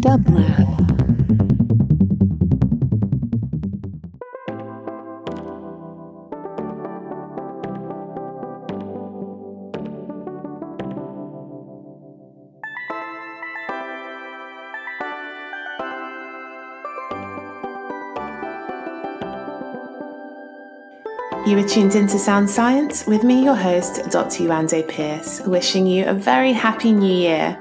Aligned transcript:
Dublab. 0.00 0.78
You 21.46 21.58
are 21.58 21.66
tuned 21.66 21.96
into 21.96 22.18
Sound 22.18 22.48
Science 22.48 23.04
with 23.06 23.24
me, 23.24 23.42
your 23.42 23.56
host, 23.56 24.02
Dr. 24.10 24.44
Yewande 24.44 24.86
Pearse, 24.86 25.40
wishing 25.40 25.86
you 25.86 26.06
a 26.06 26.14
very 26.14 26.52
happy 26.52 26.92
new 26.92 27.12
year. 27.12 27.60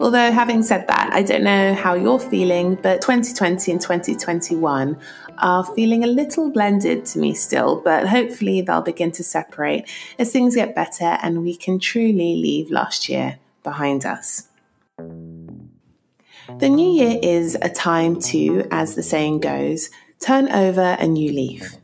Although, 0.00 0.32
having 0.32 0.62
said 0.62 0.86
that, 0.88 1.10
I 1.12 1.22
don't 1.22 1.44
know 1.44 1.74
how 1.74 1.94
you're 1.94 2.18
feeling, 2.18 2.74
but 2.76 3.00
2020 3.00 3.72
and 3.72 3.80
2021 3.80 4.98
are 5.38 5.64
feeling 5.64 6.04
a 6.04 6.06
little 6.06 6.50
blended 6.50 7.04
to 7.06 7.18
me 7.18 7.34
still, 7.34 7.80
but 7.80 8.08
hopefully 8.08 8.60
they'll 8.60 8.82
begin 8.82 9.12
to 9.12 9.24
separate 9.24 9.88
as 10.18 10.32
things 10.32 10.54
get 10.54 10.74
better 10.74 11.18
and 11.22 11.42
we 11.42 11.56
can 11.56 11.78
truly 11.78 12.36
leave 12.36 12.70
last 12.70 13.08
year 13.08 13.38
behind 13.62 14.06
us. 14.06 14.48
The 16.58 16.68
new 16.68 16.88
year 16.88 17.18
is 17.22 17.56
a 17.60 17.68
time 17.68 18.20
to, 18.22 18.68
as 18.70 18.94
the 18.94 19.02
saying 19.02 19.40
goes, 19.40 19.90
turn 20.20 20.50
over 20.52 20.96
a 21.00 21.06
new 21.06 21.32
leaf. 21.32 21.76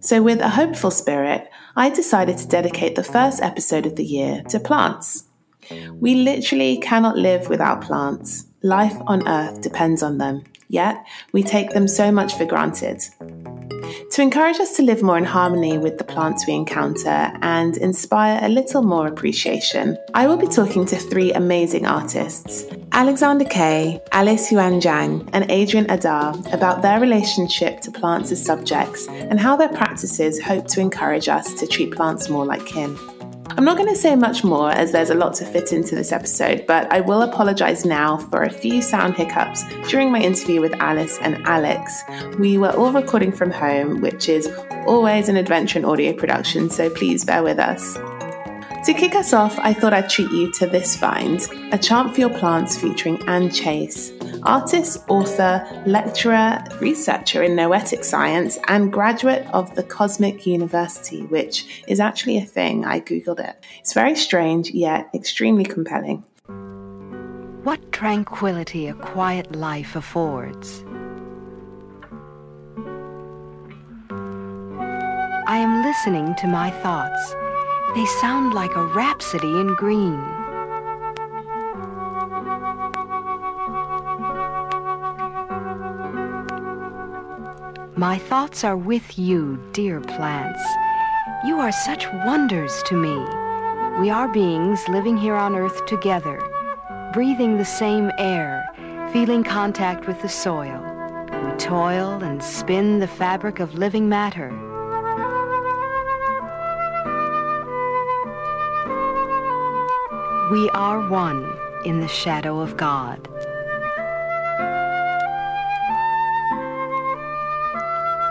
So, 0.00 0.22
with 0.22 0.40
a 0.40 0.50
hopeful 0.50 0.90
spirit, 0.90 1.48
I 1.76 1.90
decided 1.90 2.38
to 2.38 2.48
dedicate 2.48 2.94
the 2.94 3.04
first 3.04 3.42
episode 3.42 3.86
of 3.86 3.96
the 3.96 4.04
year 4.04 4.42
to 4.48 4.58
plants. 4.58 5.25
We 6.00 6.16
literally 6.16 6.78
cannot 6.78 7.16
live 7.16 7.48
without 7.48 7.80
plants. 7.80 8.46
Life 8.62 8.96
on 9.06 9.26
Earth 9.28 9.60
depends 9.60 10.02
on 10.02 10.18
them, 10.18 10.44
yet 10.68 11.04
we 11.32 11.42
take 11.42 11.70
them 11.70 11.86
so 11.86 12.10
much 12.10 12.34
for 12.36 12.44
granted. 12.44 13.02
To 14.12 14.22
encourage 14.22 14.58
us 14.58 14.76
to 14.76 14.82
live 14.82 15.02
more 15.02 15.18
in 15.18 15.24
harmony 15.24 15.78
with 15.78 15.98
the 15.98 16.04
plants 16.04 16.46
we 16.46 16.54
encounter 16.54 17.32
and 17.42 17.76
inspire 17.76 18.40
a 18.42 18.48
little 18.48 18.82
more 18.82 19.06
appreciation, 19.06 19.96
I 20.14 20.26
will 20.26 20.36
be 20.36 20.46
talking 20.46 20.86
to 20.86 20.96
three 20.96 21.32
amazing 21.32 21.86
artists 21.86 22.64
Alexander 22.92 23.44
Kaye, 23.44 24.00
Alice 24.12 24.50
Yuan 24.50 24.80
Zhang, 24.80 25.28
and 25.32 25.50
Adrian 25.50 25.88
Adar 25.90 26.34
about 26.52 26.82
their 26.82 26.98
relationship 26.98 27.80
to 27.82 27.90
plants 27.90 28.32
as 28.32 28.44
subjects 28.44 29.06
and 29.08 29.38
how 29.38 29.56
their 29.56 29.68
practices 29.68 30.40
hope 30.40 30.66
to 30.68 30.80
encourage 30.80 31.28
us 31.28 31.54
to 31.54 31.66
treat 31.66 31.92
plants 31.92 32.28
more 32.28 32.46
like 32.46 32.64
kin. 32.64 32.96
I'm 33.50 33.64
not 33.64 33.78
going 33.78 33.88
to 33.88 33.96
say 33.96 34.14
much 34.16 34.44
more 34.44 34.70
as 34.70 34.92
there's 34.92 35.10
a 35.10 35.14
lot 35.14 35.34
to 35.36 35.46
fit 35.46 35.72
into 35.72 35.94
this 35.94 36.12
episode, 36.12 36.66
but 36.66 36.92
I 36.92 37.00
will 37.00 37.22
apologise 37.22 37.84
now 37.84 38.18
for 38.18 38.42
a 38.42 38.50
few 38.50 38.82
sound 38.82 39.14
hiccups 39.14 39.64
during 39.88 40.10
my 40.10 40.20
interview 40.20 40.60
with 40.60 40.74
Alice 40.74 41.18
and 41.22 41.42
Alex. 41.46 42.02
We 42.38 42.58
were 42.58 42.72
all 42.72 42.92
recording 42.92 43.32
from 43.32 43.50
home, 43.50 44.00
which 44.00 44.28
is 44.28 44.50
always 44.86 45.28
an 45.28 45.36
adventure 45.36 45.78
in 45.78 45.84
audio 45.84 46.12
production, 46.12 46.68
so 46.68 46.90
please 46.90 47.24
bear 47.24 47.42
with 47.42 47.58
us. 47.58 47.94
To 48.86 48.94
kick 48.94 49.14
us 49.14 49.32
off, 49.32 49.58
I 49.58 49.72
thought 49.72 49.92
I'd 49.92 50.10
treat 50.10 50.30
you 50.30 50.52
to 50.52 50.66
this 50.66 50.96
find 50.96 51.40
a 51.72 51.78
chant 51.78 52.14
for 52.14 52.20
your 52.20 52.38
plants 52.38 52.76
featuring 52.76 53.20
Anne 53.28 53.50
Chase, 53.50 54.12
artist, 54.42 55.02
author, 55.08 55.66
lecturer, 55.86 56.62
researcher 56.80 57.42
in 57.42 57.56
noetic 57.56 58.04
science, 58.04 58.58
and 58.68 58.92
graduate 58.92 59.46
of 59.52 59.74
the 59.74 59.82
Cosmic 59.82 60.46
University, 60.46 61.22
which 61.26 61.84
is 61.88 62.00
actually 62.00 62.38
a 62.38 62.44
thing. 62.44 62.84
I 62.84 63.00
googled 63.00 63.40
it. 63.40 63.64
It's 63.80 63.92
very 63.92 64.16
strange, 64.16 64.70
yet 64.70 65.08
extremely 65.14 65.64
compelling. 65.64 66.24
What 67.64 67.92
tranquility 67.92 68.86
a 68.86 68.94
quiet 68.94 69.54
life 69.56 69.96
affords. 69.96 70.84
I 75.48 75.58
am 75.58 75.84
listening 75.84 76.34
to 76.36 76.46
my 76.46 76.70
thoughts 76.70 77.34
they 77.96 78.04
sound 78.04 78.52
like 78.52 78.76
a 78.76 78.84
rhapsody 78.84 79.48
in 79.48 79.74
green. 79.76 80.35
My 87.98 88.18
thoughts 88.18 88.62
are 88.62 88.76
with 88.76 89.18
you, 89.18 89.58
dear 89.72 90.02
plants. 90.02 90.62
You 91.46 91.60
are 91.60 91.72
such 91.72 92.06
wonders 92.26 92.82
to 92.88 92.94
me. 92.94 93.16
We 93.98 94.10
are 94.10 94.28
beings 94.28 94.86
living 94.90 95.16
here 95.16 95.34
on 95.34 95.56
earth 95.56 95.86
together, 95.86 96.38
breathing 97.14 97.56
the 97.56 97.64
same 97.64 98.10
air, 98.18 98.68
feeling 99.14 99.42
contact 99.42 100.06
with 100.06 100.20
the 100.20 100.28
soil. 100.28 100.78
We 101.42 101.56
toil 101.56 102.22
and 102.22 102.42
spin 102.42 102.98
the 102.98 103.08
fabric 103.08 103.60
of 103.60 103.72
living 103.72 104.10
matter. 104.10 104.50
We 110.52 110.68
are 110.74 111.08
one 111.08 111.50
in 111.86 112.00
the 112.00 112.08
shadow 112.08 112.60
of 112.60 112.76
God. 112.76 113.26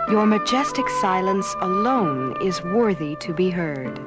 Your 0.07 0.27
majestic 0.27 0.87
silence 0.87 1.55
alone 1.61 2.39
is 2.39 2.61
worthy 2.63 3.15
to 3.15 3.33
be 3.33 3.49
heard. 3.49 3.99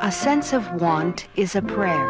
A 0.00 0.12
sense 0.12 0.52
of 0.52 0.80
want 0.80 1.26
is 1.34 1.56
a 1.56 1.62
prayer. 1.62 2.08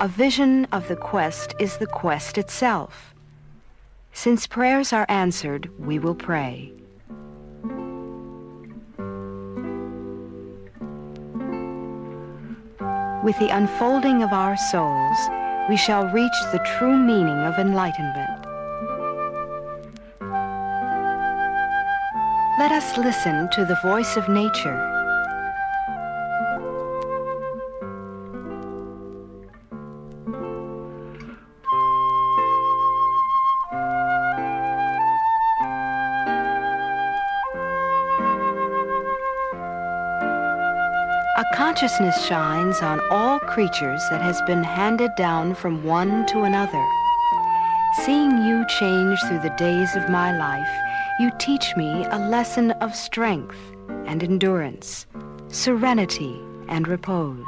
A 0.00 0.08
vision 0.08 0.66
of 0.72 0.88
the 0.88 0.96
quest 0.96 1.54
is 1.58 1.76
the 1.76 1.86
quest 1.86 2.38
itself. 2.38 3.14
Since 4.14 4.46
prayers 4.46 4.94
are 4.94 5.06
answered, 5.10 5.70
we 5.78 5.98
will 5.98 6.14
pray. 6.14 6.72
With 13.22 13.38
the 13.38 13.50
unfolding 13.50 14.22
of 14.22 14.32
our 14.32 14.56
souls, 14.56 15.18
we 15.68 15.76
shall 15.76 16.06
reach 16.06 16.32
the 16.52 16.58
true 16.78 16.96
meaning 16.96 17.38
of 17.44 17.58
enlightenment. 17.58 18.46
Let 22.58 22.72
us 22.72 22.96
listen 22.96 23.50
to 23.50 23.66
the 23.66 23.78
voice 23.82 24.16
of 24.16 24.28
nature 24.30 24.99
consciousness 41.80 42.26
shines 42.26 42.82
on 42.82 43.00
all 43.10 43.38
creatures 43.38 44.02
that 44.10 44.20
has 44.20 44.42
been 44.42 44.62
handed 44.62 45.10
down 45.16 45.54
from 45.54 45.82
one 45.82 46.26
to 46.26 46.42
another. 46.42 46.86
Seeing 48.04 48.44
you 48.44 48.66
change 48.66 49.18
through 49.22 49.38
the 49.38 49.54
days 49.56 49.96
of 49.96 50.10
my 50.10 50.36
life, 50.36 50.68
you 51.20 51.30
teach 51.38 51.74
me 51.78 52.04
a 52.10 52.18
lesson 52.18 52.72
of 52.82 52.94
strength 52.94 53.56
and 54.04 54.22
endurance, 54.22 55.06
serenity 55.48 56.38
and 56.68 56.86
repose. 56.86 57.46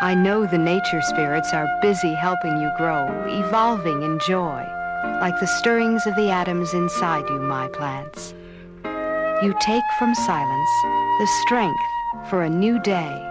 I 0.00 0.14
know 0.16 0.46
the 0.46 0.56
nature 0.56 1.02
spirits 1.02 1.52
are 1.52 1.68
busy 1.82 2.14
helping 2.14 2.62
you 2.62 2.70
grow, 2.78 3.08
evolving 3.28 4.02
in 4.02 4.18
joy, 4.20 4.66
like 5.20 5.38
the 5.38 5.46
stirrings 5.46 6.06
of 6.06 6.16
the 6.16 6.30
atoms 6.30 6.72
inside 6.72 7.28
you, 7.28 7.40
my 7.40 7.68
plants 7.68 8.32
you 9.42 9.54
take 9.60 9.84
from 9.98 10.14
silence 10.14 10.70
the 10.82 11.26
strength 11.42 11.78
for 12.30 12.44
a 12.44 12.48
new 12.48 12.80
day. 12.80 13.22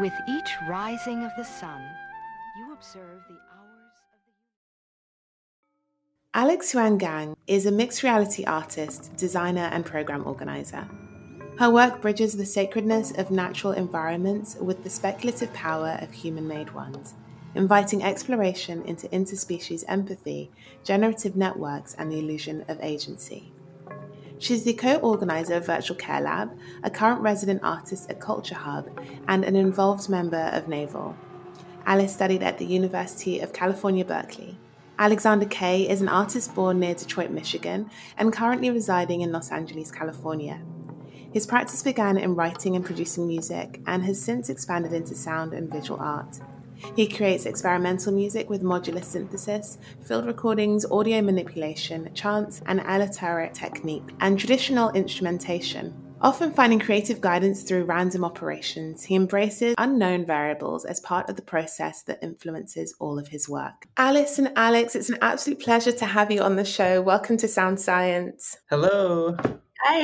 With 0.00 0.12
each 0.28 0.56
rising 0.68 1.24
of 1.24 1.32
the 1.36 1.42
sun, 1.42 1.82
you 2.56 2.72
observe 2.72 3.24
the 3.28 3.34
hours 3.34 3.96
of 4.12 4.20
the... 4.24 4.32
Alex 6.32 6.72
Yuan 6.74 6.96
Zhang 7.00 7.34
is 7.48 7.66
a 7.66 7.72
mixed 7.72 8.04
reality 8.04 8.44
artist, 8.44 9.10
designer, 9.16 9.68
and 9.72 9.84
program 9.84 10.24
organizer. 10.24 10.88
Her 11.58 11.70
work 11.70 12.02
bridges 12.02 12.36
the 12.36 12.44
sacredness 12.44 13.12
of 13.12 13.30
natural 13.30 13.72
environments 13.72 14.56
with 14.56 14.84
the 14.84 14.90
speculative 14.90 15.54
power 15.54 15.96
of 16.02 16.12
human 16.12 16.46
made 16.46 16.74
ones, 16.74 17.14
inviting 17.54 18.02
exploration 18.02 18.82
into 18.82 19.08
interspecies 19.08 19.82
empathy, 19.88 20.50
generative 20.84 21.34
networks, 21.34 21.94
and 21.94 22.12
the 22.12 22.18
illusion 22.18 22.66
of 22.68 22.78
agency. 22.82 23.54
She's 24.38 24.64
the 24.64 24.74
co 24.74 24.96
organizer 24.96 25.54
of 25.54 25.64
Virtual 25.64 25.96
Care 25.96 26.20
Lab, 26.20 26.50
a 26.82 26.90
current 26.90 27.22
resident 27.22 27.62
artist 27.62 28.10
at 28.10 28.20
CultureHub, 28.20 28.90
and 29.26 29.42
an 29.42 29.56
involved 29.56 30.10
member 30.10 30.50
of 30.52 30.68
NAVEL. 30.68 31.16
Alice 31.86 32.12
studied 32.12 32.42
at 32.42 32.58
the 32.58 32.66
University 32.66 33.40
of 33.40 33.54
California, 33.54 34.04
Berkeley. 34.04 34.58
Alexander 34.98 35.46
Kaye 35.46 35.88
is 35.88 36.02
an 36.02 36.08
artist 36.08 36.54
born 36.54 36.80
near 36.80 36.94
Detroit, 36.94 37.30
Michigan, 37.30 37.90
and 38.18 38.30
currently 38.30 38.68
residing 38.68 39.22
in 39.22 39.32
Los 39.32 39.50
Angeles, 39.50 39.90
California. 39.90 40.60
His 41.36 41.44
practice 41.44 41.82
began 41.82 42.16
in 42.16 42.34
writing 42.34 42.76
and 42.76 42.82
producing 42.82 43.26
music 43.26 43.82
and 43.86 44.02
has 44.04 44.18
since 44.18 44.48
expanded 44.48 44.94
into 44.94 45.14
sound 45.14 45.52
and 45.52 45.70
visual 45.70 46.00
art. 46.00 46.40
He 46.94 47.06
creates 47.06 47.44
experimental 47.44 48.10
music 48.14 48.48
with 48.48 48.62
modular 48.62 49.04
synthesis, 49.04 49.76
field 50.00 50.24
recordings, 50.24 50.86
audio 50.90 51.20
manipulation, 51.20 52.10
chants, 52.14 52.62
and 52.64 52.80
aleatoric 52.80 53.52
technique, 53.52 54.14
and 54.20 54.38
traditional 54.38 54.88
instrumentation. 54.92 55.94
Often 56.22 56.52
finding 56.54 56.78
creative 56.78 57.20
guidance 57.20 57.64
through 57.64 57.84
random 57.84 58.24
operations, 58.24 59.04
he 59.04 59.14
embraces 59.14 59.74
unknown 59.76 60.24
variables 60.24 60.86
as 60.86 61.00
part 61.00 61.28
of 61.28 61.36
the 61.36 61.42
process 61.42 62.00
that 62.04 62.18
influences 62.22 62.94
all 62.98 63.18
of 63.18 63.28
his 63.28 63.46
work. 63.46 63.86
Alice 63.98 64.38
and 64.38 64.52
Alex, 64.56 64.96
it's 64.96 65.10
an 65.10 65.18
absolute 65.20 65.60
pleasure 65.60 65.92
to 65.92 66.06
have 66.06 66.32
you 66.32 66.40
on 66.40 66.56
the 66.56 66.64
show. 66.64 67.02
Welcome 67.02 67.36
to 67.36 67.46
Sound 67.46 67.78
Science. 67.78 68.56
Hello. 68.70 69.36
Hi, 69.88 70.00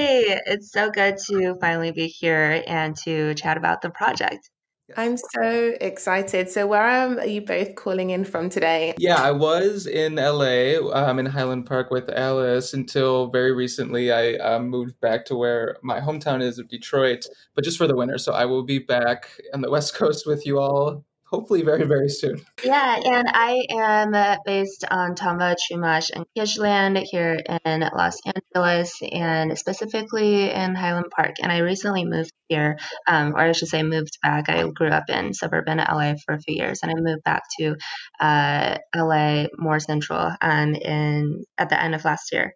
it's 0.47 0.71
so 0.71 0.93
good 0.93 1.17
to 1.27 1.57
finally 1.61 1.91
be 1.91 2.07
here 2.07 2.63
and 2.69 2.95
to 2.99 3.35
chat 3.35 3.57
about 3.57 3.83
the 3.83 3.91
project. 3.91 4.49
I'm 4.97 5.17
so 5.17 5.75
excited. 5.81 6.49
So, 6.51 6.69
where 6.69 6.89
um, 6.89 7.19
are 7.19 7.27
you 7.27 7.41
both 7.41 7.75
calling 7.75 8.11
in 8.11 8.25
from 8.25 8.49
today? 8.49 8.95
Yeah, 8.97 9.17
I 9.17 9.33
was 9.33 9.89
in 9.89 10.15
LA. 10.15 10.79
I'm 10.95 11.11
um, 11.11 11.19
in 11.19 11.27
Highland 11.27 11.67
Park 11.67 11.91
with 11.91 12.09
Alice 12.11 12.75
until 12.75 13.27
very 13.33 13.51
recently. 13.51 14.13
I 14.13 14.35
um, 14.35 14.69
moved 14.69 15.01
back 15.01 15.25
to 15.27 15.37
where 15.37 15.77
my 15.83 15.99
hometown 15.99 16.43
is 16.43 16.61
of 16.61 16.69
Detroit, 16.69 17.27
but 17.57 17.65
just 17.65 17.77
for 17.77 17.89
the 17.89 17.97
winter. 17.97 18.19
So, 18.19 18.33
I 18.35 18.45
will 18.45 18.63
be 18.63 18.79
back 18.79 19.31
on 19.53 19.63
the 19.63 19.71
West 19.77 19.95
Coast 19.95 20.29
with 20.29 20.47
you 20.47 20.61
all 20.61 21.05
hopefully 21.33 21.63
very, 21.63 21.85
very 21.87 22.11
soon. 22.11 22.41
Yeah, 22.63 23.01
and 23.03 23.27
I 23.27 23.65
am 23.71 24.15
uh, 24.15 24.37
based 24.45 24.85
on 24.89 25.15
Tongva, 25.15 25.57
Chumash, 25.57 26.11
and 26.15 26.27
Kizh 26.37 26.59
land 26.59 26.99
here 26.99 27.41
in 27.65 27.81
Los 27.81 28.19
Angeles, 28.27 29.01
and 29.11 29.59
specifically 29.59 30.51
in 30.51 30.75
Highland 30.75 31.07
Park. 31.11 31.37
And 31.43 31.51
I 31.51 31.59
recently 31.59 32.05
moved 32.05 32.33
here, 32.49 32.79
um, 33.09 33.35
or 33.35 33.39
I 33.39 33.53
should 33.53 33.69
say, 33.69 33.83
moved 33.83 34.19
back. 34.23 34.51
I 34.51 34.69
grew 34.69 34.89
up 34.89 35.09
in 35.09 35.33
suburban 35.33 35.79
LA 35.79 36.15
for 36.25 36.35
a 36.35 36.41
few 36.41 36.55
years, 36.55 36.81
and 36.83 36.93
I 36.93 36.95
moved 37.01 37.25
back 37.25 37.43
to 37.59 37.77
uh, 38.21 38.77
LA 38.95 39.47
more 39.57 39.81
central 39.81 40.33
um, 40.41 40.75
in 40.75 41.45
at 41.57 41.71
the 41.71 41.83
end 41.83 41.95
of 41.95 42.05
last 42.05 42.31
year. 42.33 42.55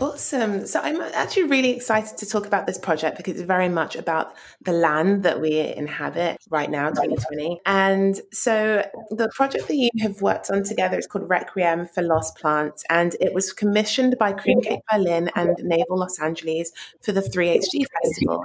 Awesome. 0.00 0.66
So 0.66 0.80
I'm 0.80 1.00
actually 1.00 1.44
really 1.44 1.70
excited 1.70 2.16
to 2.18 2.26
talk 2.26 2.46
about 2.46 2.66
this 2.66 2.78
project 2.78 3.16
because 3.16 3.34
it's 3.34 3.42
very 3.42 3.68
much 3.68 3.94
about 3.94 4.32
the 4.60 4.72
land 4.72 5.22
that 5.22 5.40
we 5.40 5.60
inhabit 5.60 6.38
right 6.50 6.70
now, 6.70 6.88
2020. 6.88 7.60
And 7.66 8.20
so 8.32 8.88
the 9.10 9.28
project 9.34 9.68
that 9.68 9.76
you 9.76 9.90
have 10.00 10.20
worked 10.20 10.50
on 10.50 10.64
together 10.64 10.98
is 10.98 11.06
called 11.06 11.28
Requiem 11.28 11.86
for 11.86 12.02
Lost 12.02 12.36
Plants, 12.36 12.84
and 12.90 13.14
it 13.20 13.32
was 13.32 13.52
commissioned 13.52 14.16
by 14.18 14.32
CreamCake 14.32 14.80
Berlin 14.90 15.30
and 15.36 15.56
NAVEL 15.58 15.98
Los 15.98 16.18
Angeles 16.20 16.72
for 17.00 17.12
the 17.12 17.20
3HD 17.20 17.84
Festival. 18.02 18.44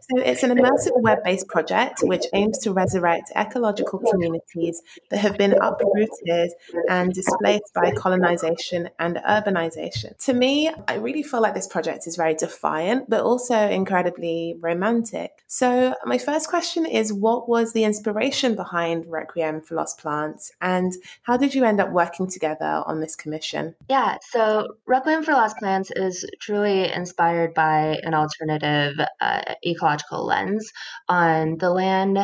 So 0.00 0.20
it's 0.20 0.42
an 0.42 0.50
immersive 0.50 1.00
web-based 1.00 1.48
project 1.48 2.00
which 2.02 2.24
aims 2.32 2.58
to 2.58 2.72
resurrect 2.72 3.30
ecological 3.36 3.98
communities 3.98 4.82
that 5.10 5.18
have 5.18 5.36
been 5.38 5.52
uprooted 5.52 6.52
and 6.88 7.12
displaced 7.12 7.72
by 7.74 7.92
colonization 7.92 8.90
and 8.98 9.16
urbanization. 9.28 10.16
To 10.24 10.32
me, 10.32 10.70
I 10.88 10.94
really 10.94 11.22
feel 11.22 11.40
like 11.40 11.54
this 11.54 11.66
project 11.66 12.06
is 12.06 12.16
very 12.16 12.34
defiant, 12.34 13.08
but 13.08 13.22
also 13.22 13.56
incredibly 13.68 14.56
romantic. 14.60 15.30
So, 15.46 15.94
my 16.04 16.18
first 16.18 16.48
question 16.48 16.86
is 16.86 17.12
what 17.12 17.48
was 17.48 17.72
the 17.72 17.84
inspiration 17.84 18.54
behind 18.54 19.06
Requiem 19.06 19.60
for 19.60 19.74
Lost 19.74 19.98
Plants, 19.98 20.52
and 20.60 20.92
how 21.22 21.36
did 21.36 21.54
you 21.54 21.64
end 21.64 21.80
up 21.80 21.90
working 21.90 22.28
together 22.28 22.82
on 22.86 23.00
this 23.00 23.16
commission? 23.16 23.74
Yeah, 23.88 24.18
so 24.30 24.76
Requiem 24.86 25.22
for 25.22 25.32
Lost 25.32 25.56
Plants 25.58 25.90
is 25.94 26.24
truly 26.40 26.92
inspired 26.92 27.54
by 27.54 27.98
an 28.02 28.14
alternative 28.14 28.94
uh, 29.20 29.42
ecological 29.64 30.24
lens 30.24 30.70
on 31.08 31.58
the 31.58 31.70
land 31.70 32.18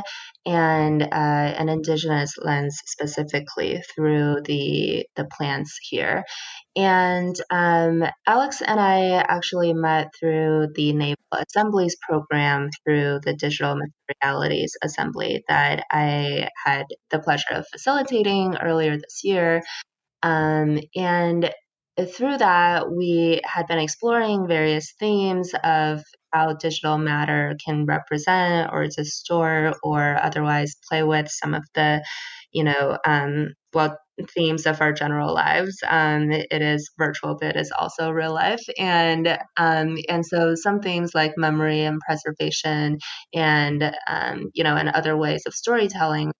and 0.44 1.02
uh, 1.02 1.06
an 1.12 1.68
indigenous 1.68 2.34
lens 2.38 2.80
specifically 2.86 3.82
through 3.94 4.42
the 4.44 5.06
the 5.16 5.24
plants 5.24 5.78
here. 5.82 6.24
And 6.74 7.36
um, 7.50 8.02
Alex 8.26 8.62
and 8.62 8.80
I 8.80 9.16
actually 9.16 9.74
met 9.74 10.08
through 10.18 10.68
the 10.74 10.92
NAVEL 10.94 11.16
Assemblies 11.32 11.96
program 12.00 12.70
through 12.84 13.20
the 13.22 13.34
Digital 13.34 13.76
Materialities 13.76 14.74
Assembly 14.82 15.44
that 15.48 15.84
I 15.90 16.48
had 16.64 16.86
the 17.10 17.18
pleasure 17.18 17.52
of 17.52 17.66
facilitating 17.70 18.56
earlier 18.56 18.96
this 18.96 19.20
year. 19.22 19.62
Um, 20.22 20.80
and 20.96 21.52
through 22.00 22.38
that, 22.38 22.90
we 22.90 23.42
had 23.44 23.66
been 23.66 23.78
exploring 23.78 24.48
various 24.48 24.94
themes 24.98 25.52
of 25.62 26.02
how 26.32 26.54
digital 26.54 26.96
matter 26.96 27.54
can 27.62 27.84
represent 27.84 28.70
or 28.72 28.86
distort 28.86 29.76
or 29.82 30.18
otherwise 30.22 30.74
play 30.88 31.02
with 31.02 31.28
some 31.28 31.52
of 31.52 31.64
the, 31.74 32.02
you 32.52 32.64
know, 32.64 32.98
um, 33.06 33.54
well, 33.74 33.98
themes 34.34 34.66
of 34.66 34.80
our 34.80 34.92
general 34.92 35.32
lives. 35.34 35.78
Um, 35.88 36.30
it, 36.30 36.62
is 36.62 36.90
virtual, 36.98 37.36
but 37.40 37.56
it 37.56 37.60
is 37.60 37.72
also 37.72 38.10
real 38.10 38.32
life, 38.34 38.62
and 38.78 39.38
um, 39.56 39.96
and 40.08 40.24
so 40.24 40.54
some 40.54 40.80
themes 40.80 41.14
like 41.14 41.32
memory 41.36 41.80
and 41.82 42.00
preservation, 42.00 42.98
and 43.34 43.92
um, 44.08 44.50
you 44.54 44.64
know, 44.64 44.76
and 44.76 44.88
other 44.90 45.16
ways 45.16 45.42
of 45.46 45.54
storytelling. 45.54 46.32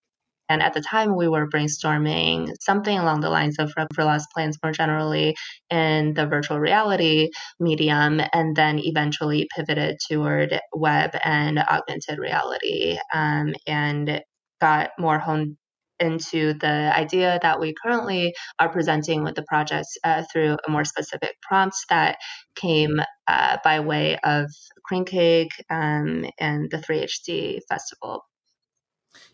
And 0.49 0.62
at 0.62 0.75
the 0.75 0.82
time, 0.82 1.17
we 1.17 1.29
were 1.29 1.49
brainstorming 1.49 2.50
something 2.61 2.99
along 2.99 3.20
the 3.20 3.31
lines 3.31 3.56
of 3.58 3.73
for 3.94 4.05
lost 4.05 4.29
plants 4.35 4.58
more 4.62 4.73
generally 4.73 5.35
in 5.70 6.15
the 6.15 6.26
virtual 6.26 6.61
reality 6.61 7.31
medium, 7.58 8.20
and 8.35 8.55
then 8.55 8.79
eventually 8.79 9.49
pivoted 9.56 9.97
toward 10.11 10.61
web 10.75 11.17
and 11.25 11.58
augmented 11.58 12.19
reality, 12.19 12.99
um, 13.15 13.55
and 13.67 14.23
got 14.61 14.91
more 14.99 15.19
honed 15.19 15.56
into 16.03 16.55
the 16.55 16.93
idea 16.95 17.39
that 17.43 17.61
we 17.61 17.75
currently 17.83 18.35
are 18.59 18.69
presenting 18.69 19.23
with 19.23 19.37
the 19.37 19.45
project 19.45 19.87
uh, 20.05 20.25
through 20.31 20.57
a 20.67 20.71
more 20.71 20.85
specific 20.85 21.37
prompts 21.41 21.85
that 21.89 22.19
came 22.56 23.01
uh, 23.29 23.56
by 23.65 23.81
way 23.81 24.19
of 24.25 24.47
CreamCake 24.91 25.53
um, 25.71 26.27
and 26.39 26.71
the 26.71 26.79
3HD 26.79 27.61
Festival. 27.69 28.25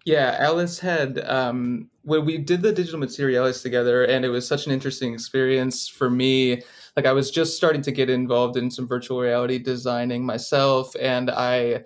Yeah, 0.05 0.37
Alice 0.39 0.79
had 0.79 1.19
um, 1.21 1.91
when 2.03 2.25
we 2.25 2.39
did 2.39 2.63
the 2.63 2.73
digital 2.73 2.99
materials 2.99 3.63
together, 3.63 4.05
and 4.05 4.25
it 4.25 4.31
was 4.31 4.47
such 4.47 4.67
an 4.67 4.73
interesting 4.73 5.13
experience 5.13 5.87
for 5.89 6.11
me. 6.11 6.63
Like 6.97 7.07
I 7.07 7.13
was 7.13 7.31
just 7.31 7.57
starting 7.57 7.83
to 7.83 7.93
get 7.93 8.11
involved 8.11 8.57
in 8.57 8.71
some 8.71 8.89
virtual 8.89 9.21
reality 9.21 9.59
designing 9.59 10.25
myself, 10.25 10.95
and 11.01 11.31
I 11.31 11.85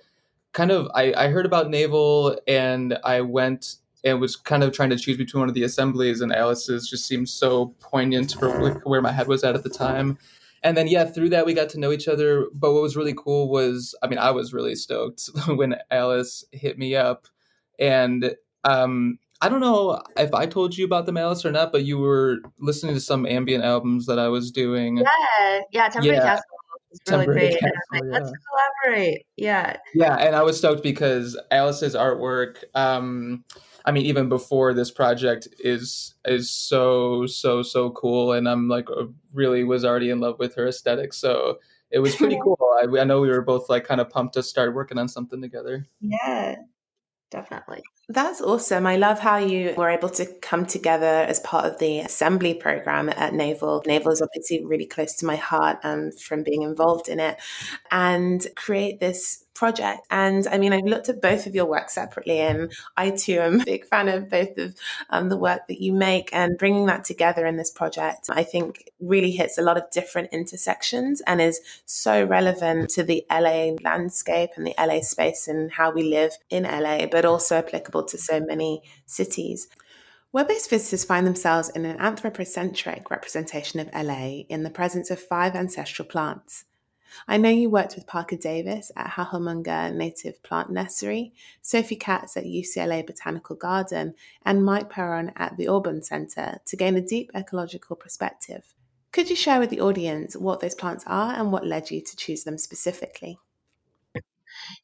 kind 0.52 0.70
of 0.70 0.88
I, 0.94 1.12
I 1.14 1.28
heard 1.28 1.46
about 1.46 1.68
NAVEL, 1.68 2.38
and 2.46 2.98
I 3.04 3.20
went 3.22 3.76
and 4.04 4.20
was 4.20 4.36
kind 4.36 4.62
of 4.62 4.72
trying 4.72 4.90
to 4.90 4.96
choose 4.96 5.16
between 5.16 5.40
one 5.40 5.48
of 5.48 5.54
the 5.54 5.62
assemblies 5.62 6.20
and 6.20 6.32
Alice's 6.32 6.88
just 6.88 7.06
seemed 7.06 7.28
so 7.28 7.74
poignant 7.80 8.32
for 8.38 8.80
where 8.84 9.00
my 9.00 9.12
head 9.12 9.28
was 9.28 9.44
at 9.44 9.54
at 9.54 9.62
the 9.62 9.70
time. 9.70 10.18
And 10.64 10.76
then 10.76 10.86
yeah, 10.86 11.04
through 11.04 11.30
that 11.30 11.46
we 11.46 11.54
got 11.54 11.68
to 11.70 11.80
know 11.80 11.92
each 11.92 12.08
other. 12.08 12.46
But 12.52 12.72
what 12.72 12.82
was 12.82 12.96
really 12.96 13.14
cool 13.16 13.48
was, 13.48 13.94
I 14.02 14.08
mean, 14.08 14.18
I 14.18 14.30
was 14.30 14.52
really 14.52 14.74
stoked 14.74 15.28
when 15.46 15.76
Alice 15.90 16.44
hit 16.52 16.78
me 16.78 16.94
up, 16.94 17.26
and 17.78 18.34
um, 18.64 19.18
I 19.40 19.48
don't 19.48 19.60
know 19.60 20.00
if 20.16 20.32
I 20.32 20.46
told 20.46 20.76
you 20.76 20.84
about 20.84 21.06
the 21.06 21.18
Alice 21.18 21.44
or 21.44 21.50
not, 21.50 21.72
but 21.72 21.84
you 21.84 21.98
were 21.98 22.38
listening 22.60 22.94
to 22.94 23.00
some 23.00 23.26
ambient 23.26 23.64
albums 23.64 24.06
that 24.06 24.20
I 24.20 24.28
was 24.28 24.52
doing. 24.52 24.98
Yeah, 24.98 25.60
yeah, 25.72 25.88
Temporary 25.88 26.18
yeah. 26.18 26.22
Castle 26.22 26.44
it's 26.92 27.10
really 27.10 27.26
great. 27.26 27.52
Castle, 27.52 27.70
like, 27.92 28.02
yeah. 28.04 28.10
Let's 28.10 28.32
collaborate. 28.84 29.26
Yeah. 29.36 29.76
Yeah, 29.94 30.16
and 30.16 30.36
I 30.36 30.42
was 30.42 30.58
stoked 30.58 30.82
because 30.82 31.38
Alice's 31.50 31.94
artwork. 31.94 32.64
Um, 32.74 33.44
I 33.84 33.92
mean, 33.92 34.06
even 34.06 34.28
before 34.28 34.74
this 34.74 34.90
project 34.90 35.48
is 35.58 36.14
is 36.24 36.50
so 36.50 37.26
so 37.26 37.62
so 37.62 37.90
cool, 37.90 38.32
and 38.32 38.48
I'm 38.48 38.68
like 38.68 38.88
uh, 38.90 39.06
really 39.32 39.64
was 39.64 39.84
already 39.84 40.10
in 40.10 40.20
love 40.20 40.38
with 40.38 40.54
her 40.56 40.68
aesthetic. 40.68 41.12
So 41.12 41.58
it 41.90 41.98
was 41.98 42.16
pretty 42.16 42.38
cool. 42.42 42.58
I, 42.80 43.00
I 43.00 43.04
know 43.04 43.20
we 43.20 43.28
were 43.28 43.42
both 43.42 43.68
like 43.68 43.84
kind 43.84 44.00
of 44.00 44.10
pumped 44.10 44.34
to 44.34 44.42
start 44.42 44.74
working 44.74 44.98
on 44.98 45.08
something 45.08 45.40
together. 45.40 45.86
Yeah, 46.00 46.56
definitely. 47.30 47.82
That's 48.08 48.40
awesome. 48.40 48.86
I 48.86 48.96
love 48.96 49.20
how 49.20 49.38
you 49.38 49.74
were 49.76 49.88
able 49.88 50.10
to 50.10 50.26
come 50.40 50.66
together 50.66 51.06
as 51.06 51.40
part 51.40 51.64
of 51.64 51.78
the 51.78 52.00
assembly 52.00 52.52
program 52.52 53.08
at 53.08 53.32
NAVEL. 53.32 53.84
NAVEL 53.86 54.12
is 54.12 54.20
obviously 54.20 54.64
really 54.64 54.86
close 54.86 55.14
to 55.16 55.26
my 55.26 55.36
heart 55.36 55.78
um, 55.84 56.10
from 56.12 56.42
being 56.42 56.62
involved 56.62 57.08
in 57.08 57.20
it 57.20 57.38
and 57.90 58.46
create 58.56 59.00
this 59.00 59.44
project. 59.62 60.04
And 60.10 60.48
I 60.48 60.58
mean, 60.58 60.72
I've 60.72 60.86
looked 60.86 61.08
at 61.08 61.22
both 61.22 61.46
of 61.46 61.54
your 61.54 61.66
work 61.66 61.88
separately, 61.88 62.40
and 62.40 62.72
I 62.96 63.10
too 63.10 63.38
am 63.38 63.60
a 63.60 63.64
big 63.64 63.86
fan 63.86 64.08
of 64.08 64.28
both 64.28 64.58
of 64.58 64.74
um, 65.08 65.28
the 65.28 65.36
work 65.36 65.68
that 65.68 65.80
you 65.80 65.92
make. 65.92 66.30
And 66.32 66.58
bringing 66.58 66.86
that 66.86 67.04
together 67.04 67.46
in 67.46 67.58
this 67.58 67.70
project, 67.70 68.28
I 68.28 68.42
think 68.42 68.90
really 68.98 69.30
hits 69.30 69.58
a 69.58 69.62
lot 69.62 69.76
of 69.76 69.88
different 69.92 70.30
intersections 70.32 71.22
and 71.28 71.40
is 71.40 71.60
so 71.86 72.24
relevant 72.24 72.90
to 72.90 73.04
the 73.04 73.24
LA 73.30 73.76
landscape 73.84 74.50
and 74.56 74.66
the 74.66 74.74
LA 74.76 75.00
space 75.00 75.46
and 75.46 75.70
how 75.70 75.92
we 75.92 76.02
live 76.02 76.32
in 76.50 76.64
LA, 76.64 77.06
but 77.06 77.24
also 77.24 77.58
applicable 77.58 78.02
to 78.06 78.18
so 78.18 78.40
many 78.40 78.82
cities. 79.06 79.68
Web 80.32 80.48
based 80.48 80.70
visitors 80.70 81.04
find 81.04 81.24
themselves 81.24 81.68
in 81.68 81.84
an 81.84 82.00
anthropocentric 82.00 83.12
representation 83.12 83.78
of 83.78 83.88
LA 83.94 84.42
in 84.48 84.64
the 84.64 84.70
presence 84.70 85.08
of 85.08 85.20
five 85.20 85.54
ancestral 85.54 86.08
plants. 86.08 86.64
I 87.28 87.36
know 87.36 87.48
you 87.48 87.70
worked 87.70 87.94
with 87.94 88.06
Parker 88.06 88.36
Davis 88.36 88.90
at 88.96 89.12
Hahamongna 89.12 89.94
Native 89.94 90.42
Plant 90.42 90.70
Nursery, 90.70 91.32
Sophie 91.60 91.96
Katz 91.96 92.36
at 92.36 92.44
UCLA 92.44 93.06
Botanical 93.06 93.56
Garden, 93.56 94.14
and 94.44 94.64
Mike 94.64 94.90
Perron 94.90 95.32
at 95.36 95.56
the 95.56 95.68
Auburn 95.68 96.02
Center 96.02 96.58
to 96.64 96.76
gain 96.76 96.96
a 96.96 97.00
deep 97.00 97.30
ecological 97.34 97.96
perspective. 97.96 98.74
Could 99.12 99.28
you 99.28 99.36
share 99.36 99.60
with 99.60 99.70
the 99.70 99.80
audience 99.80 100.36
what 100.36 100.60
those 100.60 100.74
plants 100.74 101.04
are 101.06 101.34
and 101.34 101.52
what 101.52 101.66
led 101.66 101.90
you 101.90 102.00
to 102.00 102.16
choose 102.16 102.44
them 102.44 102.56
specifically? 102.56 103.38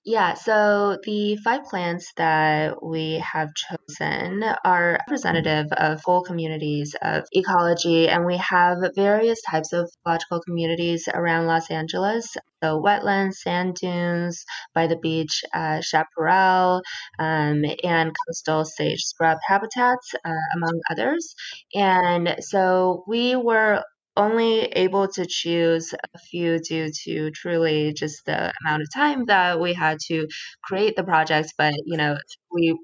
Yeah, 0.04 0.34
so 0.34 0.98
the 1.04 1.36
five 1.44 1.64
plants 1.64 2.12
that 2.16 2.82
we 2.82 3.22
have 3.32 3.50
chosen 3.54 4.42
are 4.64 4.92
representative 5.00 5.66
of 5.72 6.00
whole 6.04 6.22
communities 6.22 6.94
of 7.02 7.24
ecology, 7.32 8.08
and 8.08 8.24
we 8.24 8.36
have 8.38 8.78
various 8.96 9.40
types 9.42 9.72
of 9.72 9.90
ecological 10.00 10.40
communities 10.40 11.08
around 11.12 11.46
Los 11.46 11.70
Angeles. 11.70 12.36
So, 12.62 12.80
wetlands, 12.82 13.34
sand 13.34 13.76
dunes, 13.80 14.44
by 14.74 14.86
the 14.88 14.96
beach, 14.96 15.44
uh, 15.54 15.80
chaparral, 15.80 16.82
um, 17.18 17.62
and 17.84 18.12
coastal 18.26 18.64
sage 18.64 19.00
scrub 19.02 19.38
habitats, 19.46 20.14
uh, 20.24 20.32
among 20.56 20.80
others. 20.90 21.34
And 21.74 22.36
so, 22.40 23.04
we 23.06 23.36
were 23.36 23.84
only 24.18 24.62
able 24.84 25.08
to 25.08 25.26
choose 25.26 25.94
a 26.14 26.18
few 26.30 26.60
due 26.60 26.90
to 27.04 27.30
truly 27.32 27.94
just 27.94 28.26
the 28.26 28.52
amount 28.64 28.82
of 28.82 28.88
time 28.94 29.26
that 29.26 29.60
we 29.60 29.74
had 29.74 29.98
to 30.08 30.28
create 30.64 30.96
the 30.96 31.04
project. 31.04 31.54
But, 31.58 31.74
you 31.86 31.96
know, 31.98 32.18
we 32.52 32.78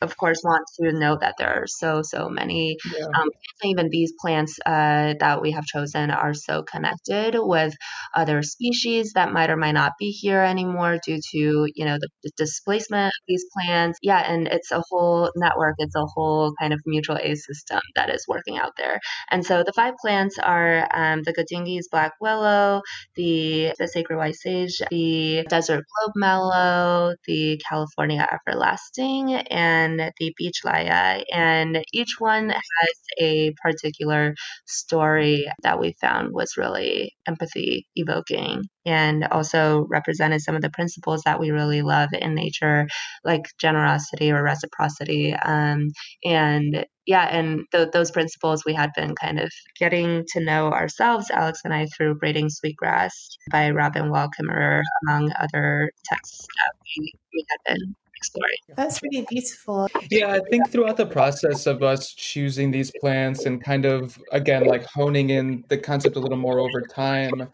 of 0.00 0.16
course 0.16 0.40
want 0.44 0.64
to 0.80 0.92
note 0.92 1.20
that 1.20 1.34
there 1.38 1.48
are 1.48 1.66
so 1.66 2.02
so 2.02 2.28
many 2.28 2.76
yeah. 2.96 3.06
um, 3.06 3.28
even 3.64 3.88
these 3.90 4.12
plants 4.20 4.58
uh, 4.64 5.14
that 5.18 5.42
we 5.42 5.50
have 5.50 5.64
chosen 5.64 6.10
are 6.10 6.34
so 6.34 6.62
connected 6.62 7.34
with 7.36 7.74
other 8.14 8.42
species 8.42 9.12
that 9.14 9.32
might 9.32 9.50
or 9.50 9.56
might 9.56 9.72
not 9.72 9.92
be 9.98 10.10
here 10.10 10.40
anymore 10.40 10.98
due 11.04 11.18
to 11.32 11.66
you 11.74 11.84
know 11.84 11.98
the, 12.00 12.08
the 12.22 12.30
displacement 12.36 13.06
of 13.06 13.24
these 13.26 13.44
plants 13.52 13.98
yeah 14.02 14.20
and 14.20 14.46
it's 14.48 14.70
a 14.70 14.82
whole 14.88 15.30
network 15.36 15.74
it's 15.78 15.96
a 15.96 16.06
whole 16.06 16.52
kind 16.60 16.72
of 16.72 16.80
mutual 16.86 17.18
aid 17.20 17.36
system 17.36 17.80
that 17.96 18.08
is 18.10 18.24
working 18.28 18.56
out 18.56 18.72
there 18.76 19.00
and 19.30 19.44
so 19.44 19.64
the 19.64 19.72
five 19.72 19.94
plants 20.00 20.38
are 20.38 20.88
um, 20.94 21.22
the 21.24 21.32
Goodding's 21.32 21.88
black 21.88 22.12
willow 22.20 22.82
the, 23.16 23.74
the 23.78 23.88
sacred 23.88 24.16
white 24.16 24.36
sage 24.36 24.80
the 24.90 25.44
desert 25.48 25.84
globe 25.84 26.12
mallow 26.14 27.14
the 27.26 27.60
california 27.68 28.26
everlasting 28.32 29.34
and 29.34 29.87
the 29.96 30.32
beach 30.36 30.60
layia. 30.64 31.22
And 31.32 31.82
each 31.92 32.16
one 32.18 32.50
has 32.50 32.96
a 33.20 33.52
particular 33.62 34.34
story 34.66 35.50
that 35.62 35.80
we 35.80 35.94
found 36.00 36.32
was 36.32 36.56
really 36.56 37.12
empathy 37.26 37.86
evoking 37.96 38.64
and 38.86 39.24
also 39.24 39.86
represented 39.90 40.40
some 40.40 40.56
of 40.56 40.62
the 40.62 40.70
principles 40.70 41.22
that 41.24 41.40
we 41.40 41.50
really 41.50 41.82
love 41.82 42.10
in 42.12 42.34
nature, 42.34 42.86
like 43.24 43.42
generosity 43.60 44.32
or 44.32 44.42
reciprocity. 44.42 45.34
Um, 45.34 45.88
and 46.24 46.86
yeah, 47.06 47.24
and 47.24 47.64
th- 47.72 47.88
those 47.92 48.10
principles 48.10 48.64
we 48.64 48.74
had 48.74 48.90
been 48.94 49.14
kind 49.14 49.40
of 49.40 49.50
getting 49.78 50.24
to 50.32 50.40
know 50.44 50.70
ourselves, 50.70 51.30
Alex 51.30 51.60
and 51.64 51.72
I, 51.72 51.86
through 51.86 52.16
Braiding 52.16 52.50
Sweetgrass 52.50 53.12
by 53.50 53.70
Robin 53.70 54.10
Wall 54.10 54.28
Kimmerer, 54.28 54.82
among 55.06 55.32
other 55.38 55.90
texts 56.04 56.46
that 56.46 56.74
we, 56.84 57.12
we 57.32 57.44
had 57.48 57.74
been 57.74 57.94
exploring. 58.18 58.56
That's 58.76 59.02
really 59.02 59.26
beautiful. 59.30 59.88
Yeah, 60.10 60.32
I 60.32 60.40
think 60.50 60.70
throughout 60.70 60.96
the 60.96 61.06
process 61.06 61.66
of 61.66 61.82
us 61.82 62.12
choosing 62.12 62.70
these 62.70 62.92
plants 63.00 63.46
and 63.46 63.62
kind 63.62 63.86
of 63.86 64.18
again 64.32 64.66
like 64.66 64.84
honing 64.84 65.30
in 65.30 65.64
the 65.68 65.78
concept 65.78 66.16
a 66.16 66.20
little 66.20 66.36
more 66.36 66.58
over 66.58 66.82
time, 66.82 67.48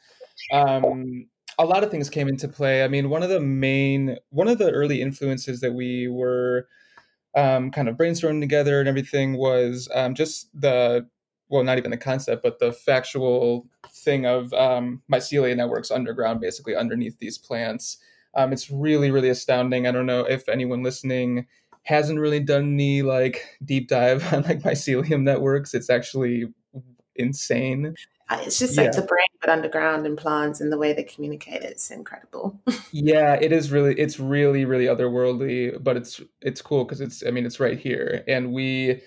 um, 0.53 1.27
a 1.59 1.65
lot 1.65 1.85
of 1.85 1.91
things 1.91 2.11
came 2.11 2.29
into 2.29 2.49
play. 2.49 2.83
I 2.83 2.89
mean, 2.89 3.11
one 3.11 3.23
of 3.23 3.29
the 3.29 3.41
main, 3.41 4.17
one 4.31 4.49
of 4.49 4.59
the 4.59 4.71
early 4.71 5.01
influences 5.01 5.61
that 5.61 5.73
we 5.73 6.09
were 6.09 6.67
um, 7.37 7.71
kind 7.71 7.89
of 7.89 7.97
brainstorming 7.97 8.41
together 8.41 8.81
and 8.81 8.89
everything 8.89 9.37
was 9.37 9.89
um, 9.95 10.15
just 10.15 10.49
the 10.59 11.07
well, 11.49 11.63
not 11.63 11.79
even 11.79 11.91
the 11.91 11.97
concept, 11.97 12.43
but 12.43 12.59
the 12.59 12.73
factual 12.73 13.67
thing 13.93 14.27
of 14.27 14.53
um, 14.55 15.03
mycelia 15.13 15.55
networks 15.55 15.91
underground, 15.91 16.41
basically 16.41 16.75
underneath 16.75 17.19
these 17.19 17.39
plants. 17.39 17.99
Um, 18.37 18.53
it's 18.53 18.71
really, 18.71 19.11
really 19.11 19.29
astounding. 19.29 19.87
I 19.87 19.93
don't 19.93 20.07
know 20.07 20.21
if 20.21 20.49
anyone 20.49 20.83
listening 20.83 21.47
hasn't 21.85 22.19
really 22.19 22.41
done 22.41 22.75
any 22.75 23.03
like 23.03 23.59
deep 23.65 23.89
dive 23.89 24.33
on 24.33 24.43
like 24.43 24.61
mycelium 24.61 25.23
networks. 25.23 25.75
It's 25.75 25.91
actually 25.91 26.47
insane. 27.17 27.95
Uh, 28.31 28.41
it's 28.43 28.59
just 28.59 28.77
like 28.77 28.87
yeah. 28.87 29.01
the 29.01 29.07
brain, 29.07 29.21
but 29.41 29.51
underground 29.51 30.07
in 30.07 30.17
plants 30.17 30.61
and 30.61 30.73
the 30.73 30.79
way 30.79 30.95
they 30.95 31.03
communicate. 31.03 31.63
It's 31.63 31.91
incredible. 31.91 32.59
yeah, 32.93 33.35
it 33.35 33.53
is 33.53 33.71
really. 33.71 33.95
It's 33.99 34.19
really, 34.19 34.65
really 34.65 34.87
otherworldly, 34.87 35.83
but 35.83 35.97
it's 35.97 36.21
it's 36.41 36.63
cool 36.63 36.85
because 36.85 37.03
it's. 37.03 37.23
I 37.27 37.31
mean, 37.31 37.45
it's 37.45 37.61
right 37.61 37.79
here, 37.79 38.25
and 38.27 38.53
we 38.53 39.03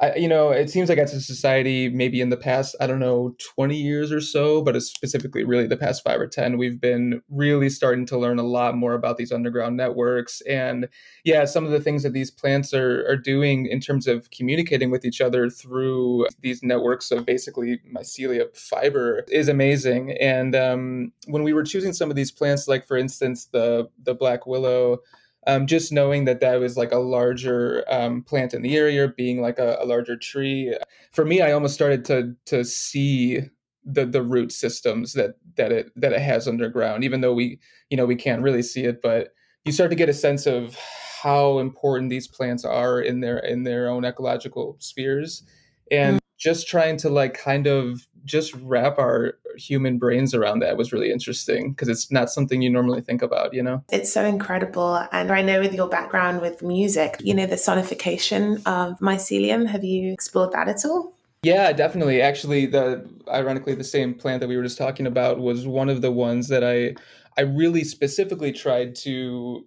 I, 0.00 0.14
you 0.14 0.28
know, 0.28 0.50
it 0.50 0.70
seems 0.70 0.88
like 0.88 0.96
as 0.96 1.12
a 1.12 1.20
society, 1.20 1.90
maybe 1.90 2.22
in 2.22 2.30
the 2.30 2.36
past, 2.36 2.74
I 2.80 2.86
don't 2.86 3.00
know, 3.00 3.34
20 3.54 3.76
years 3.76 4.10
or 4.10 4.20
so, 4.22 4.62
but 4.62 4.80
specifically 4.82 5.44
really 5.44 5.66
the 5.66 5.76
past 5.76 6.02
five 6.02 6.18
or 6.18 6.26
10, 6.26 6.56
we've 6.56 6.80
been 6.80 7.20
really 7.28 7.68
starting 7.68 8.06
to 8.06 8.18
learn 8.18 8.38
a 8.38 8.42
lot 8.42 8.74
more 8.74 8.94
about 8.94 9.18
these 9.18 9.30
underground 9.30 9.76
networks. 9.76 10.40
And 10.42 10.88
yeah, 11.24 11.44
some 11.44 11.66
of 11.66 11.70
the 11.70 11.80
things 11.80 12.02
that 12.02 12.14
these 12.14 12.30
plants 12.30 12.72
are, 12.72 13.06
are 13.10 13.16
doing 13.16 13.66
in 13.66 13.78
terms 13.78 14.06
of 14.06 14.30
communicating 14.30 14.90
with 14.90 15.04
each 15.04 15.20
other 15.20 15.50
through 15.50 16.26
these 16.40 16.62
networks 16.62 17.10
of 17.10 17.26
basically 17.26 17.80
mycelia 17.94 18.56
fiber 18.56 19.26
is 19.28 19.48
amazing. 19.48 20.12
And 20.12 20.56
um, 20.56 21.12
when 21.26 21.42
we 21.42 21.52
were 21.52 21.62
choosing 21.62 21.92
some 21.92 22.08
of 22.08 22.16
these 22.16 22.32
plants, 22.32 22.66
like 22.66 22.86
for 22.86 22.96
instance, 22.96 23.48
the, 23.52 23.90
the 24.02 24.14
black 24.14 24.46
willow, 24.46 25.00
um, 25.46 25.66
just 25.66 25.92
knowing 25.92 26.26
that 26.26 26.40
that 26.40 26.60
was 26.60 26.76
like 26.76 26.92
a 26.92 26.98
larger 26.98 27.84
um, 27.88 28.22
plant 28.22 28.52
in 28.52 28.62
the 28.62 28.76
area, 28.76 29.08
being 29.08 29.40
like 29.40 29.58
a, 29.58 29.78
a, 29.80 29.86
larger 29.86 30.16
tree, 30.16 30.76
for 31.12 31.24
me, 31.24 31.40
I 31.40 31.52
almost 31.52 31.74
started 31.74 32.04
to 32.06 32.34
to 32.46 32.64
see 32.64 33.40
the 33.84 34.04
the 34.04 34.22
root 34.22 34.52
systems 34.52 35.14
that 35.14 35.36
that 35.56 35.72
it 35.72 35.90
that 35.96 36.12
it 36.12 36.20
has 36.20 36.46
underground. 36.46 37.04
Even 37.04 37.22
though 37.22 37.32
we 37.32 37.58
you 37.88 37.96
know 37.96 38.06
we 38.06 38.16
can't 38.16 38.42
really 38.42 38.62
see 38.62 38.84
it, 38.84 39.00
but 39.02 39.28
you 39.64 39.72
start 39.72 39.90
to 39.90 39.96
get 39.96 40.08
a 40.08 40.14
sense 40.14 40.46
of 40.46 40.76
how 41.22 41.58
important 41.58 42.10
these 42.10 42.28
plants 42.28 42.64
are 42.64 43.00
in 43.00 43.20
their 43.20 43.38
in 43.38 43.62
their 43.62 43.88
own 43.88 44.04
ecological 44.04 44.76
spheres, 44.78 45.42
and. 45.90 46.19
Just 46.40 46.66
trying 46.66 46.96
to 46.96 47.08
like 47.08 47.34
kind 47.34 47.68
of 47.68 48.08
just 48.24 48.54
wrap 48.54 48.98
our 48.98 49.34
human 49.56 49.98
brains 49.98 50.34
around 50.34 50.60
that 50.60 50.76
was 50.76 50.92
really 50.92 51.12
interesting 51.12 51.72
because 51.72 51.88
it's 51.88 52.10
not 52.10 52.30
something 52.30 52.62
you 52.62 52.70
normally 52.70 53.00
think 53.00 53.22
about, 53.22 53.52
you 53.52 53.62
know? 53.62 53.84
It's 53.90 54.12
so 54.12 54.24
incredible. 54.24 55.06
And 55.12 55.30
I 55.30 55.42
know 55.42 55.60
with 55.60 55.74
your 55.74 55.88
background 55.88 56.40
with 56.40 56.62
music, 56.62 57.16
you 57.20 57.34
know, 57.34 57.46
the 57.46 57.56
sonification 57.56 58.56
of 58.66 58.98
mycelium, 59.00 59.66
have 59.66 59.84
you 59.84 60.12
explored 60.12 60.52
that 60.52 60.68
at 60.68 60.84
all? 60.84 61.14
Yeah, 61.42 61.72
definitely. 61.72 62.20
Actually, 62.20 62.66
the 62.66 63.08
ironically 63.28 63.74
the 63.74 63.84
same 63.84 64.14
plant 64.14 64.40
that 64.40 64.48
we 64.48 64.56
were 64.56 64.62
just 64.62 64.78
talking 64.78 65.06
about 65.06 65.38
was 65.38 65.66
one 65.66 65.88
of 65.88 66.02
the 66.02 66.12
ones 66.12 66.48
that 66.48 66.62
I 66.64 66.94
I 67.38 67.42
really 67.42 67.84
specifically 67.84 68.52
tried 68.52 68.94
to 68.96 69.66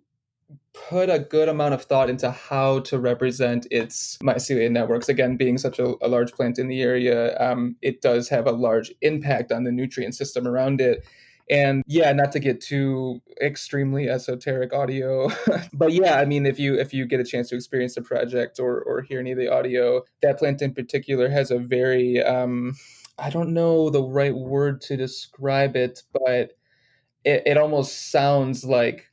put 0.74 1.10
a 1.10 1.20
good 1.20 1.50
amount 1.50 1.74
of 1.74 1.84
thought 1.84 2.10
into 2.10 2.32
how 2.32 2.80
to 2.80 3.00
represent 3.00 3.68
its 3.72 4.18
mycelia 4.24 4.70
networks. 4.72 5.10
Again, 5.10 5.38
being 5.38 5.58
such 5.58 5.80
a, 5.80 5.94
a 6.02 6.08
large 6.08 6.32
plant 6.34 6.60
in 6.60 6.68
the 6.68 6.82
area, 6.82 7.38
um, 7.40 7.76
it 7.82 8.02
does 8.02 8.30
have 8.30 8.48
a 8.48 8.52
large 8.52 8.92
impact 9.02 9.52
on 9.52 9.64
the 9.64 9.72
nutrient 9.72 10.16
system 10.16 10.48
around 10.48 10.82
it. 10.82 11.06
And 11.50 11.84
yeah, 11.88 12.12
not 12.14 12.32
to 12.32 12.40
get 12.40 12.62
too 12.62 13.22
extremely 13.42 14.10
esoteric 14.10 14.74
audio, 14.74 15.30
but 15.74 15.92
yeah, 15.92 16.16
I 16.16 16.26
mean, 16.26 16.46
if 16.46 16.58
you 16.58 16.80
if 16.80 16.94
you 16.94 17.06
get 17.06 17.20
a 17.20 17.26
chance 17.26 17.50
to 17.50 17.56
experience 17.56 17.96
the 17.96 18.02
project 18.02 18.60
or 18.60 18.82
or 18.82 19.02
hear 19.02 19.20
any 19.20 19.34
of 19.34 19.38
the 19.38 19.52
audio, 19.52 20.04
that 20.22 20.40
plant 20.40 20.62
in 20.62 20.74
particular 20.74 21.30
has 21.30 21.52
a 21.52 21.60
very 21.60 22.24
um, 22.24 22.76
I 23.20 23.30
don't 23.30 23.54
know 23.54 23.90
the 23.90 24.02
right 24.02 24.34
word 24.34 24.82
to 24.82 24.98
describe 24.98 25.76
it, 25.76 26.02
but 26.14 26.54
it, 27.26 27.44
it 27.46 27.58
almost 27.58 28.12
sounds 28.12 28.64
like 28.64 29.06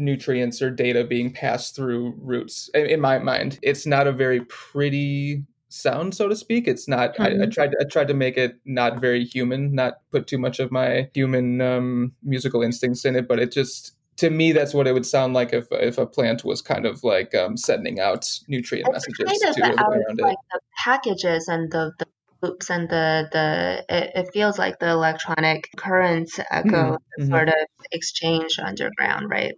nutrients 0.00 0.60
or 0.62 0.70
data 0.70 1.04
being 1.04 1.32
passed 1.32 1.76
through 1.76 2.14
roots 2.20 2.70
in, 2.74 3.00
my 3.00 3.18
mind 3.18 3.58
it's 3.62 3.86
not 3.86 4.06
a 4.06 4.12
very 4.12 4.40
pretty 4.46 5.44
sound 5.68 6.14
so 6.14 6.28
to 6.28 6.34
speak 6.34 6.66
it's 6.66 6.88
not 6.88 7.12
mm-hmm. 7.14 7.22
I, 7.22 7.26
I, 7.26 7.30
mm-hmm. 7.30 7.50
tried 7.50 7.74
i 7.80 7.84
tried 7.84 8.08
to 8.08 8.14
make 8.14 8.36
it 8.36 8.58
not 8.64 9.00
very 9.00 9.24
human 9.24 9.74
not 9.74 9.94
put 10.10 10.26
too 10.26 10.38
much 10.38 10.58
of 10.58 10.72
my 10.72 11.08
human 11.14 11.60
um, 11.60 12.12
musical 12.22 12.62
instincts 12.62 13.04
in 13.04 13.14
it 13.14 13.28
but 13.28 13.38
it 13.38 13.52
just 13.52 13.94
to 14.16 14.28
me, 14.28 14.52
that's 14.52 14.74
what 14.74 14.86
it 14.86 14.92
would 14.92 15.06
sound 15.06 15.32
like 15.32 15.54
if 15.54 15.66
if 15.70 15.96
a 15.96 16.04
plant 16.04 16.44
was 16.44 16.60
kind 16.60 16.84
of 16.84 17.02
like 17.02 17.34
um, 17.34 17.56
sending 17.56 18.00
out 18.00 18.28
nutrient 18.48 18.86
it's 18.94 19.08
messages 19.08 19.56
kind 19.58 19.72
of 19.72 19.78
to 19.78 19.82
around 19.82 20.20
like 20.20 20.34
it. 20.34 20.38
the 20.52 20.60
packages 20.76 21.48
and 21.48 21.72
the, 21.72 21.92
the 21.98 22.04
loops 22.42 22.70
and 22.70 22.88
the 22.90 23.28
the 23.32 23.84
it, 23.88 24.10
it 24.14 24.30
feels 24.32 24.58
like 24.58 24.78
the 24.78 24.90
electronic 24.90 25.70
currents 25.76 26.38
uh, 26.50 26.62
go 26.62 26.98
Mhm. 27.18 27.28
sort 27.28 27.48
of 27.48 27.54
exchange 27.92 28.58
underground, 28.58 29.30
right? 29.30 29.54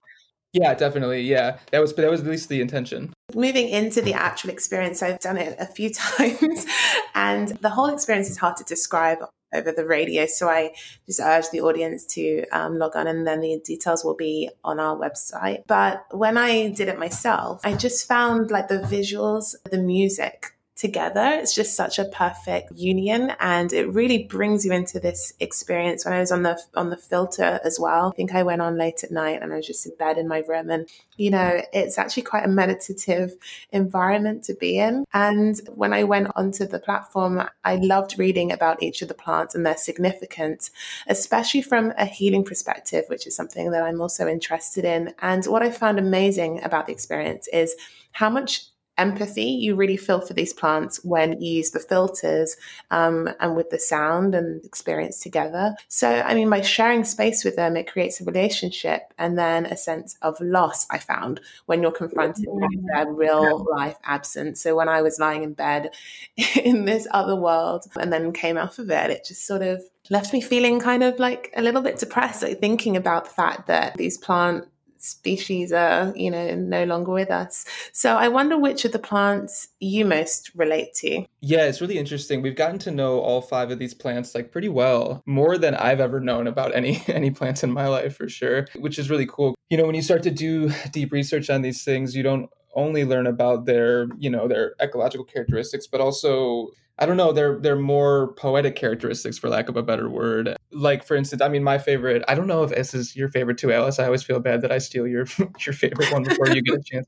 Yeah, 0.53 0.75
definitely. 0.75 1.23
Yeah, 1.23 1.59
that 1.71 1.81
was 1.81 1.95
that 1.95 2.11
was 2.11 2.21
at 2.21 2.27
least 2.27 2.49
the 2.49 2.61
intention. 2.61 3.13
Moving 3.35 3.69
into 3.69 4.03
the 4.03 4.13
actual 4.13 4.51
experience, 4.51 5.03
I've 5.03 5.21
done 5.21 5.39
it 5.39 5.57
a 5.59 5.67
few 5.67 5.91
times, 5.95 6.67
and 7.15 7.49
the 7.61 7.71
whole 7.71 7.89
experience 7.89 8.29
is 8.29 8.37
hard 8.37 8.57
to 8.59 8.65
describe 8.65 9.19
over 9.55 9.73
the 9.73 9.87
radio. 9.87 10.27
So 10.27 10.49
I 10.49 10.75
just 11.07 11.21
urge 11.21 11.51
the 11.51 11.61
audience 11.61 12.05
to 12.07 12.45
um, 12.53 12.79
log 12.79 12.97
on, 12.97 13.07
and 13.07 13.27
then 13.27 13.41
the 13.41 13.61
details 13.65 14.05
will 14.05 14.17
be 14.17 14.51
on 14.63 14.79
our 14.79 14.97
website. 14.97 15.63
But 15.67 16.05
when 16.11 16.37
I 16.37 16.69
did 16.69 16.89
it 16.89 16.99
myself, 16.99 17.63
I 17.65 17.75
just 17.75 18.07
found 18.07 18.51
like 18.51 18.69
the 18.69 18.79
visuals, 18.79 19.55
the 19.71 19.79
music 19.79 20.53
together. 20.83 21.39
It's 21.41 21.55
just 21.55 21.77
such 21.77 22.01
a 22.01 22.07
perfect 22.07 22.73
union 22.73 23.33
and 23.39 23.73
it 23.73 23.87
really 23.87 24.25
brings 24.25 24.67
you 24.67 24.73
into 24.73 24.99
this 24.99 25.33
experience. 25.39 26.05
When 26.05 26.13
I 26.13 26.19
was 26.19 26.33
on 26.33 26.43
the 26.43 26.61
on 26.75 26.91
the 26.91 26.97
filter 26.97 27.61
as 27.65 27.79
well, 27.79 28.09
I 28.13 28.17
think 28.17 28.35
I 28.35 28.43
went 28.43 28.63
on 28.63 28.77
late 28.77 29.05
at 29.05 29.13
night 29.13 29.41
and 29.41 29.53
I 29.53 29.57
was 29.57 29.67
just 29.67 29.87
in 29.87 29.95
bed 29.95 30.19
in 30.19 30.27
my 30.27 30.41
room 30.41 30.71
and 30.71 30.89
you 31.17 31.31
know, 31.31 31.63
it's 31.73 31.99
actually 31.99 32.25
quite 32.25 32.45
a 32.45 32.49
meditative 32.49 33.37
environment 33.71 34.43
to 34.45 34.55
be 34.55 34.81
in. 34.81 35.05
And 35.15 35.61
when 35.73 35.93
I 35.93 36.03
went 36.03 36.33
onto 36.35 36.67
the 36.67 36.81
platform, 36.81 37.49
I 37.65 37.77
loved 37.77 38.19
reading 38.19 38.51
about 38.51 38.83
each 38.83 39.03
of 39.03 39.09
the 39.09 39.15
plants 39.15 39.55
and 39.55 39.65
their 39.65 39.77
significance, 39.77 40.73
especially 41.07 41.63
from 41.63 41.93
a 41.97 42.07
healing 42.07 42.45
perspective, 42.45 43.05
which 43.07 43.29
is 43.29 43.37
something 43.37 43.71
that 43.71 43.85
I'm 43.85 44.01
also 44.01 44.27
interested 44.27 44.85
in. 44.85 45.15
And 45.21 45.45
what 45.45 45.63
I 45.63 45.71
found 45.71 46.01
amazing 46.01 46.61
about 46.65 46.87
the 46.87 46.93
experience 46.93 47.47
is 47.53 47.77
how 48.11 48.29
much 48.29 48.72
empathy 49.03 49.51
you 49.65 49.75
really 49.75 49.97
feel 49.97 50.21
for 50.21 50.35
these 50.35 50.53
plants 50.53 51.05
when 51.05 51.41
you 51.41 51.55
use 51.61 51.71
the 51.73 51.81
filters 51.81 52.57
um, 52.91 53.29
and 53.41 53.57
with 53.57 53.71
the 53.71 53.79
sound 53.79 54.35
and 54.35 54.65
experience 54.65 55.19
together. 55.19 55.75
So, 55.89 56.09
I 56.09 56.35
mean, 56.35 56.49
by 56.49 56.61
sharing 56.61 57.05
space 57.05 57.45
with 57.45 57.57
them, 57.57 57.77
it 57.77 57.91
creates 57.93 58.21
a 58.21 58.25
relationship 58.25 59.13
and 59.19 59.37
then 59.37 59.67
a 59.67 59.77
sense 59.77 60.17
of 60.23 60.41
loss, 60.41 60.87
I 60.91 60.99
found, 60.99 61.41
when 61.67 61.83
you're 61.83 62.01
confronted 62.05 62.47
with 62.49 62.87
their 62.93 63.11
real 63.11 63.67
life 63.71 63.97
absence. 64.05 64.63
So, 64.63 64.77
when 64.77 64.89
I 64.89 65.03
was 65.03 65.19
lying 65.19 65.43
in 65.43 65.55
bed 65.55 65.91
in 66.65 66.85
this 66.85 67.07
other 67.11 67.37
world 67.37 67.85
and 68.01 68.13
then 68.13 68.33
came 68.33 68.57
off 68.57 68.79
of 68.79 68.91
it, 68.91 69.11
it 69.11 69.25
just 69.25 69.47
sort 69.47 69.63
of 69.63 69.83
left 70.11 70.33
me 70.33 70.41
feeling 70.41 70.81
kind 70.81 71.03
of 71.03 71.19
like 71.19 71.53
a 71.57 71.63
little 71.63 71.83
bit 71.83 71.99
depressed, 71.99 72.43
like 72.43 72.61
thinking 72.61 72.97
about 72.97 73.25
the 73.25 73.31
fact 73.31 73.67
that 73.67 73.97
these 73.97 74.19
plant 74.19 74.67
species 75.03 75.73
are, 75.73 76.13
you 76.17 76.31
know, 76.31 76.55
no 76.55 76.85
longer 76.85 77.13
with 77.13 77.31
us. 77.31 77.65
So 77.93 78.15
I 78.17 78.29
wonder 78.29 78.57
which 78.57 78.85
of 78.85 78.93
the 78.93 78.99
plants 78.99 79.69
you 79.81 80.05
most 80.05 80.53
relate 80.55 80.95
to. 80.95 81.25
Yeah, 81.41 81.65
it's 81.65 81.81
really 81.81 81.99
interesting. 81.99 82.41
We've 82.41 82.57
gotten 82.57 82.79
to 82.81 82.91
know 82.91 83.19
all 83.19 83.43
five 83.43 83.71
of 83.71 83.79
these 83.79 83.95
plants 83.95 84.35
like 84.35 84.53
pretty 84.53 84.69
well, 84.69 85.23
more 85.27 85.59
than 85.59 85.75
I've 85.75 86.01
ever 86.01 86.21
known 86.21 86.47
about 86.47 86.75
any 86.75 87.03
any 87.09 87.31
plants 87.31 87.65
in 87.65 87.73
my 87.73 87.89
life 87.89 88.17
for 88.17 88.29
sure, 88.29 88.67
which 88.77 88.99
is 88.99 89.11
really 89.11 89.27
cool. 89.27 89.55
You 89.71 89.77
know, 89.77 89.87
when 89.87 89.95
you 89.95 90.03
start 90.03 90.23
to 90.25 90.31
do 90.31 90.71
deep 90.93 91.13
research 91.13 91.51
on 91.51 91.63
these 91.63 91.85
things, 91.85 92.15
you 92.15 92.23
don't 92.23 92.49
only 92.75 93.05
learn 93.05 93.27
about 93.27 93.67
their, 93.67 94.07
you 94.19 94.31
know, 94.31 94.49
their 94.49 94.75
ecological 94.81 95.25
characteristics, 95.25 95.87
but 95.87 96.01
also 96.01 96.69
I 96.99 97.07
don't 97.07 97.17
know, 97.17 97.33
they're 97.33 97.59
they're 97.59 97.75
more 97.75 98.35
poetic 98.35 98.77
characteristics 98.77 99.39
for 99.39 99.49
lack 99.49 99.69
of 99.69 99.77
a 99.77 99.83
better 99.83 100.09
word. 100.09 100.57
Like 100.71 101.05
for 101.05 101.17
instance, 101.17 101.41
I 101.43 101.49
mean 101.49 101.65
my 101.65 101.79
favorite, 101.79 102.23
I 102.29 102.35
don't 102.35 102.47
know 102.47 102.63
if 102.63 102.71
this 102.71 102.95
is 102.95 103.17
your 103.17 103.29
favorite 103.29 103.59
too, 103.59 103.73
Alice. 103.73 103.99
I 103.99 104.05
always 104.05 104.23
feel 104.23 104.41
bad 104.41 104.61
that 104.63 104.71
I 104.71 104.79
steal 104.79 105.07
your 105.07 105.27
your 105.67 105.73
favorite 105.73 106.13
one 106.13 106.23
before 106.23 106.49
you 106.49 106.63
get 106.63 106.79
a 106.79 106.83
chance. 106.83 107.07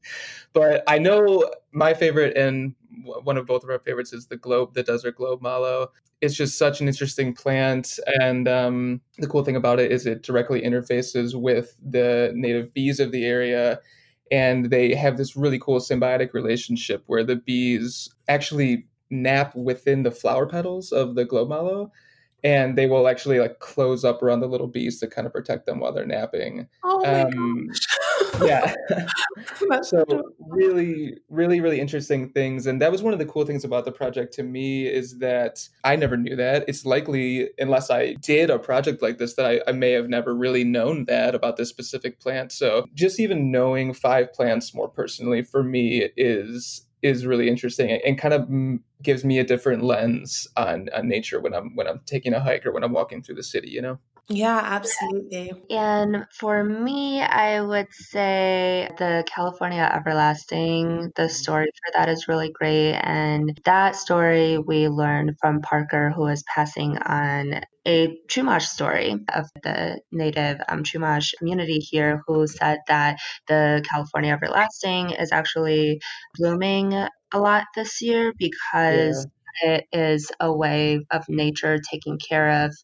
But 0.52 0.82
I 0.88 0.98
know 0.98 1.48
my 1.72 1.94
favorite 1.94 2.36
and 2.36 2.74
one 3.04 3.36
of 3.36 3.46
both 3.46 3.62
of 3.62 3.70
our 3.70 3.78
favorites 3.78 4.12
is 4.12 4.26
the 4.26 4.36
globe, 4.36 4.74
the 4.74 4.82
desert 4.82 5.16
globe 5.16 5.42
mallow. 5.42 5.88
It's 6.20 6.34
just 6.34 6.56
such 6.56 6.80
an 6.80 6.88
interesting 6.88 7.34
plant, 7.34 7.98
and 8.20 8.48
um, 8.48 9.00
the 9.18 9.26
cool 9.26 9.44
thing 9.44 9.56
about 9.56 9.78
it 9.78 9.92
is 9.92 10.06
it 10.06 10.22
directly 10.22 10.62
interfaces 10.62 11.38
with 11.38 11.76
the 11.84 12.32
native 12.34 12.72
bees 12.72 12.98
of 12.98 13.12
the 13.12 13.26
area, 13.26 13.80
and 14.30 14.70
they 14.70 14.94
have 14.94 15.16
this 15.16 15.36
really 15.36 15.58
cool 15.58 15.80
symbiotic 15.80 16.32
relationship 16.32 17.02
where 17.06 17.24
the 17.24 17.36
bees 17.36 18.08
actually 18.28 18.86
nap 19.10 19.54
within 19.54 20.02
the 20.02 20.10
flower 20.10 20.46
petals 20.46 20.92
of 20.92 21.14
the 21.14 21.24
globe 21.24 21.48
mallow 21.48 21.90
and 22.42 22.76
they 22.76 22.86
will 22.86 23.08
actually 23.08 23.38
like 23.38 23.58
close 23.58 24.04
up 24.04 24.22
around 24.22 24.40
the 24.40 24.46
little 24.46 24.66
bees 24.66 25.00
to 25.00 25.06
kind 25.06 25.26
of 25.26 25.32
protect 25.32 25.66
them 25.66 25.80
while 25.80 25.92
they're 25.92 26.06
napping 26.06 26.66
Oh 26.82 27.00
my 27.00 27.22
um, 27.22 27.66
gosh. 27.68 27.86
Yeah. 28.42 28.74
So 29.82 30.04
really 30.48 31.18
really 31.28 31.60
really 31.60 31.80
interesting 31.80 32.30
things 32.30 32.66
and 32.66 32.80
that 32.80 32.92
was 32.92 33.02
one 33.02 33.12
of 33.12 33.18
the 33.18 33.26
cool 33.26 33.44
things 33.44 33.64
about 33.64 33.84
the 33.84 33.92
project 33.92 34.32
to 34.34 34.42
me 34.42 34.86
is 34.86 35.18
that 35.18 35.68
i 35.82 35.96
never 35.96 36.16
knew 36.16 36.36
that. 36.36 36.64
It's 36.68 36.84
likely 36.84 37.50
unless 37.58 37.90
i 37.90 38.14
did 38.14 38.50
a 38.50 38.58
project 38.58 39.02
like 39.02 39.18
this 39.18 39.34
that 39.34 39.46
i, 39.46 39.60
I 39.66 39.72
may 39.72 39.92
have 39.92 40.08
never 40.08 40.34
really 40.34 40.64
known 40.64 41.04
that 41.06 41.34
about 41.34 41.56
this 41.56 41.68
specific 41.68 42.20
plant. 42.20 42.52
So 42.52 42.86
just 42.94 43.20
even 43.20 43.50
knowing 43.50 43.92
five 43.92 44.32
plants 44.32 44.74
more 44.74 44.88
personally 44.88 45.42
for 45.42 45.62
me 45.62 46.08
is 46.16 46.86
is 47.02 47.26
really 47.26 47.48
interesting 47.48 47.90
and, 47.90 48.18
kind 48.18 48.32
of 48.32 48.48
gives 49.02 49.24
me 49.24 49.38
a 49.38 49.44
different 49.44 49.82
lens 49.82 50.48
on, 50.56 50.88
on 50.96 51.06
nature 51.06 51.38
when 51.40 51.52
i'm 51.52 51.76
when 51.76 51.86
i'm 51.86 52.00
taking 52.06 52.32
a 52.32 52.40
hike 52.40 52.64
or 52.64 52.72
when 52.72 52.82
i'm 52.82 52.92
walking 52.92 53.22
through 53.22 53.34
the 53.34 53.42
city 53.42 53.68
you 53.68 53.82
know 53.82 53.98
Yeah, 54.28 54.58
absolutely. 54.58 55.52
And 55.68 56.26
for 56.32 56.64
me, 56.64 57.20
I 57.20 57.60
would 57.60 57.88
say 57.92 58.88
the 58.96 59.22
California 59.26 59.82
Everlasting, 59.82 61.12
the 61.14 61.28
story 61.28 61.66
for 61.66 61.92
that 61.98 62.08
is 62.08 62.26
really 62.26 62.50
great. 62.50 62.94
And 62.94 63.60
that 63.66 63.96
story 63.96 64.56
we 64.56 64.88
learned 64.88 65.36
from 65.40 65.60
Parker, 65.60 66.10
who 66.10 66.26
is 66.28 66.42
passing 66.54 66.96
on 66.96 67.60
a 67.86 68.16
Chumash 68.28 68.62
story 68.66 69.14
of 69.34 69.46
the 69.62 70.00
native 70.10 70.58
um, 70.68 70.84
Chumash 70.84 71.34
community 71.38 71.78
here, 71.78 72.22
who 72.26 72.46
said 72.46 72.78
that 72.88 73.18
the 73.46 73.84
California 73.90 74.32
Everlasting 74.32 75.10
is 75.10 75.32
actually 75.32 76.00
blooming 76.38 76.94
a 76.94 77.38
lot 77.38 77.64
this 77.74 78.00
year 78.00 78.32
because 78.38 79.26
it 79.62 79.84
is 79.92 80.32
a 80.40 80.52
way 80.52 81.00
of 81.12 81.24
nature 81.28 81.78
taking 81.90 82.18
care 82.18 82.64
of 82.64 82.74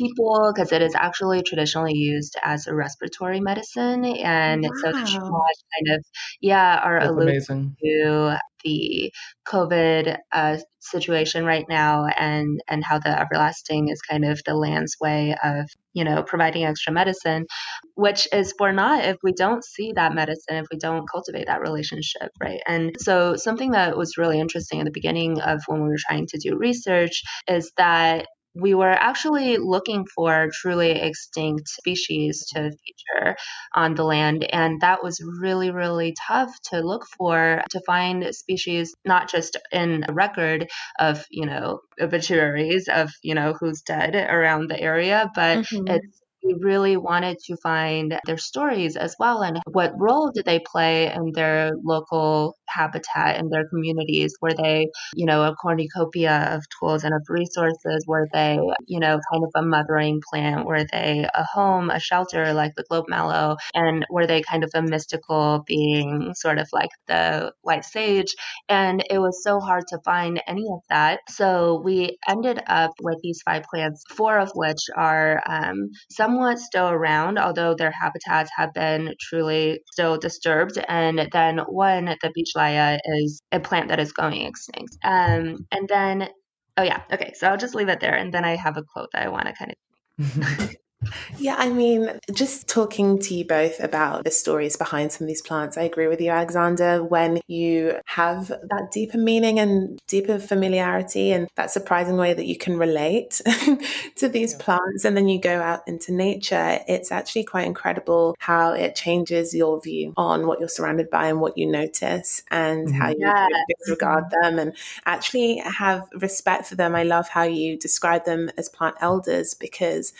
people 0.00 0.52
because 0.54 0.72
it 0.72 0.82
is 0.82 0.94
actually 0.94 1.42
traditionally 1.42 1.94
used 1.94 2.36
as 2.42 2.66
a 2.66 2.74
respiratory 2.74 3.40
medicine 3.40 4.04
and 4.04 4.64
so 4.64 4.92
the 4.92 5.10
Wow. 5.20 5.42
Kind 5.78 5.98
of 5.98 6.04
yeah 6.40 6.80
are 6.82 7.00
that's 7.00 7.10
alluding 7.10 7.34
amazing 7.34 7.76
to 7.82 8.36
the 8.64 9.12
COVID 9.46 10.18
uh, 10.32 10.58
situation 10.80 11.44
right 11.44 11.64
now 11.68 12.06
and 12.06 12.60
and 12.68 12.84
how 12.84 12.98
the 12.98 13.08
everlasting 13.08 13.88
is 13.88 14.00
kind 14.02 14.24
of 14.24 14.40
the 14.44 14.54
land's 14.54 14.96
way 15.00 15.36
of 15.42 15.66
you 15.92 16.04
know 16.04 16.22
providing 16.22 16.64
extra 16.64 16.92
medicine, 16.92 17.46
which 17.94 18.28
is 18.32 18.54
for 18.56 18.72
not 18.72 19.04
if 19.04 19.16
we 19.22 19.32
don't 19.32 19.64
see 19.64 19.92
that 19.94 20.14
medicine 20.14 20.56
if 20.56 20.66
we 20.70 20.78
don't 20.78 21.08
cultivate 21.10 21.46
that 21.46 21.60
relationship 21.60 22.30
right 22.40 22.60
and 22.66 22.96
so 22.98 23.36
something 23.36 23.72
that 23.72 23.96
was 23.96 24.16
really 24.16 24.40
interesting 24.40 24.78
in 24.78 24.84
the 24.84 24.90
beginning 24.90 25.40
of 25.40 25.60
when 25.66 25.82
we 25.82 25.88
were 25.88 25.96
trying 26.08 26.26
to 26.26 26.38
do 26.38 26.56
research 26.56 27.22
is 27.48 27.72
that 27.76 28.26
we 28.54 28.74
were 28.74 28.90
actually 28.90 29.56
looking 29.58 30.06
for 30.14 30.48
truly 30.52 30.90
extinct 30.90 31.68
species 31.68 32.46
to 32.54 32.70
feature 32.70 33.36
on 33.74 33.94
the 33.94 34.04
land. 34.04 34.44
And 34.52 34.80
that 34.80 35.02
was 35.02 35.20
really, 35.40 35.70
really 35.70 36.14
tough 36.26 36.50
to 36.70 36.80
look 36.80 37.04
for 37.16 37.62
to 37.70 37.80
find 37.86 38.34
species, 38.34 38.94
not 39.04 39.28
just 39.30 39.56
in 39.72 40.04
a 40.08 40.12
record 40.12 40.68
of, 40.98 41.24
you 41.30 41.46
know, 41.46 41.80
obituaries 42.00 42.88
of, 42.88 43.10
you 43.22 43.34
know, 43.34 43.54
who's 43.58 43.82
dead 43.82 44.14
around 44.16 44.68
the 44.68 44.80
area, 44.80 45.30
but 45.34 45.60
Mhm. 45.60 45.86
it's 45.86 46.22
we 46.42 46.54
really 46.54 46.96
wanted 46.96 47.38
to 47.46 47.56
find 47.56 48.18
their 48.26 48.38
stories 48.38 48.96
as 48.96 49.14
well 49.18 49.42
and 49.42 49.58
what 49.66 49.92
role 49.98 50.30
did 50.32 50.44
they 50.44 50.60
play 50.60 51.12
in 51.12 51.32
their 51.32 51.72
local 51.82 52.56
habitat 52.70 53.38
in 53.38 53.48
their 53.50 53.68
communities? 53.68 54.34
Were 54.40 54.54
they 54.54 54.88
you 55.14 55.26
know 55.26 55.42
a 55.42 55.54
cornucopia 55.54 56.54
of 56.54 56.64
tools 56.78 57.04
and 57.04 57.14
of 57.14 57.22
resources? 57.28 58.04
Were 58.06 58.28
they 58.32 58.58
you 58.86 59.00
know 59.00 59.20
kind 59.32 59.44
of 59.44 59.50
a 59.54 59.62
mothering 59.62 60.20
plant? 60.30 60.66
Were 60.66 60.84
they 60.90 61.26
a 61.34 61.44
home 61.44 61.90
a 61.90 62.00
shelter 62.00 62.52
like 62.52 62.72
the 62.76 62.84
globe 62.88 63.06
mallow? 63.08 63.56
And 63.74 64.06
were 64.10 64.26
they 64.26 64.42
kind 64.42 64.64
of 64.64 64.70
a 64.74 64.82
mystical 64.82 65.64
being 65.66 66.32
sort 66.34 66.58
of 66.58 66.68
like 66.72 66.90
the 67.08 67.52
white 67.62 67.84
sage? 67.84 68.34
And 68.68 69.04
it 69.10 69.18
was 69.18 69.42
so 69.42 69.60
hard 69.60 69.84
to 69.88 69.98
find 70.04 70.42
any 70.46 70.66
of 70.72 70.80
that. 70.88 71.20
So 71.28 71.80
we 71.84 72.18
ended 72.28 72.62
up 72.66 72.92
with 73.02 73.18
these 73.22 73.42
five 73.44 73.64
plants 73.64 74.04
four 74.10 74.38
of 74.38 74.50
which 74.54 74.80
are 74.96 75.42
um, 75.46 75.90
somewhat 76.30 76.58
still 76.58 76.88
around 76.88 77.38
although 77.38 77.74
their 77.74 77.90
habitats 77.90 78.50
have 78.56 78.72
been 78.72 79.14
truly 79.20 79.80
still 79.92 80.18
disturbed. 80.18 80.78
And 80.88 81.28
then 81.32 81.58
one 81.58 82.04
the 82.04 82.30
beach 82.34 82.52
layia 82.56 82.98
is 83.04 83.42
a 83.52 83.60
plant 83.60 83.88
that 83.88 84.00
is 84.00 84.12
going 84.12 84.42
extinct. 84.42 84.96
Um, 85.04 85.66
and 85.70 85.88
then 85.88 86.28
oh 86.76 86.82
yeah 86.82 87.02
okay 87.12 87.32
so 87.34 87.48
i'll 87.48 87.56
just 87.56 87.74
leave 87.74 87.88
it 87.88 87.98
there 87.98 88.14
and 88.14 88.32
then 88.32 88.44
i 88.44 88.54
have 88.54 88.76
a 88.76 88.82
quote 88.82 89.08
that 89.12 89.26
i 89.26 89.28
want 89.28 89.46
to 89.46 89.52
kind 89.52 89.72
of 89.72 90.76
Yeah, 91.38 91.56
I 91.58 91.70
mean, 91.70 92.20
just 92.32 92.68
talking 92.68 93.18
to 93.20 93.34
you 93.34 93.44
both 93.44 93.80
about 93.80 94.24
the 94.24 94.30
stories 94.30 94.76
behind 94.76 95.12
some 95.12 95.24
of 95.24 95.28
these 95.28 95.40
plants, 95.40 95.78
I 95.78 95.82
agree 95.82 96.08
with 96.08 96.20
you, 96.20 96.30
Alexander. 96.30 97.02
When 97.02 97.40
you 97.46 97.98
have 98.04 98.48
that 98.48 98.90
deeper 98.92 99.16
meaning 99.16 99.58
and 99.58 99.98
deeper 100.06 100.38
familiarity, 100.38 101.32
and 101.32 101.48
that 101.54 101.70
surprising 101.70 102.16
way 102.16 102.34
that 102.34 102.46
you 102.46 102.56
can 102.56 102.76
relate 102.76 103.40
to 104.16 104.28
these 104.28 104.52
yeah. 104.52 104.58
plants, 104.58 105.04
and 105.04 105.16
then 105.16 105.28
you 105.28 105.40
go 105.40 105.60
out 105.60 105.86
into 105.88 106.12
nature, 106.12 106.80
it's 106.86 107.10
actually 107.10 107.44
quite 107.44 107.66
incredible 107.66 108.36
how 108.38 108.72
it 108.72 108.94
changes 108.94 109.54
your 109.54 109.80
view 109.80 110.12
on 110.16 110.46
what 110.46 110.60
you're 110.60 110.68
surrounded 110.68 111.08
by 111.08 111.28
and 111.28 111.40
what 111.40 111.56
you 111.56 111.66
notice 111.66 112.42
and 112.50 112.88
mm-hmm. 112.88 112.98
how 112.98 113.08
you 113.08 113.16
yeah. 113.20 113.46
disregard 113.78 114.24
them 114.42 114.58
and 114.58 114.74
actually 115.06 115.58
have 115.58 116.06
respect 116.14 116.66
for 116.66 116.74
them. 116.74 116.94
I 116.94 117.04
love 117.04 117.28
how 117.28 117.44
you 117.44 117.78
describe 117.78 118.26
them 118.26 118.50
as 118.58 118.68
plant 118.68 118.96
elders 119.00 119.54
because 119.54 120.12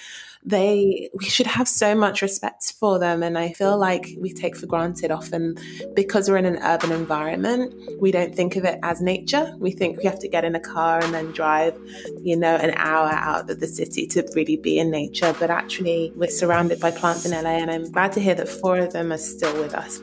they 0.44 1.10
we 1.14 1.24
should 1.24 1.46
have 1.46 1.68
so 1.68 1.94
much 1.94 2.22
respect 2.22 2.72
for 2.78 2.98
them 2.98 3.22
and 3.22 3.36
i 3.36 3.52
feel 3.52 3.76
like 3.76 4.08
we 4.18 4.32
take 4.32 4.56
for 4.56 4.66
granted 4.66 5.10
often 5.10 5.56
because 5.94 6.28
we're 6.28 6.36
in 6.36 6.46
an 6.46 6.58
urban 6.62 6.92
environment 6.92 7.74
we 8.00 8.10
don't 8.10 8.34
think 8.34 8.56
of 8.56 8.64
it 8.64 8.78
as 8.82 9.00
nature. 9.00 9.54
We 9.58 9.70
think 9.72 9.98
we 9.98 10.04
have 10.04 10.18
to 10.20 10.28
get 10.28 10.44
in 10.44 10.54
a 10.54 10.60
car 10.60 11.02
and 11.02 11.12
then 11.12 11.32
drive 11.32 11.78
you 12.22 12.36
know 12.36 12.56
an 12.56 12.72
hour 12.76 13.10
out 13.10 13.50
of 13.50 13.60
the 13.60 13.66
city 13.66 14.06
to 14.08 14.28
really 14.34 14.56
be 14.56 14.78
in 14.78 14.90
nature. 14.90 15.34
But 15.38 15.50
actually 15.50 16.12
we're 16.16 16.30
surrounded 16.30 16.80
by 16.80 16.90
plants 16.90 17.24
in 17.26 17.32
la 17.32 17.50
and 17.50 17.70
i'm 17.70 17.90
glad 17.90 18.12
to 18.12 18.20
hear 18.20 18.34
that 18.34 18.48
four 18.48 18.78
of 18.78 18.92
them 18.92 19.12
are 19.12 19.18
still 19.18 19.54
with 19.60 19.74
us 19.74 20.00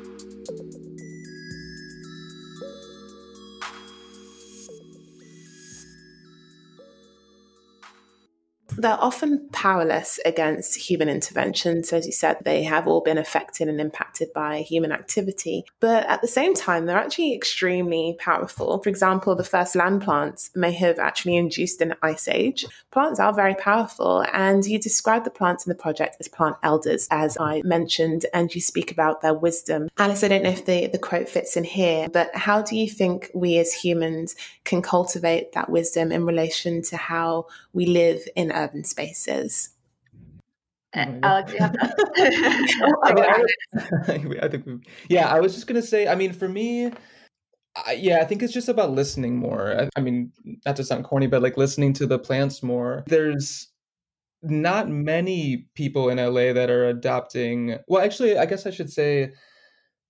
they're 8.77 9.01
often 9.01 9.49
powerless 9.51 10.19
against 10.25 10.75
human 10.89 11.09
intervention. 11.09 11.83
So, 11.83 11.97
as 11.97 12.05
you 12.05 12.11
said, 12.11 12.37
they 12.43 12.63
have 12.63 12.87
all 12.87 13.01
been 13.01 13.17
affected 13.17 13.67
and 13.67 13.81
impacted 13.81 14.31
by 14.33 14.61
human 14.61 14.91
activity. 14.91 15.65
But 15.79 16.05
at 16.07 16.21
the 16.21 16.27
same 16.27 16.53
time, 16.53 16.85
they're 16.85 16.97
actually 16.97 17.33
extremely 17.35 18.15
powerful. 18.19 18.81
For 18.81 18.89
example, 18.89 19.35
the 19.35 19.43
first 19.43 19.75
land 19.75 20.03
plants 20.03 20.51
may 20.55 20.71
have 20.73 20.99
actually 20.99 21.35
induced 21.35 21.81
an 21.81 21.95
ice 22.01 22.27
age. 22.27 22.65
Plants 22.91 23.19
are 23.19 23.33
very 23.33 23.55
powerful, 23.55 24.25
and 24.33 24.65
you 24.65 24.79
describe 24.79 25.23
the 25.23 25.29
plants 25.29 25.65
in 25.65 25.69
the 25.69 25.75
project 25.75 26.17
as 26.19 26.27
plant 26.27 26.57
elders, 26.63 27.07
as 27.11 27.37
I 27.39 27.61
mentioned, 27.63 28.25
and 28.33 28.53
you 28.53 28.61
speak 28.61 28.91
about 28.91 29.21
their 29.21 29.33
wisdom. 29.33 29.89
Alice, 29.97 30.23
I 30.23 30.27
don't 30.27 30.43
know 30.43 30.49
if 30.49 30.65
the, 30.65 30.87
the 30.87 30.99
quote 30.99 31.29
fits 31.29 31.57
in 31.57 31.63
here, 31.63 32.07
but 32.09 32.35
how 32.35 32.61
do 32.61 32.75
you 32.75 32.89
think 32.89 33.31
we 33.33 33.57
as 33.57 33.73
humans 33.73 34.35
can 34.63 34.81
cultivate 34.81 35.53
that 35.53 35.69
wisdom 35.69 36.11
in 36.11 36.25
relation 36.25 36.81
to 36.83 36.97
how 36.97 37.47
we 37.73 37.85
live 37.85 38.27
in 38.35 38.51
urban 38.67 38.83
spaces. 38.83 39.69
Oh, 40.95 41.19
Alex, 41.21 41.51
uh, 41.51 41.53
you 41.53 41.59
have 41.59 41.75
I, 43.03 43.13
mean, 43.13 43.25
I, 43.25 43.43
I 44.45 44.47
think, 44.47 44.65
we, 44.65 44.79
yeah, 45.09 45.27
I 45.27 45.39
was 45.39 45.53
just 45.53 45.67
gonna 45.67 45.81
say. 45.81 46.07
I 46.07 46.15
mean, 46.15 46.33
for 46.33 46.47
me, 46.47 46.91
I, 47.85 47.93
yeah, 47.93 48.19
I 48.19 48.25
think 48.25 48.41
it's 48.41 48.53
just 48.53 48.69
about 48.69 48.91
listening 48.91 49.37
more. 49.37 49.79
I, 49.79 49.89
I 49.95 50.01
mean, 50.01 50.31
not 50.65 50.75
to 50.77 50.83
sound 50.83 51.03
corny, 51.03 51.27
but 51.27 51.41
like 51.41 51.57
listening 51.57 51.93
to 51.93 52.07
the 52.07 52.17
plants 52.17 52.63
more. 52.63 53.03
There's 53.07 53.67
not 54.41 54.89
many 54.89 55.67
people 55.75 56.09
in 56.09 56.17
LA 56.17 56.53
that 56.53 56.69
are 56.69 56.87
adopting. 56.87 57.77
Well, 57.87 58.03
actually, 58.03 58.37
I 58.37 58.45
guess 58.45 58.65
I 58.65 58.71
should 58.71 58.91
say 58.91 59.33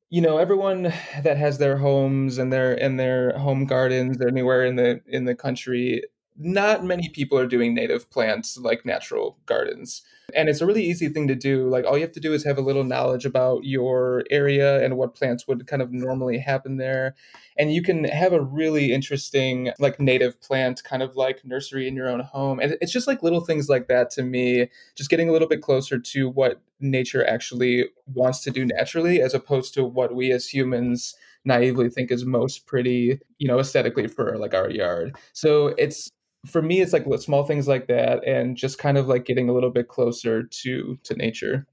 you 0.10 0.22
know 0.22 0.38
everyone 0.38 0.84
that 1.24 1.38
has 1.38 1.58
their 1.58 1.78
homes 1.78 2.38
and 2.38 2.54
their 2.54 2.82
and 2.82 3.00
their 3.00 3.38
home 3.38 3.66
gardens 3.66 4.18
anywhere 4.22 4.66
in 4.66 4.76
the 4.76 5.02
in 5.08 5.26
the 5.26 5.36
country 5.36 6.04
not 6.38 6.84
many 6.84 7.10
people 7.10 7.38
are 7.38 7.48
doing 7.48 7.74
native 7.74 8.10
plants 8.10 8.58
like 8.58 8.86
natural 8.86 9.38
gardens. 9.46 10.04
And 10.36 10.50
it's 10.50 10.62
a 10.62 10.66
really 10.66 10.84
easy 10.84 11.08
thing 11.08 11.28
to 11.30 11.36
do. 11.36 11.70
Like 11.70 11.86
all 11.86 11.98
you 11.98 12.04
have 12.04 12.12
to 12.12 12.20
do 12.20 12.34
is 12.34 12.44
have 12.44 12.58
a 12.58 12.62
little 12.62 12.84
knowledge 12.84 13.26
about 13.26 13.64
your 13.64 14.26
area 14.30 14.84
and 14.84 14.98
what 14.98 15.16
plants 15.16 15.48
would 15.48 15.68
kind 15.68 15.82
of 15.82 15.92
normally 15.92 16.38
happen 16.38 16.78
there. 16.78 17.16
And 17.58 17.74
you 17.74 17.82
can 17.82 18.04
have 18.04 18.34
a 18.34 18.42
really 18.42 18.92
interesting 18.92 19.72
like 19.80 20.00
native 20.00 20.40
plant 20.42 20.84
kind 20.84 21.02
of 21.02 21.16
like 21.16 21.46
nursery 21.46 21.88
in 21.88 21.96
your 21.96 22.10
own 22.10 22.20
home. 22.20 22.60
And 22.60 22.78
it's 22.82 22.92
just 22.92 23.08
like 23.08 23.24
little 23.24 23.42
things 23.42 23.70
like 23.70 23.88
that 23.88 24.10
to 24.12 24.24
me, 24.24 24.70
just 24.96 25.10
getting 25.10 25.30
a 25.30 25.32
little 25.32 25.48
bit 25.48 25.62
closer 25.62 25.98
to 25.98 26.30
what 26.30 26.62
nature 26.80 27.26
actually 27.26 27.86
wants 28.14 28.42
to 28.42 28.52
do 28.52 28.66
naturally 28.66 29.22
as 29.22 29.34
opposed 29.34 29.74
to 29.76 29.84
what 29.86 30.14
we 30.14 30.32
as 30.32 30.48
humans 30.50 31.16
naively 31.46 31.90
think 31.90 32.12
is 32.12 32.26
most 32.26 32.68
pretty, 32.68 33.20
you 33.38 33.48
know, 33.48 33.60
aesthetically 33.60 34.08
for 34.08 34.38
like 34.38 34.54
our 34.54 34.70
yard. 34.70 35.16
So 35.32 35.68
it's 35.78 36.12
for 36.48 36.62
me 36.62 36.82
it's 36.82 36.94
like 36.94 37.06
small 37.20 37.44
things 37.44 37.68
like 37.68 37.88
that 37.88 38.26
and 38.28 38.58
just 38.58 38.78
kind 38.78 38.98
of 38.98 39.08
like 39.08 39.26
getting 39.26 39.50
a 39.50 39.54
little 39.54 39.72
bit 39.72 39.88
closer 39.88 40.44
to 40.44 40.98
to 41.04 41.16
nature 41.16 41.66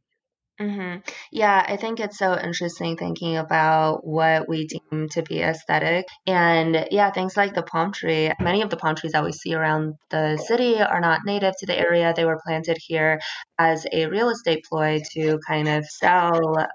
hmm 0.60 0.98
Yeah, 1.32 1.64
I 1.66 1.76
think 1.76 1.98
it's 1.98 2.16
so 2.16 2.38
interesting 2.38 2.96
thinking 2.96 3.36
about 3.36 4.06
what 4.06 4.48
we 4.48 4.68
deem 4.68 5.08
to 5.08 5.22
be 5.22 5.40
aesthetic. 5.42 6.06
And 6.28 6.86
yeah, 6.92 7.10
things 7.10 7.36
like 7.36 7.54
the 7.54 7.64
palm 7.64 7.90
tree. 7.92 8.30
Many 8.40 8.62
of 8.62 8.70
the 8.70 8.76
palm 8.76 8.94
trees 8.94 9.12
that 9.14 9.24
we 9.24 9.32
see 9.32 9.52
around 9.54 9.94
the 10.10 10.36
city 10.36 10.80
are 10.80 11.00
not 11.00 11.22
native 11.26 11.54
to 11.58 11.66
the 11.66 11.76
area. 11.76 12.12
They 12.14 12.24
were 12.24 12.40
planted 12.46 12.76
here 12.80 13.20
as 13.58 13.84
a 13.92 14.06
real 14.06 14.28
estate 14.30 14.64
ploy 14.68 15.00
to 15.14 15.40
kind 15.44 15.66
of 15.66 15.84
sell 15.86 16.30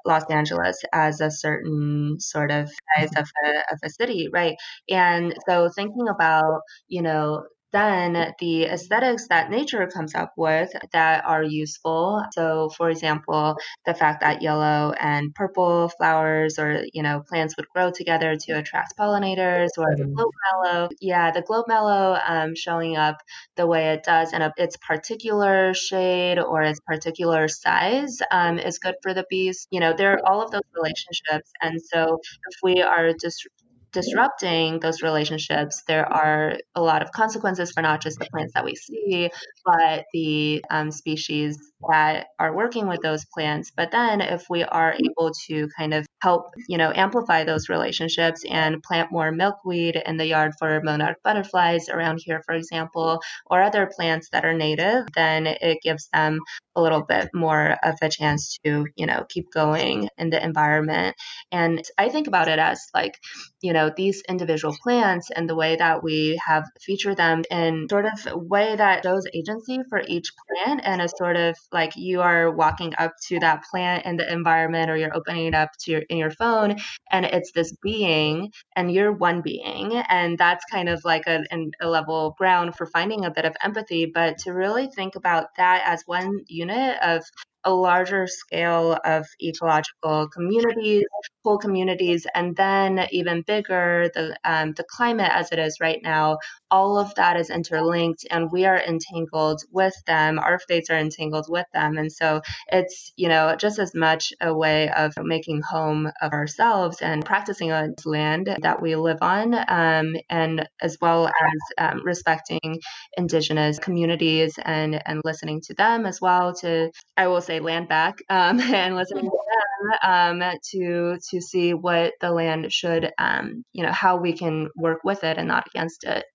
Los 0.05 0.25
Angeles 0.29 0.77
as 0.91 1.21
a 1.21 1.31
certain 1.31 2.17
sort 2.19 2.51
of 2.51 2.69
size 2.97 3.12
of 3.15 3.29
a, 3.45 3.49
of 3.71 3.79
a 3.81 3.89
city, 3.89 4.27
right? 4.33 4.57
And 4.89 5.33
so 5.47 5.69
thinking 5.73 6.09
about, 6.09 6.62
you 6.89 7.01
know, 7.01 7.43
then 7.71 8.34
the 8.39 8.63
aesthetics 8.63 9.27
that 9.27 9.49
nature 9.49 9.86
comes 9.88 10.15
up 10.15 10.34
with 10.38 10.71
that 10.91 11.25
are 11.25 11.43
useful. 11.43 12.23
So, 12.34 12.69
for 12.77 12.89
example, 12.89 13.58
the 13.86 13.93
fact 13.93 14.21
that 14.21 14.41
yellow 14.41 14.93
and 14.99 15.34
purple 15.36 15.89
flowers 15.89 16.58
or 16.58 16.84
you 16.93 17.03
know 17.03 17.23
plants 17.27 17.55
would 17.58 17.67
grow 17.69 17.91
together 17.91 18.36
to 18.36 18.51
attract 18.53 18.97
pollinators, 18.97 19.69
or 19.77 19.95
the 19.95 20.03
mm-hmm. 20.03 20.13
globe 20.13 20.32
mallow. 20.51 20.89
Yeah, 20.99 21.32
the 21.32 21.41
globe 21.41 21.65
mallow 21.67 22.17
um, 22.27 22.55
showing 22.55 22.97
up 22.97 23.17
the 23.55 23.67
way 23.67 23.89
it 23.89 24.03
does 24.03 24.34
and 24.34 24.51
its 24.58 24.77
particular 24.77 25.73
shade 25.73 26.39
or 26.39 26.62
its 26.63 26.79
particular 26.82 27.47
size 27.47 28.19
um, 28.32 28.60
is 28.60 28.79
good 28.79 28.95
for 29.01 29.13
the 29.13 29.25
bees. 29.29 29.67
You 29.71 29.79
know, 29.79 29.93
there 29.95 30.13
are 30.13 30.27
all 30.27 30.41
of 30.41 30.51
those 30.51 30.62
relationships, 30.75 31.51
and 31.62 31.79
so 31.82 32.19
if 32.49 32.55
we 32.63 32.82
are 32.82 33.13
just 33.13 33.47
disrupting 33.91 34.80
those 34.80 35.02
relationships, 35.02 35.84
there 35.88 36.06
are 36.12 36.58
a 36.75 36.82
lot 36.82 37.02
of 37.02 37.12
consequences 37.12 37.71
for 37.71 37.82
not 37.82 38.02
just 38.02 38.19
the 38.19 38.28
plants 38.32 38.54
that 38.54 38.65
we 38.65 38.75
see, 38.75 39.30
but 39.65 40.06
the 40.13 40.63
um, 40.69 40.91
species 40.91 41.58
that 41.89 42.28
are 42.39 42.56
working 42.56 42.88
with 42.88 43.02
those 43.02 43.25
plants. 43.34 43.71
But 43.75 43.91
then, 43.91 44.21
if 44.21 44.45
we 44.49 44.63
are 44.63 44.93
able 44.93 45.32
to 45.47 45.67
kind 45.78 45.93
of 45.93 46.06
help, 46.21 46.53
you 46.67 46.77
know, 46.77 46.91
amplify 46.93 47.43
those 47.43 47.69
relationships 47.69 48.43
and 48.49 48.84
plant 48.84 49.12
more 49.12 49.32
milkweed 49.32 50.01
in 50.05 50.17
the 50.17 50.25
yard 50.25 50.53
for 50.60 50.82
monarch 50.84 51.17
butterflies 51.23 51.89
around 51.89 52.19
here, 52.23 52.41
for 52.45 52.55
example, 52.55 53.19
or 53.45 53.62
other 53.62 53.89
plants 53.95 54.29
that 54.32 54.45
are 54.45 54.53
native, 54.53 55.05
then 55.15 55.47
it 55.47 55.79
gives 55.82 56.10
them 56.13 56.39
a 56.75 56.82
little 56.82 57.03
bit 57.03 57.29
more 57.34 57.77
of 57.84 57.95
a 58.01 58.10
chance 58.10 58.58
to, 58.63 58.88
you 58.95 59.05
know, 59.05 59.25
keep 59.29 59.51
going 59.53 60.10
in 60.17 60.29
the 60.29 60.43
environment. 60.43 61.15
And 61.51 61.84
I 61.97 62.10
think 62.10 62.27
about 62.27 62.47
it 62.47 62.60
as 62.60 62.88
like, 62.93 63.19
you 63.62 63.73
know, 63.73 63.91
these 63.95 64.21
individual 64.29 64.75
plants 64.82 65.29
and 65.36 65.49
the 65.49 65.55
way 65.55 65.75
that 65.75 66.03
we 66.03 66.39
have 66.45 66.65
featured 66.82 67.17
them 67.17 67.43
in 67.51 67.88
sort 67.89 68.05
of 68.05 68.34
way 68.34 68.75
that 68.75 69.03
shows 69.03 69.25
agency 69.34 69.79
for 69.89 70.01
each 70.08 70.32
plant 70.47 70.82
and 70.84 71.01
a 71.01 71.10
sort 71.10 71.36
of 71.36 71.58
like 71.71 71.95
you 71.95 72.21
are 72.21 72.51
walking 72.51 72.93
up 72.97 73.13
to 73.27 73.39
that 73.39 73.63
plant 73.69 74.05
in 74.05 74.17
the 74.17 74.32
environment 74.32 74.89
or 74.89 74.97
you're 74.97 75.15
opening 75.15 75.47
it 75.47 75.55
up 75.55 75.71
to 75.79 75.91
your 75.91 76.03
in 76.10 76.17
your 76.17 76.32
phone 76.32 76.76
and 77.12 77.26
it's 77.26 77.52
this 77.54 77.74
being 77.82 78.52
and 78.76 78.91
you're 78.91 79.12
one 79.12 79.41
being 79.41 79.95
and 80.10 80.38
that's 80.38 80.65
kind 80.72 80.89
of 80.89 81.02
like 81.06 81.24
a, 81.28 81.43
a 81.82 81.88
level 81.88 82.36
ground 82.38 82.76
for 82.76 82.86
finding 82.88 83.26
a 83.26 83.32
bit 83.32 83.45
of 83.45 83.56
empathy 83.63 84.06
but 84.06 84.38
to 84.39 84.52
really 84.52 84.88
think 84.88 85.15
about 85.15 85.48
that 85.58 85.84
as 85.86 86.04
one 86.06 86.39
unit 86.48 86.98
of 87.02 87.24
a 87.65 87.72
larger 87.74 88.28
scale 88.28 88.98
of 89.06 89.26
ecological 89.41 90.30
communities, 90.30 91.04
whole 91.43 91.58
communities, 91.58 92.26
and 92.34 92.56
then 92.56 93.08
even 93.12 93.41
bigger, 93.43 94.10
the 94.13 94.38
um, 94.43 94.74
the 94.74 94.84
climate 94.84 95.32
as 95.34 95.52
it 95.52 95.60
is 95.60 95.78
right 95.82 96.00
now. 96.04 96.38
All 96.72 96.98
of 97.00 97.13
that 97.15 97.38
is 97.38 97.50
interlinked, 97.50 98.26
and 98.32 98.52
we 98.52 98.65
are 98.65 98.80
entangled 98.80 99.62
with 99.72 99.95
them. 100.06 100.39
Our 100.39 100.60
fates 100.60 100.89
are 100.89 100.98
entangled 100.98 101.48
with 101.50 101.65
them, 101.74 101.98
and 101.98 102.12
so 102.12 102.41
it's 102.72 103.12
you 103.17 103.28
know 103.30 103.56
just 103.58 103.80
as 103.80 103.93
much 103.95 104.34
a 104.41 104.54
way 104.54 104.89
of 104.91 105.13
making 105.22 105.62
home 105.62 106.12
of 106.22 106.34
ourselves 106.34 107.02
and 107.02 107.26
practicing 107.26 107.72
on 107.72 107.95
land 108.06 108.56
that 108.62 108.82
we 108.82 108.95
live 108.95 109.19
on, 109.22 109.54
um, 109.67 110.15
and 110.30 110.67
as 110.82 110.98
well 111.02 111.28
as 111.28 111.34
um, 111.78 112.02
respecting 112.06 112.80
indigenous 113.17 113.80
communities 113.80 114.58
and 114.63 115.02
and 115.08 115.22
listening 115.26 115.62
to 115.62 115.74
them 115.74 116.06
as 116.06 116.22
well. 116.22 116.54
To 116.56 116.91
I 117.17 117.28
will 117.28 117.41
say 117.49 117.59
land 117.59 117.88
back 117.88 118.19
um, 118.29 118.59
and 118.73 118.95
listening 118.95 119.25
to 119.25 119.31
them 119.31 120.41
um, 120.41 120.53
to 120.71 121.17
to 121.29 121.41
see 121.41 121.73
what 121.73 122.13
the 122.21 122.31
land 122.31 122.71
should 122.71 123.12
um, 123.17 123.63
you 123.73 123.83
know 123.83 123.91
how 123.91 124.17
we 124.17 124.33
can 124.33 124.69
work 124.75 124.99
with 125.03 125.23
it 125.23 125.38
and 125.38 125.47
not 125.47 125.67
against 125.67 126.03
it 126.03 126.25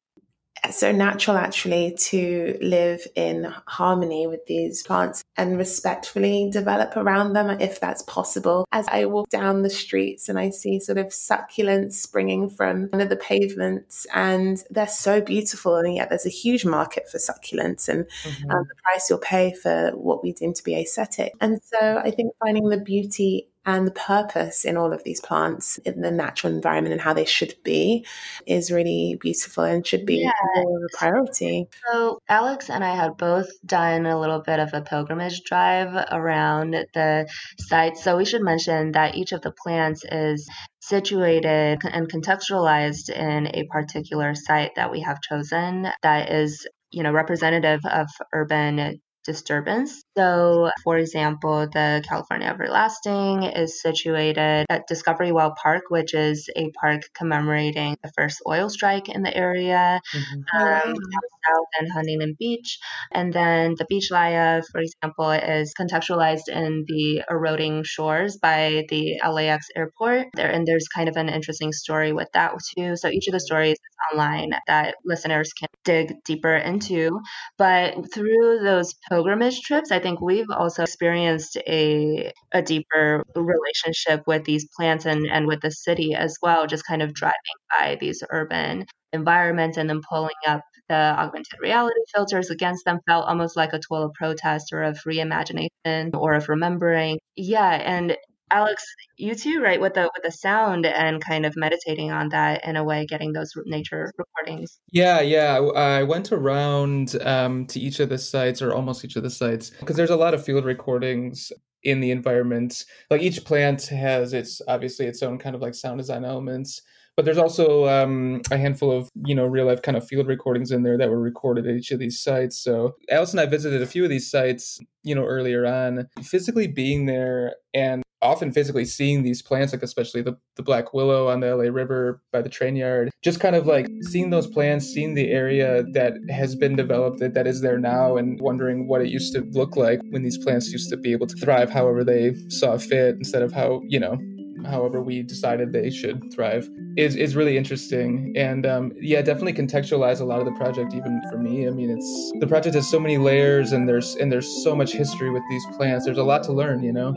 so 0.70 0.92
natural 0.92 1.36
actually 1.36 1.94
to 1.98 2.58
live 2.60 3.06
in 3.14 3.52
harmony 3.66 4.26
with 4.26 4.46
these 4.46 4.82
plants 4.82 5.22
and 5.36 5.58
respectfully 5.58 6.50
develop 6.50 6.96
around 6.96 7.32
them 7.32 7.50
if 7.60 7.80
that's 7.80 8.02
possible. 8.02 8.66
As 8.72 8.86
I 8.88 9.06
walk 9.06 9.28
down 9.30 9.62
the 9.62 9.70
streets 9.70 10.28
and 10.28 10.38
I 10.38 10.50
see 10.50 10.80
sort 10.80 10.98
of 10.98 11.08
succulents 11.08 11.94
springing 11.94 12.48
from 12.48 12.88
under 12.92 13.04
the 13.04 13.16
pavements 13.16 14.06
and 14.14 14.62
they're 14.70 14.86
so 14.86 15.20
beautiful 15.20 15.76
and 15.76 15.94
yet 15.94 16.08
there's 16.08 16.26
a 16.26 16.30
huge 16.30 16.64
market 16.64 17.08
for 17.10 17.18
succulents 17.18 17.88
and 17.88 18.04
mm-hmm. 18.22 18.50
um, 18.50 18.64
the 18.68 18.74
price 18.82 19.08
you'll 19.10 19.18
pay 19.18 19.52
for 19.52 19.90
what 19.94 20.22
we 20.22 20.32
deem 20.32 20.52
to 20.54 20.64
be 20.64 20.74
aesthetic. 20.74 21.32
And 21.40 21.60
so 21.62 21.98
I 21.98 22.10
think 22.10 22.32
finding 22.42 22.68
the 22.68 22.78
beauty 22.78 23.48
and 23.66 23.86
the 23.86 23.92
purpose 23.92 24.64
in 24.64 24.76
all 24.76 24.92
of 24.92 25.02
these 25.04 25.20
plants 25.20 25.78
in 25.78 26.00
the 26.00 26.10
natural 26.10 26.52
environment 26.52 26.92
and 26.92 27.00
how 27.00 27.14
they 27.14 27.24
should 27.24 27.54
be 27.62 28.06
is 28.46 28.70
really 28.70 29.16
beautiful 29.20 29.64
and 29.64 29.86
should 29.86 30.04
be 30.04 30.18
yeah. 30.18 30.30
a 30.56 30.96
priority. 30.98 31.66
So, 31.90 32.18
Alex 32.28 32.68
and 32.68 32.84
I 32.84 32.94
had 32.94 33.16
both 33.16 33.48
done 33.64 34.06
a 34.06 34.20
little 34.20 34.40
bit 34.40 34.58
of 34.60 34.70
a 34.72 34.82
pilgrimage 34.82 35.42
drive 35.44 35.94
around 36.10 36.76
the 36.94 37.28
site. 37.58 37.96
So, 37.96 38.16
we 38.16 38.24
should 38.24 38.42
mention 38.42 38.92
that 38.92 39.14
each 39.14 39.32
of 39.32 39.40
the 39.42 39.52
plants 39.52 40.04
is 40.04 40.48
situated 40.80 41.80
and 41.84 42.10
contextualized 42.10 43.08
in 43.08 43.46
a 43.54 43.64
particular 43.70 44.34
site 44.34 44.72
that 44.76 44.90
we 44.90 45.00
have 45.00 45.18
chosen 45.22 45.90
that 46.02 46.30
is 46.30 46.66
you 46.90 47.02
know 47.02 47.10
representative 47.10 47.80
of 47.90 48.06
urban 48.34 49.00
disturbance. 49.24 50.02
So, 50.16 50.70
for 50.84 50.98
example, 50.98 51.66
the 51.72 52.04
California 52.08 52.48
Everlasting 52.48 53.44
is 53.44 53.80
situated 53.80 54.66
at 54.68 54.86
Discovery 54.86 55.32
Well 55.32 55.54
Park, 55.60 55.84
which 55.88 56.14
is 56.14 56.48
a 56.56 56.70
park 56.80 57.02
commemorating 57.14 57.96
the 58.02 58.12
first 58.16 58.42
oil 58.46 58.68
strike 58.68 59.08
in 59.08 59.22
the 59.22 59.34
area, 59.34 60.00
mm-hmm. 60.14 60.90
um, 60.90 60.94
south 60.94 61.66
and 61.78 61.92
Huntington 61.92 62.36
Beach. 62.38 62.78
And 63.12 63.32
then 63.32 63.74
the 63.78 63.86
Beach 63.88 64.10
Layia, 64.10 64.62
for 64.70 64.80
example, 64.80 65.30
is 65.30 65.74
contextualized 65.78 66.48
in 66.48 66.84
the 66.86 67.22
eroding 67.30 67.82
shores 67.84 68.38
by 68.40 68.84
the 68.88 69.20
LAX 69.26 69.66
airport. 69.76 70.28
There 70.34 70.50
and 70.50 70.66
there's 70.66 70.88
kind 70.88 71.08
of 71.08 71.16
an 71.16 71.28
interesting 71.28 71.72
story 71.72 72.12
with 72.12 72.28
that 72.34 72.52
too. 72.76 72.96
So 72.96 73.08
each 73.08 73.28
of 73.28 73.32
the 73.32 73.40
stories 73.40 73.72
is 73.72 74.12
online 74.12 74.52
that 74.66 74.96
listeners 75.04 75.52
can 75.52 75.68
dig 75.84 76.14
deeper 76.24 76.54
into. 76.54 77.20
But 77.58 78.12
through 78.12 78.60
those 78.62 78.94
pilgrimage 79.14 79.60
trips, 79.60 79.92
I 79.92 80.00
think 80.00 80.20
we've 80.20 80.50
also 80.50 80.82
experienced 80.82 81.56
a, 81.68 82.32
a 82.52 82.62
deeper 82.62 83.22
relationship 83.36 84.22
with 84.26 84.44
these 84.44 84.66
plants 84.76 85.06
and, 85.06 85.26
and 85.30 85.46
with 85.46 85.60
the 85.60 85.70
city 85.70 86.14
as 86.14 86.36
well, 86.42 86.66
just 86.66 86.86
kind 86.86 87.00
of 87.00 87.14
driving 87.14 87.34
by 87.78 87.96
these 88.00 88.22
urban 88.30 88.86
environments 89.12 89.76
and 89.78 89.88
then 89.88 90.00
pulling 90.10 90.34
up 90.46 90.62
the 90.88 90.94
augmented 90.94 91.58
reality 91.62 91.94
filters 92.12 92.50
against 92.50 92.84
them 92.84 92.98
felt 93.06 93.26
almost 93.26 93.56
like 93.56 93.72
a 93.72 93.78
tool 93.78 94.02
of 94.02 94.12
protest 94.14 94.72
or 94.72 94.82
of 94.82 94.98
reimagination 95.06 96.14
or 96.14 96.34
of 96.34 96.48
remembering. 96.48 97.18
Yeah, 97.36 97.70
and 97.70 98.16
Alex, 98.50 98.84
you 99.16 99.34
too, 99.34 99.60
right? 99.60 99.80
With 99.80 99.94
the 99.94 100.10
with 100.14 100.22
the 100.22 100.30
sound 100.30 100.86
and 100.86 101.24
kind 101.24 101.46
of 101.46 101.56
meditating 101.56 102.12
on 102.12 102.28
that 102.28 102.64
in 102.66 102.76
a 102.76 102.84
way, 102.84 103.06
getting 103.06 103.32
those 103.32 103.52
nature 103.64 104.12
recordings. 104.16 104.78
Yeah, 104.92 105.20
yeah. 105.20 105.58
I 105.58 106.02
went 106.02 106.30
around 106.30 107.20
um, 107.22 107.66
to 107.66 107.80
each 107.80 108.00
of 108.00 108.08
the 108.08 108.18
sites, 108.18 108.62
or 108.62 108.72
almost 108.72 109.04
each 109.04 109.16
of 109.16 109.22
the 109.22 109.30
sites, 109.30 109.70
because 109.80 109.96
there's 109.96 110.10
a 110.10 110.16
lot 110.16 110.34
of 110.34 110.44
field 110.44 110.64
recordings 110.64 111.52
in 111.82 112.00
the 112.00 112.10
environment. 112.10 112.84
Like 113.10 113.22
each 113.22 113.44
plant 113.44 113.86
has 113.86 114.32
its 114.32 114.60
obviously 114.68 115.06
its 115.06 115.22
own 115.22 115.38
kind 115.38 115.54
of 115.54 115.62
like 115.62 115.74
sound 115.74 115.98
design 115.98 116.24
elements 116.24 116.82
but 117.16 117.24
there's 117.24 117.38
also 117.38 117.88
um, 117.88 118.42
a 118.50 118.56
handful 118.56 118.90
of 118.90 119.08
you 119.24 119.34
know 119.34 119.46
real 119.46 119.66
life 119.66 119.82
kind 119.82 119.96
of 119.96 120.06
field 120.06 120.26
recordings 120.26 120.70
in 120.70 120.82
there 120.82 120.98
that 120.98 121.10
were 121.10 121.20
recorded 121.20 121.66
at 121.66 121.76
each 121.76 121.90
of 121.90 121.98
these 121.98 122.20
sites. 122.20 122.58
So 122.58 122.96
Alice 123.10 123.32
and 123.32 123.40
I 123.40 123.46
visited 123.46 123.82
a 123.82 123.86
few 123.86 124.04
of 124.04 124.10
these 124.10 124.30
sites, 124.30 124.78
you 125.02 125.14
know, 125.14 125.24
earlier 125.24 125.66
on. 125.66 126.08
Physically 126.22 126.66
being 126.66 127.06
there 127.06 127.54
and 127.72 128.04
often 128.24 128.50
physically 128.50 128.86
seeing 128.86 129.22
these 129.22 129.42
plants, 129.42 129.72
like 129.72 129.82
especially 129.82 130.22
the, 130.22 130.36
the 130.56 130.62
black 130.62 130.94
willow 130.94 131.28
on 131.28 131.40
the 131.40 131.54
LA 131.54 131.64
River 131.64 132.22
by 132.32 132.40
the 132.40 132.48
train 132.48 132.74
yard, 132.74 133.10
just 133.22 133.38
kind 133.38 133.54
of 133.54 133.66
like 133.66 133.86
seeing 134.00 134.30
those 134.30 134.46
plants, 134.46 134.86
seeing 134.86 135.14
the 135.14 135.30
area 135.30 135.84
that 135.92 136.14
has 136.30 136.56
been 136.56 136.74
developed 136.74 137.20
that, 137.20 137.34
that 137.34 137.46
is 137.46 137.60
there 137.60 137.78
now, 137.78 138.16
and 138.16 138.40
wondering 138.40 138.88
what 138.88 139.02
it 139.02 139.08
used 139.08 139.34
to 139.34 139.42
look 139.52 139.76
like 139.76 140.00
when 140.10 140.22
these 140.22 140.38
plants 140.38 140.72
used 140.72 140.88
to 140.90 140.96
be 140.96 141.12
able 141.12 141.26
to 141.26 141.36
thrive 141.36 141.70
however 141.70 142.02
they 142.02 142.34
saw 142.48 142.78
fit 142.78 143.16
instead 143.16 143.42
of 143.42 143.52
how, 143.52 143.82
you 143.84 144.00
know, 144.00 144.18
however 144.64 145.00
we 145.00 145.22
decided 145.22 145.72
they 145.72 145.90
should 145.90 146.32
thrive 146.32 146.68
is, 146.96 147.16
is 147.16 147.36
really 147.36 147.56
interesting 147.56 148.32
and 148.36 148.66
um, 148.66 148.92
yeah 149.00 149.22
definitely 149.22 149.52
contextualize 149.52 150.20
a 150.20 150.24
lot 150.24 150.38
of 150.38 150.44
the 150.44 150.52
project 150.52 150.94
even 150.94 151.20
for 151.30 151.38
me 151.38 151.66
i 151.66 151.70
mean 151.70 151.90
it's 151.90 152.32
the 152.40 152.46
project 152.46 152.74
has 152.74 152.88
so 152.88 153.00
many 153.00 153.18
layers 153.18 153.72
and 153.72 153.88
there's 153.88 154.14
and 154.16 154.30
there's 154.30 154.62
so 154.62 154.74
much 154.74 154.92
history 154.92 155.30
with 155.30 155.42
these 155.50 155.64
plants 155.76 156.04
there's 156.04 156.18
a 156.18 156.22
lot 156.22 156.42
to 156.42 156.52
learn 156.52 156.82
you 156.82 156.92
know 156.92 157.12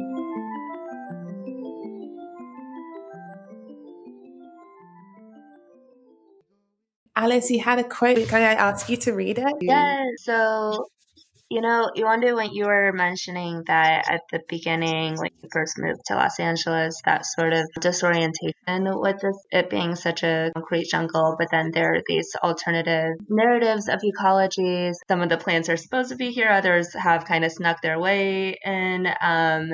Alice, 7.17 7.49
you 7.49 7.59
had 7.59 7.79
a 7.79 7.83
quote. 7.83 8.27
Can 8.29 8.43
I 8.43 8.53
ask 8.53 8.87
you 8.89 8.97
to 8.97 9.11
read 9.11 9.39
it? 9.39 9.53
Yeah. 9.59 10.05
So 10.19 10.87
you 11.49 11.61
know, 11.61 11.89
Yewande, 11.95 12.35
when 12.35 12.51
you 12.51 12.65
were 12.65 12.91
mentioning 12.91 13.63
that 13.67 14.09
at 14.09 14.21
the 14.31 14.41
beginning, 14.49 15.15
when 15.17 15.29
you 15.41 15.49
first 15.51 15.77
moved 15.77 16.01
to 16.07 16.15
Los 16.15 16.39
Angeles, 16.39 17.01
that 17.05 17.25
sort 17.25 17.53
of 17.53 17.65
disorientation 17.79 18.53
with 18.99 19.21
this, 19.21 19.37
it 19.51 19.69
being 19.69 19.95
such 19.95 20.23
a 20.23 20.51
concrete 20.53 20.89
jungle, 20.89 21.35
but 21.39 21.47
then 21.51 21.71
there 21.71 21.93
are 21.93 22.01
these 22.05 22.35
alternative 22.43 23.13
narratives 23.29 23.87
of 23.87 24.01
ecologies. 24.01 24.95
Some 25.07 25.21
of 25.21 25.29
the 25.29 25.37
plants 25.37 25.69
are 25.69 25.77
supposed 25.77 26.09
to 26.09 26.15
be 26.15 26.31
here, 26.31 26.49
others 26.49 26.93
have 26.93 27.23
kind 27.23 27.45
of 27.45 27.51
snuck 27.51 27.81
their 27.81 27.99
way 27.99 28.57
in 28.65 29.07
um, 29.21 29.69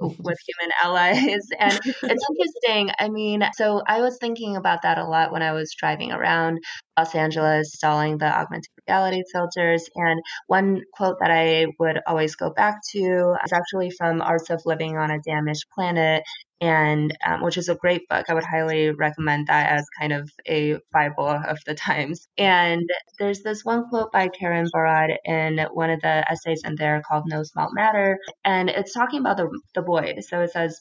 with 0.00 0.38
human 0.46 0.72
allies. 0.82 1.46
And 1.58 1.78
it's 1.84 2.04
interesting. 2.04 2.90
I 2.98 3.10
mean, 3.10 3.42
so 3.54 3.82
I 3.86 4.00
was 4.00 4.16
thinking 4.18 4.56
about 4.56 4.82
that 4.82 4.96
a 4.96 5.04
lot 5.04 5.32
when 5.32 5.42
I 5.42 5.52
was 5.52 5.74
driving 5.78 6.10
around 6.10 6.58
Los 6.98 7.14
Angeles 7.14 7.68
installing 7.72 8.18
the 8.18 8.26
augmented 8.26 8.72
reality 8.88 9.22
filters. 9.32 9.88
And 9.94 10.20
one 10.48 10.82
quote 10.92 11.18
that 11.20 11.30
I 11.30 11.66
would 11.78 12.00
always 12.06 12.34
go 12.34 12.50
back 12.50 12.80
to 12.92 13.36
is 13.44 13.52
actually 13.52 13.90
from 13.90 14.20
Arts 14.20 14.50
of 14.50 14.62
Living 14.66 14.96
on 14.96 15.12
a 15.12 15.20
Damaged 15.20 15.66
Planet, 15.72 16.24
and 16.60 17.16
um, 17.24 17.42
which 17.42 17.56
is 17.56 17.68
a 17.68 17.76
great 17.76 18.08
book. 18.08 18.26
I 18.28 18.34
would 18.34 18.44
highly 18.44 18.90
recommend 18.90 19.46
that 19.46 19.70
as 19.70 19.86
kind 20.00 20.12
of 20.12 20.28
a 20.48 20.78
Bible 20.92 21.28
of 21.28 21.58
the 21.66 21.74
times. 21.74 22.26
And 22.36 22.82
there's 23.20 23.42
this 23.42 23.64
one 23.64 23.88
quote 23.88 24.10
by 24.10 24.26
Karen 24.28 24.66
Barad 24.74 25.16
in 25.24 25.60
one 25.72 25.90
of 25.90 26.00
the 26.00 26.28
essays 26.28 26.62
in 26.64 26.74
there 26.74 27.00
called 27.08 27.24
No 27.26 27.44
Small 27.44 27.68
Matter, 27.72 28.18
and 28.44 28.68
it's 28.68 28.92
talking 28.92 29.20
about 29.20 29.36
the, 29.36 29.48
the 29.76 29.82
void. 29.82 30.16
So 30.28 30.40
it 30.40 30.50
says, 30.50 30.80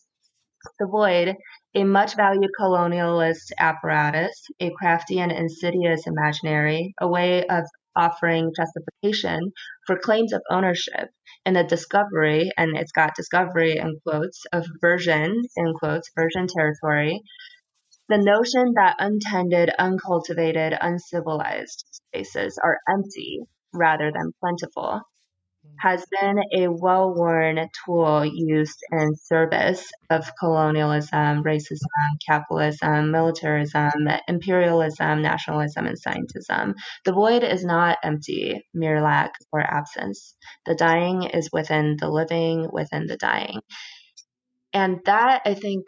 the 0.79 0.87
void, 0.87 1.35
a 1.75 1.83
much 1.83 2.15
valued 2.15 2.51
colonialist 2.59 3.51
apparatus, 3.59 4.45
a 4.59 4.71
crafty 4.71 5.19
and 5.19 5.31
insidious 5.31 6.07
imaginary, 6.07 6.93
a 6.99 7.07
way 7.07 7.45
of 7.47 7.63
offering 7.95 8.51
justification 8.55 9.51
for 9.85 9.97
claims 9.99 10.33
of 10.33 10.41
ownership 10.49 11.09
in 11.45 11.53
the 11.53 11.63
discovery, 11.63 12.51
and 12.57 12.77
it's 12.77 12.91
got 12.91 13.15
discovery 13.15 13.77
in 13.77 13.99
quotes, 14.05 14.45
of 14.53 14.65
virgin, 14.81 15.41
in 15.55 15.73
quotes, 15.73 16.11
virgin 16.15 16.47
territory, 16.47 17.21
the 18.09 18.17
notion 18.17 18.73
that 18.75 18.95
untended, 18.99 19.69
uncultivated, 19.79 20.77
uncivilized 20.79 21.85
spaces 21.91 22.57
are 22.63 22.77
empty 22.89 23.41
rather 23.73 24.11
than 24.11 24.31
plentiful 24.39 25.01
has 25.79 26.05
been 26.09 26.39
a 26.55 26.67
well 26.67 27.13
worn 27.13 27.69
tool 27.85 28.25
used 28.25 28.79
in 28.91 29.15
service 29.15 29.89
of 30.09 30.31
colonialism, 30.39 31.43
racism, 31.43 32.17
capitalism, 32.27 33.11
militarism, 33.11 33.91
imperialism, 34.27 35.21
nationalism, 35.21 35.87
and 35.87 35.97
scientism. 36.01 36.73
The 37.05 37.13
void 37.13 37.43
is 37.43 37.63
not 37.63 37.97
empty, 38.03 38.65
mere 38.73 39.01
lack 39.01 39.33
or 39.51 39.61
absence. 39.61 40.35
The 40.65 40.75
dying 40.75 41.23
is 41.23 41.49
within 41.51 41.97
the 41.99 42.09
living, 42.09 42.67
within 42.71 43.07
the 43.07 43.17
dying. 43.17 43.61
And 44.73 44.99
that, 45.05 45.41
I 45.45 45.53
think, 45.53 45.87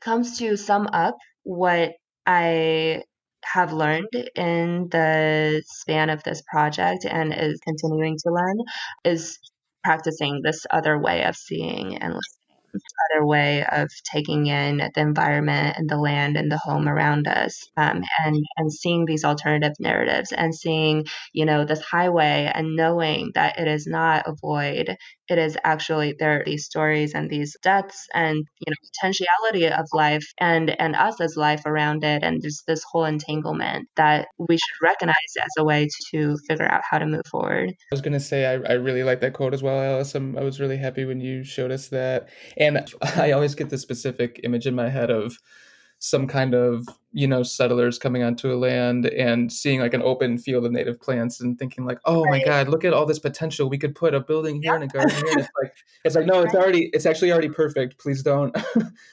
comes 0.00 0.38
to 0.38 0.56
sum 0.56 0.88
up 0.92 1.16
what 1.42 1.92
I 2.26 3.02
have 3.52 3.72
learned 3.72 4.08
in 4.34 4.88
the 4.90 5.62
span 5.66 6.10
of 6.10 6.22
this 6.24 6.42
project 6.50 7.06
and 7.08 7.34
is 7.34 7.60
continuing 7.60 8.16
to 8.18 8.32
learn 8.32 8.58
is 9.04 9.38
practicing 9.84 10.42
this 10.42 10.66
other 10.70 10.98
way 11.00 11.24
of 11.24 11.36
seeing 11.36 11.96
and 11.98 12.14
listening. 12.14 12.45
Other 12.74 13.26
way 13.26 13.64
of 13.64 13.88
taking 14.12 14.46
in 14.46 14.78
the 14.78 15.00
environment 15.00 15.76
and 15.78 15.88
the 15.88 15.96
land 15.96 16.36
and 16.36 16.50
the 16.50 16.58
home 16.58 16.88
around 16.88 17.26
us 17.28 17.68
um, 17.76 18.02
and 18.24 18.36
and 18.56 18.72
seeing 18.72 19.04
these 19.04 19.24
alternative 19.24 19.72
narratives 19.78 20.32
and 20.32 20.54
seeing 20.54 21.04
you 21.32 21.44
know 21.44 21.64
this 21.64 21.80
highway 21.80 22.50
and 22.52 22.76
knowing 22.76 23.30
that 23.34 23.58
it 23.58 23.68
is 23.68 23.86
not 23.86 24.26
a 24.26 24.34
void. 24.40 24.96
It 25.28 25.38
is 25.38 25.56
actually 25.64 26.14
there 26.18 26.40
are 26.40 26.44
these 26.44 26.64
stories 26.64 27.14
and 27.14 27.28
these 27.28 27.56
deaths 27.62 28.06
and 28.14 28.36
you 28.36 28.70
know 28.70 28.76
potentiality 28.94 29.66
of 29.68 29.86
life 29.92 30.24
and 30.38 30.70
and 30.80 30.94
us 30.94 31.20
as 31.20 31.36
life 31.36 31.66
around 31.66 32.04
it 32.04 32.22
and 32.22 32.42
just 32.42 32.66
this 32.66 32.84
whole 32.90 33.04
entanglement 33.04 33.88
that 33.96 34.28
we 34.38 34.56
should 34.56 34.82
recognize 34.82 35.14
as 35.40 35.50
a 35.58 35.64
way 35.64 35.88
to 36.12 36.36
figure 36.48 36.70
out 36.70 36.82
how 36.88 36.98
to 36.98 37.06
move 37.06 37.26
forward. 37.30 37.70
I 37.70 37.74
was 37.94 38.00
going 38.00 38.12
to 38.12 38.20
say 38.20 38.46
I, 38.46 38.72
I 38.72 38.74
really 38.74 39.02
like 39.02 39.20
that 39.20 39.32
quote 39.32 39.54
as 39.54 39.62
well 39.62 39.80
alice 39.80 40.14
i 40.14 40.42
was 40.42 40.60
really 40.60 40.76
happy 40.76 41.04
when 41.04 41.20
you 41.20 41.44
showed 41.44 41.70
us 41.70 41.88
that. 41.88 42.28
and 42.56 42.65
i 43.16 43.32
always 43.32 43.54
get 43.54 43.70
the 43.70 43.78
specific 43.78 44.40
image 44.44 44.66
in 44.66 44.74
my 44.74 44.88
head 44.88 45.10
of 45.10 45.38
some 45.98 46.26
kind 46.26 46.54
of 46.54 46.86
you 47.12 47.26
know 47.26 47.42
settlers 47.42 47.98
coming 47.98 48.22
onto 48.22 48.52
a 48.52 48.56
land 48.56 49.06
and 49.06 49.50
seeing 49.50 49.80
like 49.80 49.94
an 49.94 50.02
open 50.02 50.36
field 50.36 50.66
of 50.66 50.72
native 50.72 51.00
plants 51.00 51.40
and 51.40 51.58
thinking 51.58 51.86
like 51.86 51.98
oh 52.04 52.22
right. 52.24 52.30
my 52.30 52.44
god 52.44 52.68
look 52.68 52.84
at 52.84 52.92
all 52.92 53.06
this 53.06 53.18
potential. 53.18 53.68
We 53.68 53.78
could 53.78 53.94
put 53.94 54.14
a 54.14 54.20
building 54.20 54.62
here 54.62 54.72
yeah. 54.72 54.80
and 54.80 54.84
a 54.84 54.86
garden 54.88 55.16
here. 55.16 55.26
And 55.28 55.40
it's 55.40 55.50
like 55.62 55.74
it's 56.04 56.14
like 56.14 56.26
no 56.26 56.42
it's 56.42 56.54
already 56.54 56.90
it's 56.92 57.06
actually 57.06 57.32
already 57.32 57.48
perfect. 57.48 57.98
Please 57.98 58.22
don't. 58.22 58.56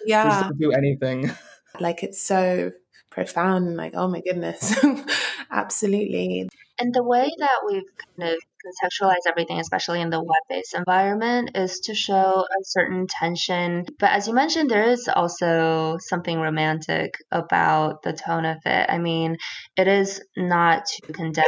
Yeah. 0.05 0.23
please 0.23 0.41
don't 0.41 0.59
do 0.59 0.71
anything. 0.71 1.31
Like 1.79 2.03
it's 2.03 2.21
so 2.21 2.71
profound. 3.09 3.77
Like 3.77 3.93
oh 3.95 4.07
my 4.09 4.21
goodness. 4.21 4.75
Absolutely. 5.51 6.49
And 6.79 6.93
the 6.93 7.03
way 7.03 7.31
that 7.37 7.59
we've 7.65 7.83
kind 8.17 8.33
of 8.33 8.39
conceptualized 8.65 9.27
everything, 9.27 9.59
especially 9.59 10.01
in 10.01 10.09
the 10.09 10.19
web 10.21 10.43
based 10.49 10.73
environment, 10.75 11.51
is 11.55 11.79
to 11.81 11.95
show 11.95 12.45
a 12.49 12.63
certain 12.63 13.07
tension. 13.07 13.85
But 13.99 14.11
as 14.11 14.27
you 14.27 14.33
mentioned, 14.33 14.69
there 14.69 14.89
is 14.89 15.09
also 15.13 15.97
something 15.99 16.39
romantic 16.39 17.15
about 17.31 18.03
the 18.03 18.13
tone 18.13 18.45
of 18.45 18.57
it. 18.65 18.89
I 18.89 18.97
mean, 18.97 19.37
it 19.77 19.87
is 19.87 20.21
not 20.37 20.85
to 20.85 21.13
condemn 21.13 21.45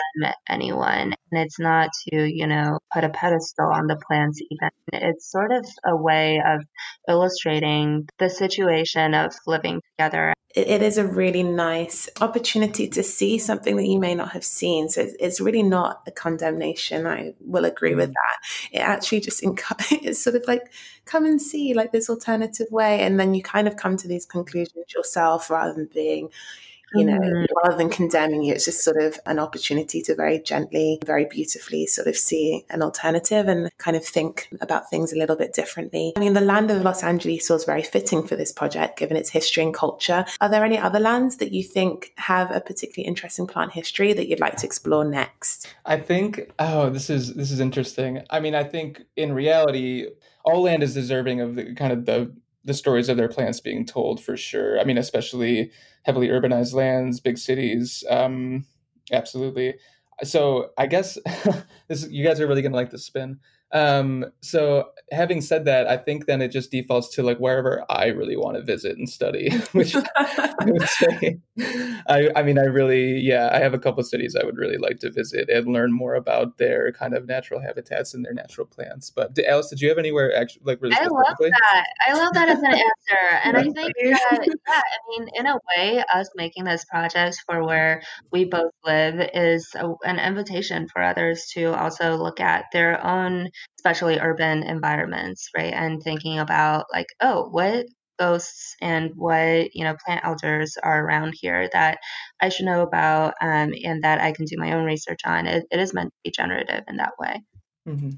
anyone, 0.50 1.14
and 1.32 1.42
it's 1.42 1.60
not 1.60 1.90
to, 2.10 2.26
you 2.26 2.48
know, 2.48 2.80
put 2.94 3.04
a 3.04 3.10
pedestal 3.10 3.72
on 3.72 3.88
the 3.88 3.98
plants, 4.08 4.42
even. 4.50 4.70
It's 4.94 5.32
sort 5.32 5.52
of 5.52 5.66
a 5.86 5.96
way 5.96 6.42
of 6.46 6.64
illustrating 7.08 8.08
the 8.20 8.30
situation 8.30 9.14
of 9.14 9.34
living 9.48 9.82
together 9.98 10.34
it 10.56 10.82
is 10.82 10.98
a 10.98 11.06
really 11.06 11.44
nice 11.44 12.08
opportunity 12.22 12.88
to 12.88 13.04
see 13.04 13.38
something 13.38 13.76
that 13.76 13.88
you 13.88 14.00
may 14.00 14.16
not 14.16 14.32
have 14.32 14.46
seen. 14.46 14.88
So 14.88 15.06
it's 15.20 15.42
really 15.42 15.64
not 15.64 16.02
a 16.08 16.12
condemnation. 16.12 17.06
I 17.06 17.34
will 17.42 17.66
agree 17.66 17.94
with 17.94 18.12
mm. 18.12 18.14
that. 18.14 18.72
It 18.72 18.80
actually 18.80 19.20
just 19.20 19.44
it's 19.92 20.24
sort 20.24 20.38
of 20.38 20.44
like 20.48 20.72
come 21.04 21.26
and 21.26 21.42
see 21.42 21.74
like 21.74 21.92
this 21.92 22.10
alternative 22.10 22.68
way, 22.72 23.02
and 23.02 23.20
then 23.20 23.34
you 23.34 23.44
kind 23.44 23.68
of 23.68 23.76
come 23.76 23.98
to 23.98 24.08
these 24.08 24.26
conclusions 24.26 24.94
yourself 24.94 25.50
rather 25.50 25.74
than 25.74 25.90
being 25.94 26.30
you 26.96 27.06
know, 27.06 27.20
mm-hmm. 27.20 27.46
rather 27.64 27.78
than 27.78 27.90
condemning 27.90 28.44
you, 28.44 28.54
it's 28.54 28.66
just 28.66 28.84
sort 28.84 28.98
of 28.98 29.20
an 29.26 29.40
opportunity 29.40 30.02
to 30.04 30.16
very 30.16 30.40
gently, 30.40 31.00
very 31.06 31.26
beautifully 31.26 31.86
sort 31.88 32.08
of 32.08 32.16
see 32.16 32.66
an 32.70 32.82
alternative 32.82 33.48
and 33.48 33.70
kind 33.78 33.98
of 33.98 34.06
think 34.06 34.50
about 34.62 34.90
things 34.90 35.14
a 35.14 35.18
little 35.18 35.36
bit 35.36 35.54
differently. 35.54 36.14
I 36.16 36.20
mean, 36.20 36.34
the 36.34 36.42
land 36.42 36.72
of 36.72 36.82
Los 36.82 37.04
Angeles 37.04 37.48
feels 37.48 37.66
very 37.66 37.84
fitting 37.84 38.26
for 38.26 38.36
this 38.36 38.52
project, 38.52 38.98
given 38.98 39.18
its 39.18 39.30
history 39.30 39.64
and 39.64 39.74
culture. 39.74 40.26
Are 40.42 40.50
there 40.50 40.66
any 40.66 40.78
other 40.78 41.00
lands 41.00 41.38
that 41.38 41.52
you 41.52 41.64
think 41.64 42.14
have 42.18 42.52
a 42.52 42.62
particularly 42.62 43.08
interesting 43.08 43.48
plant 43.48 43.74
history 43.74 44.14
that 44.14 44.28
you'd 44.28 44.40
like 44.40 44.58
to 44.58 44.66
explore 44.66 45.06
next? 45.06 45.74
I 45.86 45.98
think, 45.98 46.52
oh, 46.60 46.90
this 46.90 47.10
is 47.10 47.34
this 47.34 47.52
is 47.52 47.60
interesting. 47.60 48.22
I 48.30 48.40
mean, 48.40 48.56
I 48.56 48.64
think 48.64 49.04
in 49.16 49.34
reality, 49.34 50.08
all 50.44 50.64
land 50.64 50.84
is 50.84 50.94
deserving 50.94 51.42
of 51.42 51.56
the 51.56 51.74
kind 51.76 51.92
of 51.92 52.06
the 52.06 52.32
the 52.66 52.74
stories 52.74 53.10
of 53.10 53.18
their 53.18 53.30
plants 53.30 53.60
being 53.60 53.86
told 53.86 54.22
for 54.22 54.36
sure. 54.36 54.80
I 54.80 54.84
mean, 54.84 54.98
especially 54.98 55.72
heavily 56.04 56.28
urbanized 56.28 56.74
lands, 56.74 57.20
big 57.20 57.38
cities. 57.38 58.04
Um, 58.10 58.66
absolutely. 59.12 59.76
So 60.24 60.72
I 60.78 60.88
guess 60.88 61.18
this 61.88 62.10
you 62.10 62.26
guys 62.26 62.40
are 62.42 62.48
really 62.48 62.62
gonna 62.62 62.76
like 62.76 62.92
the 62.92 63.00
spin. 63.00 63.40
Um, 63.72 64.26
so 64.42 64.90
having 65.12 65.42
said 65.42 65.66
that, 65.66 65.88
I 65.88 65.98
think 65.98 66.26
then 66.26 66.42
it 66.42 66.50
just 66.50 66.72
defaults 66.72 67.10
to 67.16 67.24
like 67.24 67.38
wherever 67.40 67.84
I 67.90 68.08
really 68.08 68.38
want 68.38 68.58
to 68.58 68.64
visit 68.64 68.98
and 68.98 69.10
study, 69.10 69.50
which 69.74 69.96
I 70.16 70.66
would 70.66 70.88
say, 70.88 71.40
I, 72.08 72.30
I 72.36 72.44
mean, 72.44 72.58
I 72.58 72.64
really, 72.64 73.20
yeah, 73.20 73.50
I 73.52 73.60
have 73.60 73.74
a 73.74 73.80
couple 73.80 74.04
cities 74.04 74.36
I 74.40 74.46
would 74.46 74.58
really 74.58 74.78
like 74.78 75.00
to 75.00 75.12
visit 75.12 75.50
and 75.50 75.68
learn 75.68 75.92
more 75.92 76.16
about 76.16 76.58
their 76.58 76.92
kind 76.92 77.14
of 77.14 77.28
natural 77.28 77.60
habitats 77.60 78.14
and 78.14 78.24
their 78.24 78.34
natural 78.34 78.68
plants. 78.68 79.10
But 79.10 79.38
Alice, 79.40 79.70
did 79.70 79.82
you 79.82 79.90
have 79.90 79.98
anywhere 79.98 80.36
actually 80.36 80.64
like 80.66 80.82
really? 80.82 80.96
I 80.96 81.06
love 81.06 81.36
that. 81.40 81.86
I 82.08 82.14
love 82.14 82.34
that 82.34 82.50
as 82.50 82.60
an 82.60 82.66
answer, 82.66 83.40
and 83.44 83.58
I 83.58 83.64
think 83.64 83.76
that 83.76 83.94
yeah, 83.98 84.58
I 84.70 84.82
mean, 85.10 85.30
in 85.34 85.48
a 85.48 85.60
way, 85.76 86.04
us 86.14 86.30
making 86.36 86.64
this 86.64 86.86
project 86.86 87.44
for 87.46 87.66
where 87.66 88.02
we 88.32 88.46
both 88.46 88.72
live 88.86 89.30
is 89.34 89.70
a, 89.76 89.94
an 90.04 90.20
invitation 90.20 90.88
for 90.88 91.02
others 91.02 91.46
to 91.54 91.74
also 91.74 92.16
look 92.16 92.40
at 92.40 92.66
their 92.72 93.04
own 93.06 93.50
especially 93.80 94.20
urban 94.20 94.64
environments, 94.64 95.50
right? 95.56 95.74
And 95.74 96.02
thinking 96.02 96.40
about 96.40 96.86
like, 96.92 97.08
oh, 97.22 97.50
what 97.50 97.86
ghosts 98.18 98.76
and 98.82 99.12
what 99.16 99.76
you 99.76 99.84
know 99.84 99.96
plant 100.06 100.24
elders 100.24 100.78
are 100.82 101.06
around 101.06 101.34
here 101.40 101.70
that 101.74 101.98
I 102.42 102.50
should 102.50 102.66
know 102.66 102.82
about 102.82 103.34
um, 103.42 103.74
and 103.84 104.04
that 104.04 104.22
I 104.22 104.32
can 104.32 104.46
do 104.46 104.56
my 104.58 104.74
own 104.74 104.86
research 104.86 105.20
on. 105.26 105.48
It, 105.48 105.66
it 105.72 105.80
is 105.80 105.94
meant 105.94 106.10
to 106.10 106.20
be 106.24 106.32
generative 106.32 106.84
in 106.88 106.98
that 106.98 107.14
way. 107.20 107.44
Mm-hmm. 107.88 108.10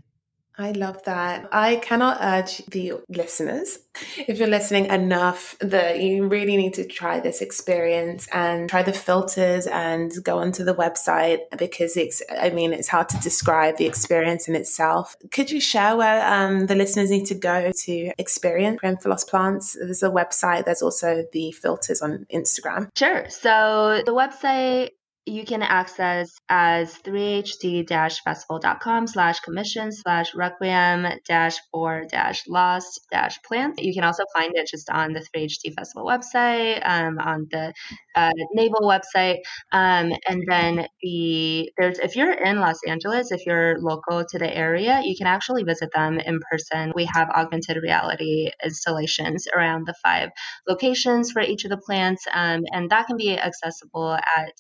I 0.58 0.72
love 0.72 1.04
that. 1.04 1.48
I 1.52 1.76
cannot 1.78 2.18
urge 2.20 2.66
the 2.66 2.94
listeners, 3.10 3.78
if 4.18 4.40
you're 4.40 4.48
listening 4.48 4.88
enough, 4.88 5.56
that 5.60 6.00
you 6.00 6.28
really 6.28 6.58
need 6.58 6.74
to 6.76 6.86
try 6.86 7.20
this 7.20 7.42
experience 7.42 8.28
and 8.34 8.68
try 8.68 8.82
the 8.82 8.94
filters 8.94 9.68
and 9.68 10.12
go 10.24 10.40
onto 10.40 10.64
the 10.64 10.74
website 10.74 11.40
because 11.58 11.96
it's, 11.96 12.24
I 12.30 12.50
mean, 12.50 12.74
it's 12.74 12.88
hard 12.88 13.10
to 13.10 13.18
describe 13.20 13.78
the 13.78 13.86
experience 13.86 14.48
in 14.48 14.56
itself. 14.56 15.16
Could 15.32 15.52
you 15.52 15.62
share 15.62 15.96
where 15.96 16.26
um, 16.26 16.66
the 16.66 16.76
listeners 16.76 17.12
need 17.12 17.26
to 17.28 17.36
go 17.36 17.72
to 17.86 18.12
experience 18.18 18.82
Primphilos 18.82 19.28
plants? 19.28 19.78
There's 19.80 20.02
a 20.02 20.10
website, 20.10 20.66
there's 20.66 20.82
also 20.82 21.26
the 21.34 21.52
filters 21.52 22.02
on 22.02 22.26
Instagram. 22.34 22.90
Sure. 22.96 23.30
So 23.30 24.02
the 24.06 24.14
website 24.14 24.92
you 25.28 25.46
can 25.46 25.62
access 25.62 26.32
as 26.50 26.98
3hd-festival.com 27.00 29.08
slash 29.08 29.40
commission 29.42 29.92
slash 29.92 30.34
requiem 30.34 31.06
dash 31.26 31.60
for 31.72 32.06
dash 32.10 32.48
lost 32.48 33.02
dash 33.12 33.40
plant. 33.44 33.78
You 33.80 33.94
can 33.94 34.06
also 34.06 34.24
find 34.34 34.54
it 34.56 34.68
just 34.68 34.90
on 34.90 35.14
the 35.14 35.24
3HD 35.36 35.76
Festival 35.76 36.06
website, 36.06 36.82
um, 36.88 37.20
on 37.20 37.48
the 37.52 37.74
uh, 38.16 38.32
NAVEL 38.56 38.82
website. 38.82 39.40
Um, 39.72 40.14
and 40.28 40.44
then 40.48 40.88
the 41.02 41.72
there's 41.78 42.00
if 42.00 42.16
you're 42.16 42.32
in 42.32 42.60
Los 42.60 42.80
Angeles, 42.88 43.32
if 43.32 43.46
you're 43.46 43.78
local 43.80 44.26
to 44.26 44.40
the 44.40 44.52
area, 44.56 45.02
you 45.04 45.16
can 45.18 45.28
actually 45.28 45.64
visit 45.64 45.90
them 45.94 46.20
in 46.20 46.40
person. 46.50 46.94
We 46.96 47.04
have 47.14 47.30
augmented 47.30 47.76
reality 47.84 48.50
installations 48.64 49.46
around 49.54 49.88
the 49.88 49.96
five 50.02 50.30
locations 50.68 51.32
for 51.32 51.42
each 51.42 51.66
of 51.66 51.72
the 51.72 51.78
plants, 51.78 52.26
um, 52.34 52.64
and 52.72 52.90
that 52.92 53.08
can 53.08 53.18
be 53.18 53.38
accessible 53.38 54.14
at 54.14 54.54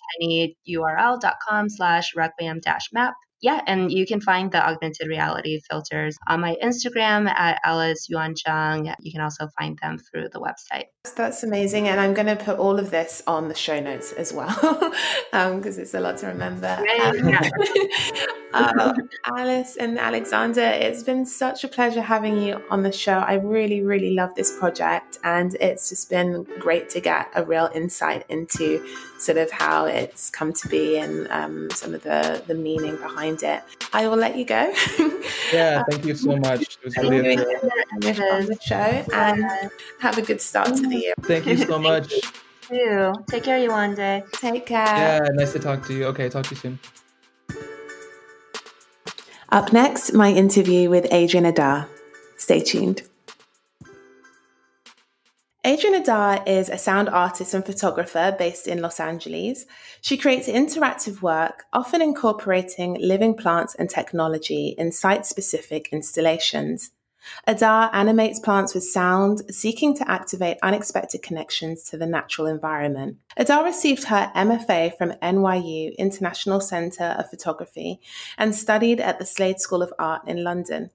tinyurl.com 0.65 1.69
slash 1.69 2.15
requiem 2.15 2.59
dash 2.59 2.89
map 2.93 3.13
yeah, 3.41 3.62
and 3.67 3.91
you 3.91 4.06
can 4.08 4.19
find 4.19 4.52
the 4.52 4.65
augmented 4.65 5.08
reality 5.08 5.62
filters 5.69 6.17
on 6.28 6.41
my 6.41 6.56
Instagram 6.63 7.30
at 7.30 7.60
Alice 7.63 8.08
Yuan 8.10 8.34
Zhang. 8.34 8.93
You 9.00 9.12
can 9.12 9.21
also 9.21 9.47
find 9.60 9.78
them 9.82 10.00
through 10.00 10.30
the 10.30 10.39
website. 10.39 10.86
That's 11.15 11.43
amazing. 11.43 11.88
And 11.88 12.00
I'm 12.00 12.13
going 12.13 12.28
to 12.28 12.36
put 12.36 12.58
all 12.58 12.80
of 12.80 12.89
this 12.89 13.21
on 13.28 13.47
the 13.47 13.56
show 13.56 13.80
notes 13.80 14.12
as 14.13 14.34
well, 14.34 14.50
because 15.32 15.78
um, 15.78 15.82
it's 15.82 15.93
a 15.93 16.00
lot 16.00 16.17
to 16.17 16.28
remember. 16.28 16.84
Um, 17.02 17.38
uh, 18.54 18.93
Alice 19.26 19.78
and 19.78 20.00
Alexander, 20.00 20.62
it's 20.62 21.04
been 21.04 21.26
such 21.26 21.63
a 21.63 21.67
pleasure 21.67 22.02
having 22.02 22.41
you 22.41 22.62
on 22.71 22.82
the 22.82 22.91
show. 22.91 23.19
I 23.19 23.36
really, 23.36 23.82
really 23.82 24.15
love 24.15 24.34
this 24.36 24.58
project, 24.58 25.19
and 25.23 25.56
it's 25.62 25.89
just 25.89 26.10
been 26.10 26.43
great 26.60 26.89
to 26.91 27.02
get 27.02 27.30
a 27.36 27.45
real 27.45 27.69
insight 27.73 28.26
into 28.30 28.84
sort 29.19 29.38
of 29.38 29.52
how 29.52 29.86
it's 29.86 30.30
come 30.30 30.54
to 30.54 30.67
be 30.67 30.97
and 30.97 31.28
um, 31.30 31.69
some 31.71 31.93
of 31.93 32.04
the, 32.04 32.43
the 32.47 32.54
meaning 32.54 32.95
behind 32.97 33.26
it. 33.35 33.63
I 33.93 34.07
will 34.07 34.17
let 34.17 34.37
you 34.37 34.45
go. 34.45 34.73
yeah, 35.53 35.83
thank 35.89 36.05
you 36.05 36.15
so 36.15 36.35
much. 36.37 36.61
It 36.61 36.85
was 36.85 36.97
really 36.97 37.37
on 37.37 38.45
the 38.45 38.57
show 38.61 39.05
and 39.13 39.69
have 39.99 40.17
a 40.17 40.21
good 40.21 40.41
start 40.41 40.67
to 40.75 40.81
the 40.81 40.95
year. 40.95 41.13
Thank 41.21 41.45
you 41.45 41.57
so 41.57 41.79
much. 41.89 42.13
you. 42.71 43.13
Take 43.29 43.43
care, 43.43 43.59
Yewande. 43.59 44.29
Take 44.33 44.65
care. 44.65 44.85
Yeah, 44.85 45.29
nice 45.33 45.53
to 45.53 45.59
talk 45.59 45.85
to 45.87 45.93
you. 45.93 46.05
Okay, 46.05 46.29
talk 46.29 46.45
to 46.45 46.55
you 46.55 46.57
soon. 46.57 46.79
Up 49.49 49.71
next, 49.71 50.13
my 50.13 50.31
interview 50.31 50.89
with 50.89 51.05
Adrienne 51.11 51.45
Adar. 51.45 51.87
Stay 52.37 52.59
tuned. 52.59 53.03
Adrienne 55.67 56.01
Adar 56.01 56.43
is 56.47 56.69
a 56.69 56.77
sound 56.77 57.10
artist 57.10 57.53
and 57.53 57.65
photographer 57.65 58.34
based 58.39 58.69
in 58.69 58.81
Los 58.81 59.02
Angeles. 59.02 59.65
She 60.00 60.15
creates 60.15 60.48
interactive 60.48 61.21
work, 61.21 61.65
often 61.73 62.02
incorporating 62.02 62.96
living 63.02 63.35
plants 63.35 63.75
and 63.75 63.89
technology 63.89 64.75
in 64.77 64.94
site 64.94 65.25
specific 65.25 65.89
installations. 65.91 66.91
Adar 67.46 67.89
animates 67.91 68.39
plants 68.39 68.73
with 68.73 68.85
sound, 68.85 69.41
seeking 69.54 69.94
to 69.98 70.10
activate 70.10 70.56
unexpected 70.63 71.21
connections 71.21 71.83
to 71.89 71.98
the 71.98 72.06
natural 72.06 72.48
environment. 72.48 73.17
Adar 73.35 73.65
received 73.65 74.06
her 74.06 74.31
MFA 74.33 74.98
from 74.98 75.12
NYU 75.21 75.98
International 75.98 76.62
Center 76.62 77.13
of 77.19 77.29
Photography 77.29 78.00
and 78.37 78.56
studied 78.56 79.02
at 79.02 79.19
the 79.19 79.25
Slade 79.25 79.60
School 79.60 79.81
of 79.81 79.91
Art 80.00 80.21
in 80.29 80.46
London. 80.46 80.91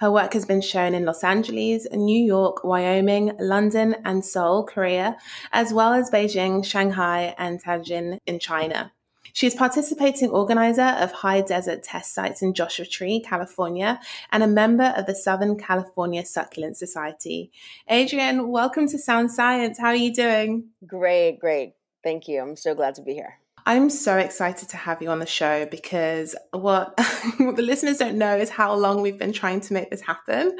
Her 0.00 0.10
work 0.10 0.32
has 0.32 0.46
been 0.46 0.62
shown 0.62 0.94
in 0.94 1.04
Los 1.04 1.22
Angeles, 1.22 1.86
New 1.92 2.24
York, 2.24 2.64
Wyoming, 2.64 3.32
London, 3.38 3.96
and 4.02 4.24
Seoul, 4.24 4.64
Korea, 4.64 5.18
as 5.52 5.74
well 5.74 5.92
as 5.92 6.10
Beijing, 6.10 6.64
Shanghai, 6.64 7.34
and 7.36 7.62
Tianjin 7.62 8.16
in 8.24 8.38
China. 8.38 8.92
She 9.34 9.46
is 9.46 9.54
participating 9.54 10.30
organizer 10.30 10.96
of 10.98 11.12
high 11.12 11.42
desert 11.42 11.82
test 11.82 12.14
sites 12.14 12.40
in 12.40 12.54
Joshua 12.54 12.86
Tree, 12.86 13.20
California, 13.20 14.00
and 14.32 14.42
a 14.42 14.46
member 14.46 14.94
of 14.96 15.04
the 15.04 15.14
Southern 15.14 15.58
California 15.58 16.24
Succulent 16.24 16.78
Society. 16.78 17.52
Adrienne, 17.90 18.48
welcome 18.48 18.88
to 18.88 18.98
Sound 18.98 19.30
Science. 19.30 19.78
How 19.78 19.88
are 19.88 19.94
you 19.94 20.14
doing? 20.14 20.70
Great, 20.86 21.38
great. 21.38 21.74
Thank 22.02 22.26
you. 22.26 22.40
I'm 22.40 22.56
so 22.56 22.74
glad 22.74 22.94
to 22.94 23.02
be 23.02 23.12
here. 23.12 23.34
I'm 23.70 23.88
so 23.88 24.18
excited 24.18 24.68
to 24.70 24.76
have 24.76 25.00
you 25.00 25.10
on 25.10 25.20
the 25.20 25.26
show 25.26 25.64
because 25.64 26.34
what, 26.50 26.92
what 27.38 27.54
the 27.54 27.62
listeners 27.62 27.98
don't 27.98 28.18
know 28.18 28.36
is 28.36 28.50
how 28.50 28.74
long 28.74 29.00
we've 29.00 29.16
been 29.16 29.32
trying 29.32 29.60
to 29.60 29.72
make 29.72 29.90
this 29.90 30.00
happen. 30.00 30.56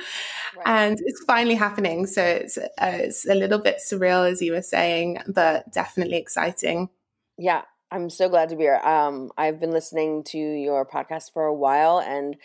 Right. 0.56 0.64
And 0.64 0.96
it's 1.04 1.24
finally 1.24 1.56
happening. 1.56 2.06
So 2.06 2.22
it's, 2.22 2.56
uh, 2.56 2.68
it's 2.78 3.26
a 3.28 3.34
little 3.34 3.58
bit 3.58 3.78
surreal, 3.84 4.30
as 4.30 4.40
you 4.40 4.52
were 4.52 4.62
saying, 4.62 5.18
but 5.26 5.72
definitely 5.72 6.18
exciting. 6.18 6.88
Yeah, 7.36 7.62
I'm 7.90 8.10
so 8.10 8.28
glad 8.28 8.48
to 8.50 8.56
be 8.56 8.62
here. 8.62 8.76
Um, 8.76 9.32
I've 9.36 9.58
been 9.58 9.72
listening 9.72 10.22
to 10.28 10.38
your 10.38 10.86
podcast 10.86 11.32
for 11.32 11.46
a 11.46 11.54
while, 11.54 11.98
and 11.98 12.36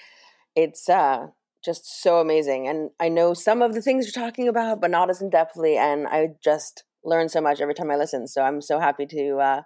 it's 0.56 0.90
uh, 0.90 1.28
just 1.64 2.02
so 2.02 2.18
amazing. 2.18 2.68
And 2.68 2.90
I 3.00 3.10
know 3.10 3.36
some 3.36 3.62
of 3.62 3.76
the 3.76 3.84
things 3.84 4.06
you're 4.08 4.26
talking 4.26 4.48
about, 4.48 4.82
but 4.82 4.90
not 4.90 5.12
as 5.12 5.22
in 5.22 5.30
depthly. 5.30 5.78
And 5.78 6.08
I 6.08 6.30
just 6.44 6.86
learn 7.04 7.30
so 7.30 7.40
much 7.40 7.62
every 7.62 7.76
time 7.76 7.92
I 7.92 7.98
listen. 7.98 8.26
So 8.28 8.42
I'm 8.42 8.62
so 8.62 8.80
happy 8.80 9.06
to 9.06 9.38
uh, 9.38 9.62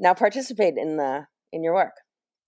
now 0.00 0.14
participate 0.14 0.74
in 0.76 0.96
the 0.96 1.26
in 1.52 1.62
your 1.62 1.74
work. 1.74 1.94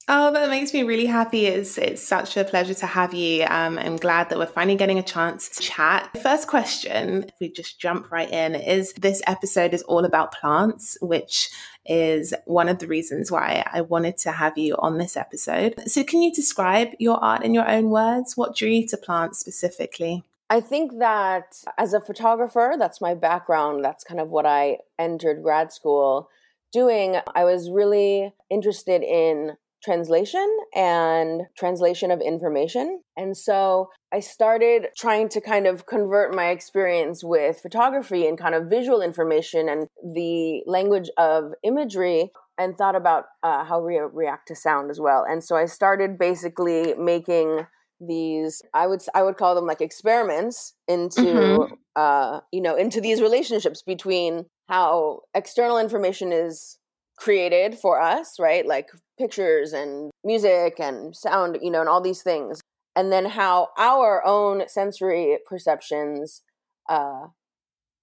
Oh, 0.09 0.33
that 0.33 0.51
makes 0.51 0.75
me 0.75 0.83
really 0.83 1.07
happy. 1.07 1.47
It's 1.47 1.79
it's 1.79 2.03
such 2.03 2.37
a 2.37 2.43
pleasure 2.43 2.75
to 2.75 2.87
have 2.87 3.15
you. 3.15 3.45
Um, 3.45 3.79
I'm 3.79 3.97
glad 3.97 4.31
that 4.31 4.39
we're 4.39 4.47
finally 4.47 4.77
getting 4.77 4.99
a 4.99 5.03
chance 5.03 5.49
to 5.51 5.61
chat. 5.63 6.11
First 6.21 6.49
question, 6.49 7.25
if 7.29 7.35
we 7.41 7.53
just 7.53 7.79
jump 7.79 8.11
right 8.11 8.29
in, 8.29 8.57
is 8.57 8.93
this 8.95 9.23
episode 9.29 9.75
is 9.75 9.83
all 9.83 10.05
about 10.05 10.33
plants, 10.33 10.99
which 11.01 11.51
is 11.87 12.35
one 12.47 12.69
of 12.69 12.81
the 12.81 12.89
reasons 12.89 13.31
why 13.31 13.65
I 13.73 13.83
wanted 13.83 14.17
to 14.19 14.33
have 14.33 14.59
you 14.59 14.75
on 14.79 14.99
this 14.99 15.17
episode. 15.17 15.75
So, 15.87 16.03
can 16.03 16.21
you 16.21 16.33
describe 16.33 16.89
your 16.99 17.23
art 17.23 17.45
in 17.45 17.55
your 17.55 17.69
own 17.71 17.91
words? 17.91 18.37
What 18.37 18.57
drew 18.57 18.71
you 18.71 18.89
to 18.89 18.97
plants 18.97 19.39
specifically? 19.39 20.25
I 20.51 20.61
think 20.61 20.99
that 20.99 21.63
as 21.79 21.95
a 21.95 22.01
photographer, 22.01 22.75
that's 22.77 23.01
my 23.01 23.15
background. 23.15 23.85
That's 23.85 24.03
kind 24.03 24.21
of 24.21 24.31
what 24.31 24.47
I 24.47 24.79
entered 24.99 25.45
grad 25.45 25.73
school 25.73 26.29
doing. 26.73 27.17
I 27.35 27.45
was 27.45 27.71
really 27.71 28.33
interested 28.51 29.03
in 29.03 29.53
translation 29.83 30.47
and 30.75 31.43
translation 31.59 32.11
of 32.11 32.21
information. 32.21 33.03
And 33.17 33.37
so 33.37 33.91
I 34.13 34.21
started 34.21 34.87
trying 34.97 35.29
to 35.31 35.41
kind 35.41 35.67
of 35.67 35.87
convert 35.87 36.35
my 36.35 36.51
experience 36.51 37.25
with 37.25 37.61
photography 37.61 38.27
and 38.27 38.39
kind 38.39 38.55
of 38.55 38.71
visual 38.71 39.03
information 39.03 39.69
and 39.69 39.89
the 40.15 40.63
language 40.67 41.11
of 41.19 41.53
imagery 41.65 42.31
and 42.59 42.77
thought 42.77 42.95
about 42.95 43.25
uh, 43.43 43.65
how 43.65 43.85
we 43.85 43.99
react 43.99 44.47
to 44.49 44.55
sound 44.55 44.91
as 44.91 45.01
well. 45.01 45.25
And 45.29 45.43
so 45.43 45.57
I 45.57 45.65
started 45.67 46.19
basically 46.19 46.95
making 46.95 47.67
these 48.07 48.63
i 48.75 48.87
would 48.87 49.03
i 49.15 49.23
would 49.23 49.37
call 49.37 49.55
them 49.55 49.67
like 49.67 49.81
experiments 49.81 50.75
into 50.89 51.21
mm-hmm. 51.21 51.75
uh 51.97 52.41
you 52.53 52.61
know 52.61 52.75
into 52.75 53.01
these 53.01 53.21
relationships 53.21 53.83
between 53.83 54.47
how 54.69 55.21
external 55.35 55.79
information 55.79 56.33
is 56.33 56.79
created 57.17 57.79
for 57.79 58.01
us, 58.01 58.39
right? 58.41 58.67
Like 58.67 58.91
pictures 59.19 59.73
and 59.73 60.11
music 60.25 60.81
and 60.81 61.15
sound, 61.15 61.59
you 61.63 61.71
know, 61.71 61.81
and 61.81 61.89
all 61.89 62.01
these 62.01 62.23
things. 62.23 62.61
And 62.97 63.13
then 63.13 63.25
how 63.25 63.69
our 63.79 64.25
own 64.27 64.69
sensory 64.69 65.39
perceptions 65.47 66.43
uh, 66.89 67.27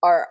are 0.01 0.29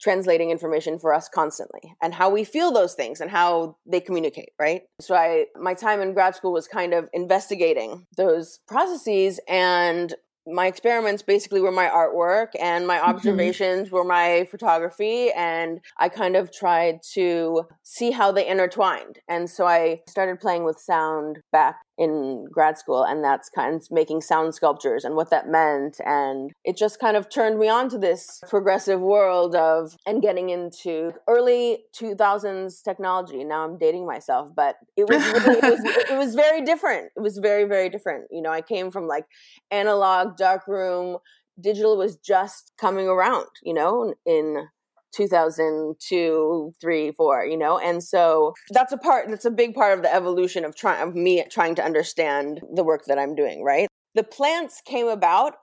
translating 0.00 0.50
information 0.50 0.98
for 0.98 1.14
us 1.14 1.28
constantly 1.28 1.94
and 2.02 2.14
how 2.14 2.30
we 2.30 2.44
feel 2.44 2.72
those 2.72 2.94
things 2.94 3.20
and 3.20 3.30
how 3.30 3.76
they 3.86 4.00
communicate 4.00 4.50
right 4.58 4.82
so 5.00 5.14
i 5.14 5.46
my 5.58 5.74
time 5.74 6.00
in 6.00 6.14
grad 6.14 6.34
school 6.34 6.52
was 6.52 6.68
kind 6.68 6.92
of 6.94 7.08
investigating 7.12 8.06
those 8.16 8.60
processes 8.66 9.40
and 9.48 10.14
my 10.46 10.66
experiments 10.66 11.22
basically 11.22 11.60
were 11.60 11.72
my 11.72 11.86
artwork 11.86 12.48
and 12.60 12.86
my 12.86 12.98
mm-hmm. 12.98 13.10
observations 13.10 13.86
mm-hmm. 13.86 13.96
were 13.96 14.04
my 14.04 14.46
photography 14.50 15.30
and 15.32 15.80
i 15.98 16.08
kind 16.08 16.36
of 16.36 16.52
tried 16.52 17.00
to 17.02 17.64
see 17.82 18.10
how 18.10 18.30
they 18.30 18.46
intertwined 18.46 19.18
and 19.28 19.48
so 19.48 19.66
i 19.66 20.00
started 20.08 20.40
playing 20.40 20.64
with 20.64 20.78
sound 20.78 21.40
back 21.52 21.76
in 21.96 22.46
grad 22.50 22.76
school 22.78 23.04
and 23.04 23.22
that's 23.22 23.48
kind 23.48 23.74
of 23.74 23.86
making 23.90 24.20
sound 24.20 24.54
sculptures 24.54 25.04
and 25.04 25.14
what 25.14 25.30
that 25.30 25.48
meant. 25.48 26.00
And 26.04 26.52
it 26.64 26.76
just 26.76 26.98
kind 26.98 27.16
of 27.16 27.28
turned 27.28 27.58
me 27.58 27.68
on 27.68 27.88
to 27.90 27.98
this 27.98 28.40
progressive 28.48 29.00
world 29.00 29.54
of 29.54 29.96
and 30.06 30.22
getting 30.22 30.50
into 30.50 31.12
early 31.28 31.84
2000s 31.96 32.82
technology. 32.82 33.44
Now 33.44 33.64
i'm 33.64 33.78
dating 33.78 34.06
myself 34.06 34.50
but 34.54 34.76
it 34.96 35.08
was 35.08 35.24
really, 35.24 35.58
it 35.58 35.62
was 35.62 35.80
it 36.10 36.18
was 36.18 36.34
very 36.34 36.62
different. 36.62 37.10
It 37.16 37.20
was 37.20 37.38
very 37.38 37.64
very 37.64 37.88
different. 37.88 38.26
You 38.30 38.42
know 38.42 38.50
i 38.50 38.60
came 38.60 38.90
from 38.90 39.06
like 39.06 39.26
analog 39.70 40.36
dark 40.36 40.66
room. 40.66 41.18
Digital 41.60 41.96
was 41.96 42.16
just 42.16 42.72
coming 42.78 43.06
around 43.06 43.46
you 43.62 43.74
know 43.74 44.14
in 44.26 44.66
2002 45.14 46.72
3 46.80 47.12
4 47.12 47.44
you 47.46 47.56
know? 47.56 47.78
And 47.78 48.02
so 48.02 48.54
that's 48.70 48.92
a 48.92 48.98
part 48.98 49.28
that's 49.28 49.44
a 49.44 49.50
big 49.50 49.74
part 49.74 49.96
of 49.96 50.02
the 50.02 50.14
evolution 50.14 50.64
of 50.64 50.76
trying 50.76 51.06
of 51.06 51.14
me 51.14 51.44
trying 51.50 51.74
to 51.76 51.84
understand 51.84 52.60
the 52.74 52.84
work 52.84 53.04
that 53.06 53.18
i'm 53.18 53.34
doing 53.34 53.62
right? 53.62 53.88
The 54.14 54.24
plants 54.24 54.80
came 54.84 55.08
about 55.08 55.54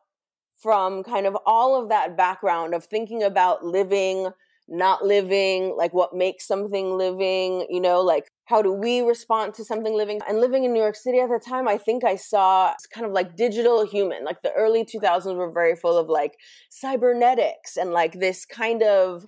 from 0.61 1.03
kind 1.03 1.25
of 1.25 1.35
all 1.45 1.81
of 1.81 1.89
that 1.89 2.15
background 2.15 2.75
of 2.75 2.85
thinking 2.85 3.23
about 3.23 3.65
living 3.65 4.29
not 4.71 5.05
living 5.05 5.75
like 5.77 5.93
what 5.93 6.15
makes 6.15 6.47
something 6.47 6.97
living 6.97 7.67
you 7.69 7.81
know 7.81 8.01
like 8.01 8.31
how 8.45 8.61
do 8.61 8.71
we 8.73 8.99
respond 9.01 9.53
to 9.53 9.63
something 9.63 9.95
living? 9.95 10.19
And 10.27 10.39
living 10.39 10.63
in 10.63 10.73
new 10.73 10.79
york 10.79 10.95
city 10.95 11.19
at 11.19 11.29
the 11.29 11.41
time 11.45 11.67
i 11.67 11.77
think 11.77 12.05
i 12.05 12.15
saw 12.15 12.71
it's 12.71 12.87
kind 12.87 13.05
of 13.05 13.11
like 13.11 13.35
digital 13.35 13.85
human 13.85 14.23
like 14.23 14.41
the 14.43 14.53
early 14.53 14.85
2000s 14.85 15.35
were 15.35 15.51
very 15.51 15.75
full 15.75 15.97
of 15.97 16.07
like 16.07 16.37
cybernetics 16.69 17.75
and 17.75 17.91
like 17.91 18.13
this 18.13 18.45
kind 18.45 18.81
of 18.81 19.25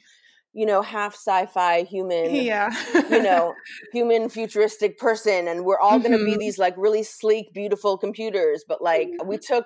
you 0.54 0.66
know 0.66 0.82
half 0.82 1.14
sci-fi 1.14 1.84
human 1.84 2.34
yeah. 2.34 2.70
you 3.10 3.22
know 3.22 3.54
human 3.92 4.30
futuristic 4.30 4.98
person 4.98 5.48
and 5.50 5.66
we're 5.66 5.80
all 5.80 6.00
going 6.00 6.12
to 6.12 6.24
be 6.24 6.32
mm-hmm. 6.32 6.40
these 6.40 6.58
like 6.58 6.76
really 6.78 7.04
sleek 7.04 7.52
beautiful 7.54 7.98
computers 7.98 8.64
but 8.68 8.82
like 8.82 9.10
we 9.26 9.38
took 9.38 9.66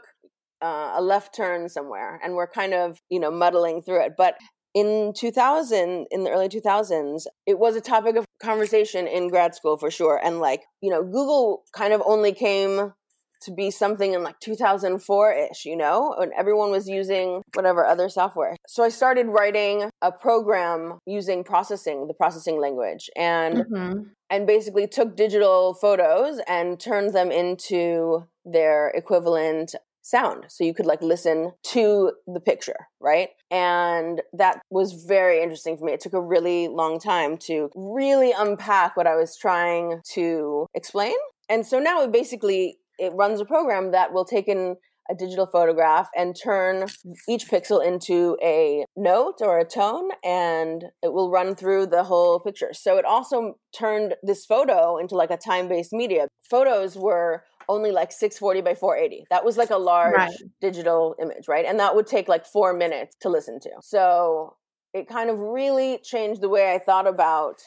uh, 0.61 0.93
a 0.95 1.01
left 1.01 1.36
turn 1.36 1.69
somewhere 1.69 2.19
and 2.23 2.34
we're 2.34 2.47
kind 2.47 2.73
of 2.73 2.99
you 3.09 3.19
know 3.19 3.32
muddling 3.32 3.82
through 3.82 4.03
it. 4.03 4.13
But 4.17 4.36
in 4.78 5.11
2000 5.13 6.05
in 6.11 6.23
the 6.23 6.30
early 6.30 6.47
2000s 6.47 7.25
it 7.47 7.57
was 7.57 7.75
a 7.75 7.82
topic 7.82 8.15
of 8.15 8.25
conversation 8.39 9.07
in 9.07 9.28
grad 9.28 9.55
school 9.55 9.75
for 9.75 9.89
sure 9.89 10.21
and 10.23 10.39
like 10.39 10.61
you 10.82 10.91
know 10.91 11.03
google 11.03 11.63
kind 11.73 11.93
of 11.93 12.01
only 12.05 12.32
came 12.32 12.93
to 13.41 13.51
be 13.51 13.71
something 13.71 14.13
in 14.13 14.23
like 14.23 14.39
2004-ish 14.39 15.65
you 15.65 15.75
know 15.75 16.13
when 16.19 16.32
everyone 16.38 16.69
was 16.69 16.88
using 16.88 17.41
whatever 17.55 17.86
other 17.86 18.07
software 18.07 18.55
so 18.67 18.84
i 18.84 18.89
started 18.89 19.25
writing 19.28 19.89
a 20.03 20.11
program 20.11 20.99
using 21.07 21.43
processing 21.43 22.07
the 22.07 22.13
processing 22.13 22.59
language 22.61 23.09
and 23.15 23.55
mm-hmm. 23.55 24.01
and 24.30 24.45
basically 24.45 24.88
took 24.88 25.15
digital 25.15 25.73
photos 25.73 26.39
and 26.47 26.80
turned 26.80 27.13
them 27.15 27.32
into 27.32 28.23
their 28.45 28.89
equivalent 28.89 29.73
sound 30.08 30.45
so 30.47 30.64
you 30.64 30.74
could 30.74 30.86
like 30.86 31.01
listen 31.01 31.51
to 31.64 32.12
the 32.28 32.39
picture 32.39 32.88
right 32.99 33.30
and 33.51 34.22
that 34.34 34.62
was 34.70 35.03
very 35.08 35.41
interesting 35.41 35.78
for 35.78 35.86
me 35.86 35.93
it 35.93 35.99
took 35.99 36.14
a 36.14 36.22
really 36.22 36.68
long 36.68 36.99
time 36.99 37.38
to 37.38 37.70
really 37.76 38.34
unpack 38.38 38.95
what 38.95 39.08
i 39.08 39.16
was 39.16 39.38
trying 39.38 40.01
to 40.10 40.66
explain 40.74 41.16
and 41.49 41.66
so 41.66 41.80
now 41.80 42.01
it 42.01 42.12
basically 42.12 42.78
it 42.97 43.12
runs 43.14 43.39
a 43.39 43.45
program 43.45 43.91
that 43.91 44.14
will 44.14 44.26
take 44.26 44.47
in 44.47 44.76
a 45.10 45.16
digital 45.16 45.45
photograph 45.45 46.10
and 46.16 46.36
turn 46.36 46.86
each 47.28 47.47
pixel 47.47 47.86
into 47.86 48.38
a 48.43 48.86
note 48.95 49.36
or 49.39 49.60
a 49.60 49.66
tone 49.66 50.10
and 50.24 50.86
it 51.01 51.14
will 51.14 51.32
run 51.32 51.55
through 51.55 51.86
the 51.86 52.03
whole 52.03 52.39
picture. 52.39 52.72
So 52.74 52.97
it 52.97 53.05
also 53.05 53.58
turned 53.78 54.16
this 54.22 54.45
photo 54.45 54.97
into 54.97 55.16
like 55.16 55.32
a 55.32 55.38
time-based 55.38 55.93
media. 55.93 56.28
Photos 56.49 56.97
were 56.97 57.43
only 57.70 57.91
like 57.91 58.11
640 58.11 58.61
by 58.61 58.76
480. 58.76 59.26
That 59.30 59.43
was 59.43 59.57
like 59.57 59.70
a 59.70 59.78
large 59.78 60.15
right. 60.15 60.34
digital 60.61 61.15
image, 61.22 61.47
right? 61.47 61.65
And 61.65 61.80
that 61.80 61.95
would 61.95 62.07
take 62.07 62.28
like 62.28 62.45
4 62.45 62.74
minutes 62.74 63.15
to 63.22 63.30
listen 63.30 63.59
to. 63.61 63.70
So 63.82 64.55
it 64.93 65.07
kind 65.07 65.30
of 65.30 65.39
really 65.39 65.99
changed 66.03 66.41
the 66.41 66.49
way 66.49 66.74
I 66.74 66.80
thought 66.80 67.07
about 67.07 67.61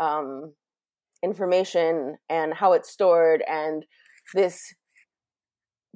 um, 0.00 0.52
information 1.22 2.16
and 2.28 2.54
how 2.54 2.72
it's 2.72 2.90
stored 2.90 3.42
and 3.48 3.84
this 4.34 4.74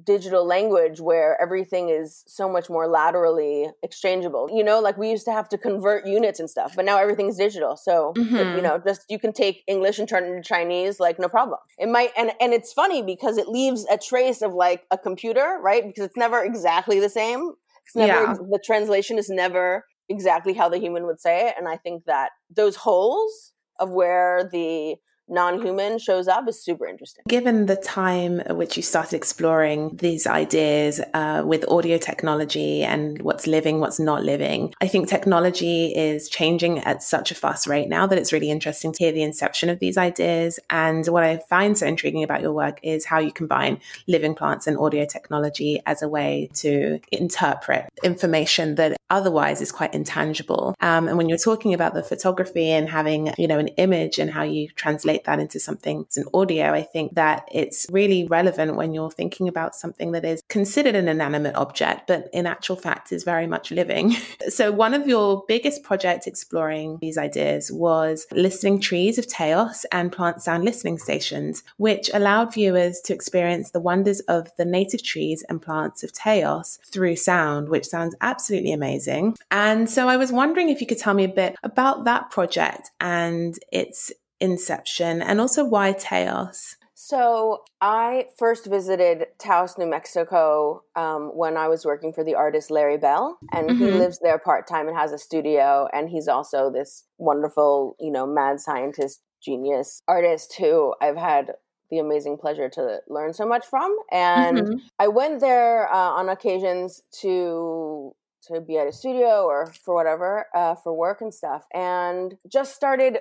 digital 0.05 0.45
language 0.45 0.99
where 0.99 1.39
everything 1.41 1.89
is 1.89 2.23
so 2.27 2.49
much 2.49 2.69
more 2.69 2.87
laterally 2.87 3.67
exchangeable. 3.81 4.49
You 4.51 4.63
know, 4.63 4.79
like 4.79 4.97
we 4.97 5.09
used 5.09 5.25
to 5.25 5.31
have 5.31 5.49
to 5.49 5.57
convert 5.57 6.05
units 6.05 6.39
and 6.39 6.49
stuff, 6.49 6.73
but 6.75 6.85
now 6.85 6.97
everything's 6.97 7.37
digital. 7.37 7.77
So, 7.77 8.13
mm-hmm. 8.15 8.55
you 8.55 8.61
know, 8.61 8.81
just 8.85 9.05
you 9.09 9.19
can 9.19 9.33
take 9.33 9.63
English 9.67 9.99
and 9.99 10.07
turn 10.07 10.23
it 10.23 10.27
into 10.27 10.43
Chinese 10.43 10.99
like 10.99 11.19
no 11.19 11.27
problem. 11.27 11.59
It 11.77 11.89
might 11.89 12.11
and 12.17 12.31
and 12.39 12.53
it's 12.53 12.73
funny 12.73 13.01
because 13.01 13.37
it 13.37 13.47
leaves 13.47 13.85
a 13.89 13.97
trace 13.97 14.41
of 14.41 14.53
like 14.53 14.83
a 14.91 14.97
computer, 14.97 15.59
right? 15.61 15.85
Because 15.85 16.05
it's 16.05 16.17
never 16.17 16.43
exactly 16.43 16.99
the 16.99 17.09
same. 17.09 17.53
It's 17.85 17.95
never 17.95 18.23
yeah. 18.23 18.33
the 18.33 18.61
translation 18.63 19.17
is 19.17 19.29
never 19.29 19.85
exactly 20.09 20.53
how 20.53 20.69
the 20.69 20.77
human 20.77 21.05
would 21.05 21.19
say 21.19 21.47
it 21.47 21.55
and 21.57 21.67
I 21.67 21.77
think 21.77 22.03
that 22.05 22.31
those 22.53 22.75
holes 22.75 23.53
of 23.79 23.89
where 23.89 24.49
the 24.51 24.95
non-human 25.27 25.99
shows 25.99 26.27
up 26.27 26.47
is 26.47 26.63
super 26.63 26.87
interesting. 26.87 27.23
Given 27.27 27.65
the 27.65 27.75
time 27.75 28.41
at 28.41 28.57
which 28.57 28.77
you 28.77 28.83
started 28.83 29.15
exploring 29.15 29.97
these 29.97 30.27
ideas 30.27 31.01
uh, 31.13 31.43
with 31.45 31.67
audio 31.69 31.97
technology 31.97 32.83
and 32.83 33.21
what's 33.21 33.47
living, 33.47 33.79
what's 33.79 33.99
not 33.99 34.23
living, 34.23 34.73
I 34.81 34.87
think 34.87 35.07
technology 35.07 35.93
is 35.95 36.29
changing 36.29 36.79
at 36.79 37.03
such 37.03 37.31
a 37.31 37.35
fast 37.35 37.67
rate 37.67 37.89
now 37.89 38.05
that 38.07 38.17
it's 38.17 38.33
really 38.33 38.51
interesting 38.51 38.91
to 38.93 39.03
hear 39.03 39.11
the 39.11 39.23
inception 39.23 39.69
of 39.69 39.79
these 39.79 39.97
ideas. 39.97 40.59
And 40.69 41.05
what 41.07 41.23
I 41.23 41.37
find 41.49 41.77
so 41.77 41.85
intriguing 41.87 42.23
about 42.23 42.41
your 42.41 42.53
work 42.53 42.79
is 42.83 43.05
how 43.05 43.19
you 43.19 43.31
combine 43.31 43.79
living 44.07 44.35
plants 44.35 44.67
and 44.67 44.77
audio 44.77 45.05
technology 45.05 45.81
as 45.85 46.01
a 46.01 46.09
way 46.09 46.49
to 46.55 46.99
interpret 47.11 47.89
information 48.03 48.75
that 48.75 48.97
otherwise 49.09 49.61
is 49.61 49.71
quite 49.71 49.93
intangible. 49.93 50.75
Um, 50.81 51.07
and 51.07 51.17
when 51.17 51.29
you're 51.29 51.37
talking 51.37 51.73
about 51.73 51.93
the 51.93 52.03
photography 52.03 52.69
and 52.69 52.89
having, 52.89 53.31
you 53.37 53.47
know, 53.47 53.59
an 53.59 53.67
image 53.77 54.17
and 54.17 54.31
how 54.31 54.43
you 54.43 54.69
translate 54.75 55.12
translate 55.13 55.25
that 55.25 55.39
into 55.39 55.59
something 55.59 56.05
as 56.09 56.17
an 56.17 56.25
audio, 56.33 56.73
I 56.73 56.83
think 56.83 57.15
that 57.15 57.47
it's 57.51 57.85
really 57.91 58.25
relevant 58.27 58.75
when 58.75 58.93
you're 58.93 59.11
thinking 59.11 59.47
about 59.47 59.75
something 59.75 60.11
that 60.13 60.25
is 60.25 60.41
considered 60.49 60.95
an 60.95 61.07
inanimate 61.07 61.55
object, 61.55 62.07
but 62.07 62.29
in 62.33 62.45
actual 62.45 62.75
fact 62.75 63.11
is 63.11 63.23
very 63.23 63.47
much 63.47 63.71
living. 63.71 64.15
so 64.49 64.71
one 64.71 64.93
of 64.93 65.07
your 65.07 65.43
biggest 65.47 65.83
projects 65.83 66.27
exploring 66.27 66.97
these 67.01 67.17
ideas 67.17 67.71
was 67.71 68.25
listening 68.31 68.79
trees 68.79 69.17
of 69.17 69.27
Taos 69.27 69.85
and 69.91 70.11
plant 70.11 70.41
sound 70.41 70.63
listening 70.63 70.97
stations, 70.97 71.63
which 71.77 72.09
allowed 72.13 72.53
viewers 72.53 72.99
to 73.01 73.13
experience 73.13 73.71
the 73.71 73.79
wonders 73.79 74.19
of 74.21 74.49
the 74.57 74.65
native 74.65 75.03
trees 75.03 75.43
and 75.49 75.61
plants 75.61 76.03
of 76.03 76.11
Taos 76.13 76.79
through 76.91 77.15
sound, 77.15 77.69
which 77.69 77.85
sounds 77.85 78.15
absolutely 78.21 78.71
amazing. 78.71 79.35
And 79.51 79.89
so 79.89 80.07
I 80.07 80.17
was 80.17 80.31
wondering 80.31 80.69
if 80.69 80.81
you 80.81 80.87
could 80.87 80.99
tell 80.99 81.13
me 81.13 81.23
a 81.23 81.29
bit 81.29 81.55
about 81.63 82.05
that 82.05 82.29
project 82.29 82.91
and 82.99 83.57
its 83.71 84.11
inception 84.39 85.21
and 85.21 85.39
also 85.39 85.63
why 85.63 85.93
Taos? 85.93 86.75
So 87.05 87.63
I 87.81 88.27
first 88.37 88.65
visited 88.65 89.25
Taos, 89.37 89.77
New 89.77 89.87
Mexico 89.87 90.83
um, 90.95 91.31
when 91.33 91.57
I 91.57 91.67
was 91.67 91.83
working 91.83 92.13
for 92.13 92.23
the 92.23 92.35
artist 92.35 92.71
Larry 92.71 92.97
Bell, 92.97 93.37
and 93.51 93.69
mm-hmm. 93.69 93.83
he 93.83 93.91
lives 93.91 94.19
there 94.19 94.37
part 94.37 94.67
time 94.69 94.87
and 94.87 94.95
has 94.95 95.11
a 95.11 95.17
studio. 95.17 95.89
And 95.91 96.07
he's 96.07 96.29
also 96.29 96.71
this 96.71 97.03
wonderful, 97.17 97.97
you 97.99 98.09
know, 98.09 98.25
mad 98.25 98.61
scientist, 98.61 99.21
genius 99.43 100.01
artist 100.07 100.55
who 100.57 100.95
I've 101.01 101.17
had 101.17 101.51
the 101.91 101.99
amazing 101.99 102.37
pleasure 102.37 102.69
to 102.69 102.99
learn 103.09 103.33
so 103.33 103.45
much 103.45 103.65
from. 103.65 103.93
And 104.09 104.57
mm-hmm. 104.57 104.77
I 104.97 105.09
went 105.09 105.41
there 105.41 105.91
uh, 105.91 106.09
on 106.11 106.29
occasions 106.29 107.01
to 107.21 108.15
to 108.47 108.59
be 108.59 108.77
at 108.77 108.87
a 108.87 108.91
studio 108.91 109.43
or 109.45 109.73
for 109.83 109.93
whatever 109.93 110.47
uh, 110.53 110.75
for 110.75 110.93
work 110.93 111.21
and 111.21 111.33
stuff, 111.33 111.65
and 111.73 112.35
just 112.47 112.75
started 112.75 113.19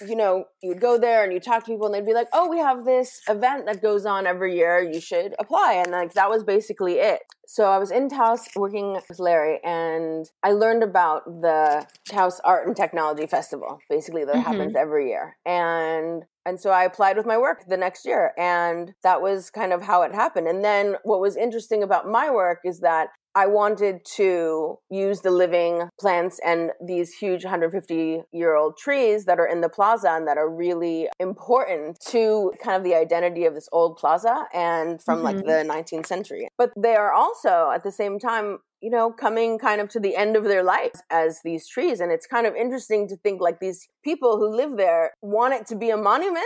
you 0.00 0.16
know, 0.16 0.44
you 0.62 0.70
would 0.70 0.80
go 0.80 0.98
there 0.98 1.22
and 1.24 1.32
you 1.32 1.40
talk 1.40 1.64
to 1.64 1.70
people 1.70 1.86
and 1.86 1.94
they'd 1.94 2.06
be 2.06 2.14
like, 2.14 2.28
oh, 2.32 2.48
we 2.48 2.58
have 2.58 2.84
this 2.84 3.20
event 3.28 3.66
that 3.66 3.82
goes 3.82 4.06
on 4.06 4.26
every 4.26 4.56
year. 4.56 4.80
You 4.80 5.00
should 5.00 5.34
apply. 5.38 5.74
And 5.74 5.92
like 5.92 6.14
that 6.14 6.30
was 6.30 6.44
basically 6.44 6.94
it. 6.94 7.22
So 7.46 7.64
I 7.64 7.78
was 7.78 7.90
in 7.90 8.08
Taos 8.08 8.48
working 8.56 8.94
with 9.08 9.18
Larry 9.18 9.60
and 9.62 10.30
I 10.42 10.52
learned 10.52 10.82
about 10.82 11.24
the 11.26 11.86
Taos 12.08 12.40
Art 12.44 12.66
and 12.66 12.76
Technology 12.76 13.26
Festival, 13.26 13.78
basically 13.90 14.24
that 14.24 14.34
mm-hmm. 14.36 14.50
happens 14.50 14.76
every 14.76 15.08
year. 15.08 15.36
And 15.44 16.24
and 16.44 16.58
so 16.58 16.70
I 16.70 16.84
applied 16.84 17.16
with 17.16 17.26
my 17.26 17.38
work 17.38 17.66
the 17.68 17.76
next 17.76 18.04
year 18.04 18.32
and 18.36 18.94
that 19.02 19.22
was 19.22 19.50
kind 19.50 19.72
of 19.72 19.82
how 19.82 20.02
it 20.02 20.14
happened. 20.14 20.48
And 20.48 20.64
then 20.64 20.96
what 21.04 21.20
was 21.20 21.36
interesting 21.36 21.82
about 21.82 22.08
my 22.08 22.30
work 22.30 22.60
is 22.64 22.80
that 22.80 23.08
I 23.34 23.46
wanted 23.46 24.04
to 24.16 24.78
use 24.90 25.20
the 25.20 25.30
living 25.30 25.88
plants 26.00 26.38
and 26.44 26.70
these 26.84 27.14
huge 27.14 27.44
150 27.44 28.22
year 28.32 28.54
old 28.54 28.76
trees 28.76 29.24
that 29.24 29.38
are 29.38 29.46
in 29.46 29.60
the 29.60 29.68
plaza 29.68 30.10
and 30.10 30.28
that 30.28 30.36
are 30.36 30.48
really 30.48 31.08
important 31.18 31.98
to 32.08 32.52
kind 32.62 32.76
of 32.76 32.84
the 32.84 32.94
identity 32.94 33.44
of 33.44 33.54
this 33.54 33.68
old 33.72 33.96
plaza 33.96 34.46
and 34.52 35.02
from 35.02 35.22
mm-hmm. 35.22 35.24
like 35.24 35.36
the 35.46 35.64
19th 35.66 36.06
century. 36.06 36.48
But 36.58 36.70
they 36.76 36.94
are 36.94 37.12
also 37.12 37.70
at 37.74 37.84
the 37.84 37.92
same 37.92 38.18
time 38.18 38.58
you 38.82 38.90
know, 38.90 39.12
coming 39.12 39.60
kind 39.60 39.80
of 39.80 39.88
to 39.90 40.00
the 40.00 40.16
end 40.16 40.36
of 40.36 40.42
their 40.42 40.64
lives 40.64 41.02
as 41.08 41.38
these 41.44 41.68
trees. 41.68 42.00
And 42.00 42.10
it's 42.10 42.26
kind 42.26 42.48
of 42.48 42.56
interesting 42.56 43.06
to 43.08 43.16
think 43.16 43.40
like 43.40 43.60
these 43.60 43.86
people 44.04 44.38
who 44.38 44.54
live 44.54 44.76
there 44.76 45.12
want 45.22 45.54
it 45.54 45.66
to 45.66 45.76
be 45.76 45.90
a 45.90 45.96
monument, 45.96 46.44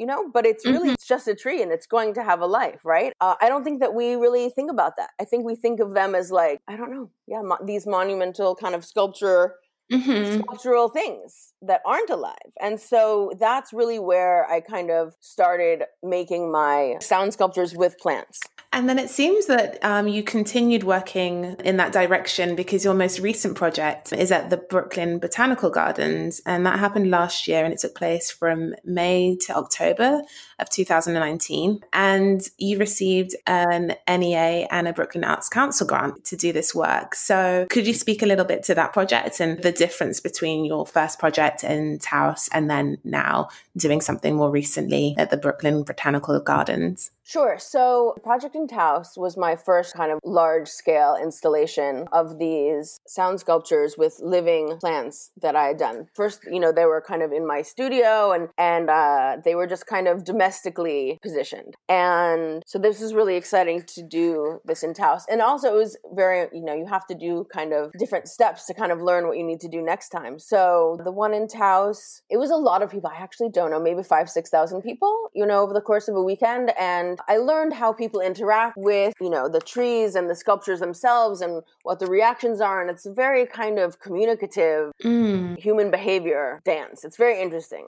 you 0.00 0.06
know 0.06 0.30
but 0.32 0.46
it's 0.46 0.64
really 0.64 0.88
mm-hmm. 0.88 0.94
it's 0.94 1.06
just 1.06 1.28
a 1.28 1.34
tree 1.34 1.60
and 1.62 1.70
it's 1.70 1.86
going 1.86 2.14
to 2.14 2.22
have 2.22 2.40
a 2.40 2.46
life 2.46 2.80
right 2.84 3.12
uh, 3.20 3.34
i 3.42 3.48
don't 3.50 3.64
think 3.64 3.80
that 3.80 3.94
we 3.94 4.14
really 4.14 4.48
think 4.48 4.70
about 4.70 4.96
that 4.96 5.10
i 5.20 5.24
think 5.24 5.44
we 5.44 5.54
think 5.54 5.78
of 5.78 5.92
them 5.92 6.14
as 6.14 6.32
like 6.32 6.58
i 6.66 6.74
don't 6.74 6.90
know 6.90 7.10
yeah 7.26 7.42
mo- 7.42 7.58
these 7.64 7.86
monumental 7.86 8.56
kind 8.56 8.74
of 8.74 8.82
sculpture 8.82 9.56
mm-hmm. 9.92 10.40
sculptural 10.40 10.88
things 10.88 11.49
that 11.62 11.82
aren't 11.84 12.10
alive 12.10 12.34
and 12.60 12.80
so 12.80 13.32
that's 13.38 13.72
really 13.72 13.98
where 13.98 14.50
i 14.50 14.60
kind 14.60 14.90
of 14.90 15.14
started 15.20 15.84
making 16.02 16.50
my 16.50 16.96
sound 17.00 17.32
sculptures 17.32 17.74
with 17.74 17.98
plants 17.98 18.40
and 18.72 18.88
then 18.88 19.00
it 19.00 19.10
seems 19.10 19.46
that 19.46 19.78
um, 19.82 20.06
you 20.06 20.22
continued 20.22 20.84
working 20.84 21.56
in 21.64 21.76
that 21.78 21.92
direction 21.92 22.54
because 22.54 22.84
your 22.84 22.94
most 22.94 23.18
recent 23.18 23.56
project 23.56 24.12
is 24.12 24.30
at 24.30 24.48
the 24.48 24.58
Brooklyn 24.58 25.18
Botanical 25.18 25.70
Gardens. 25.70 26.40
And 26.46 26.64
that 26.66 26.78
happened 26.78 27.10
last 27.10 27.48
year 27.48 27.64
and 27.64 27.74
it 27.74 27.80
took 27.80 27.96
place 27.96 28.30
from 28.30 28.76
May 28.84 29.36
to 29.46 29.56
October 29.56 30.22
of 30.60 30.70
2019. 30.70 31.80
And 31.92 32.42
you 32.58 32.78
received 32.78 33.34
an 33.48 33.96
NEA 34.08 34.68
and 34.70 34.86
a 34.86 34.92
Brooklyn 34.92 35.24
Arts 35.24 35.48
Council 35.48 35.84
grant 35.84 36.24
to 36.26 36.36
do 36.36 36.52
this 36.52 36.72
work. 36.72 37.16
So 37.16 37.66
could 37.70 37.88
you 37.88 37.94
speak 37.94 38.22
a 38.22 38.26
little 38.26 38.44
bit 38.44 38.62
to 38.64 38.74
that 38.76 38.92
project 38.92 39.40
and 39.40 39.60
the 39.60 39.72
difference 39.72 40.20
between 40.20 40.64
your 40.64 40.86
first 40.86 41.18
project 41.18 41.49
in 41.64 41.98
Taos 41.98 42.48
and 42.52 42.70
then 42.70 42.98
now 43.04 43.48
doing 43.76 44.00
something 44.00 44.36
more 44.36 44.50
recently 44.50 45.14
at 45.18 45.30
the 45.30 45.36
Brooklyn 45.36 45.82
Botanical 45.82 46.40
Gardens? 46.40 47.10
Sure. 47.30 47.58
So, 47.60 48.16
Project 48.24 48.56
in 48.56 48.66
Taos 48.66 49.16
was 49.16 49.36
my 49.36 49.54
first 49.54 49.94
kind 49.94 50.10
of 50.10 50.18
large 50.24 50.66
scale 50.66 51.16
installation 51.22 52.08
of 52.12 52.40
these 52.40 52.98
sound 53.06 53.38
sculptures 53.38 53.94
with 53.96 54.18
living 54.20 54.78
plants 54.80 55.30
that 55.40 55.54
I 55.54 55.66
had 55.66 55.76
done. 55.76 56.08
First, 56.16 56.40
you 56.50 56.58
know, 56.58 56.72
they 56.72 56.86
were 56.86 57.00
kind 57.00 57.22
of 57.22 57.30
in 57.30 57.46
my 57.46 57.62
studio 57.62 58.32
and 58.32 58.48
and 58.58 58.90
uh, 58.90 59.36
they 59.44 59.54
were 59.54 59.68
just 59.68 59.86
kind 59.86 60.08
of 60.08 60.24
domestically 60.24 61.20
positioned. 61.22 61.76
And 61.88 62.64
so 62.66 62.80
this 62.80 63.00
is 63.00 63.14
really 63.14 63.36
exciting 63.36 63.84
to 63.94 64.02
do 64.02 64.58
this 64.64 64.82
in 64.82 64.92
Taos. 64.92 65.24
And 65.30 65.40
also, 65.40 65.68
it 65.72 65.76
was 65.76 65.96
very, 66.12 66.48
you 66.52 66.64
know, 66.64 66.74
you 66.74 66.86
have 66.86 67.06
to 67.06 67.14
do 67.14 67.46
kind 67.54 67.72
of 67.72 67.92
different 67.96 68.26
steps 68.26 68.66
to 68.66 68.74
kind 68.74 68.90
of 68.90 69.00
learn 69.00 69.28
what 69.28 69.38
you 69.38 69.44
need 69.44 69.60
to 69.60 69.68
do 69.68 69.80
next 69.80 70.08
time. 70.08 70.40
So 70.40 70.98
the 71.04 71.12
one 71.12 71.32
in 71.32 71.46
Taos, 71.46 72.22
it 72.28 72.38
was 72.38 72.50
a 72.50 72.56
lot 72.56 72.82
of 72.82 72.90
people. 72.90 73.08
I 73.08 73.22
actually 73.22 73.50
don't 73.50 73.70
know, 73.70 73.80
maybe 73.80 74.02
five, 74.02 74.28
six 74.28 74.50
thousand 74.50 74.82
people, 74.82 75.30
you 75.32 75.46
know, 75.46 75.60
over 75.62 75.72
the 75.72 75.80
course 75.80 76.08
of 76.08 76.16
a 76.16 76.22
weekend 76.24 76.72
and 76.76 77.19
I 77.28 77.38
learned 77.38 77.74
how 77.74 77.92
people 77.92 78.20
interact 78.20 78.76
with, 78.76 79.14
you 79.20 79.30
know, 79.30 79.48
the 79.48 79.60
trees 79.60 80.14
and 80.14 80.28
the 80.28 80.34
sculptures 80.34 80.80
themselves 80.80 81.40
and 81.40 81.62
what 81.82 81.98
the 81.98 82.06
reactions 82.06 82.60
are. 82.60 82.80
And 82.80 82.90
it's 82.90 83.06
a 83.06 83.12
very 83.12 83.46
kind 83.46 83.78
of 83.78 84.00
communicative 84.00 84.92
mm. 85.02 85.58
human 85.58 85.90
behavior 85.90 86.60
dance. 86.64 87.04
It's 87.04 87.16
very 87.16 87.40
interesting. 87.40 87.86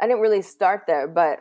I 0.00 0.06
didn't 0.06 0.20
really 0.20 0.42
start 0.42 0.82
there, 0.86 1.08
but 1.08 1.40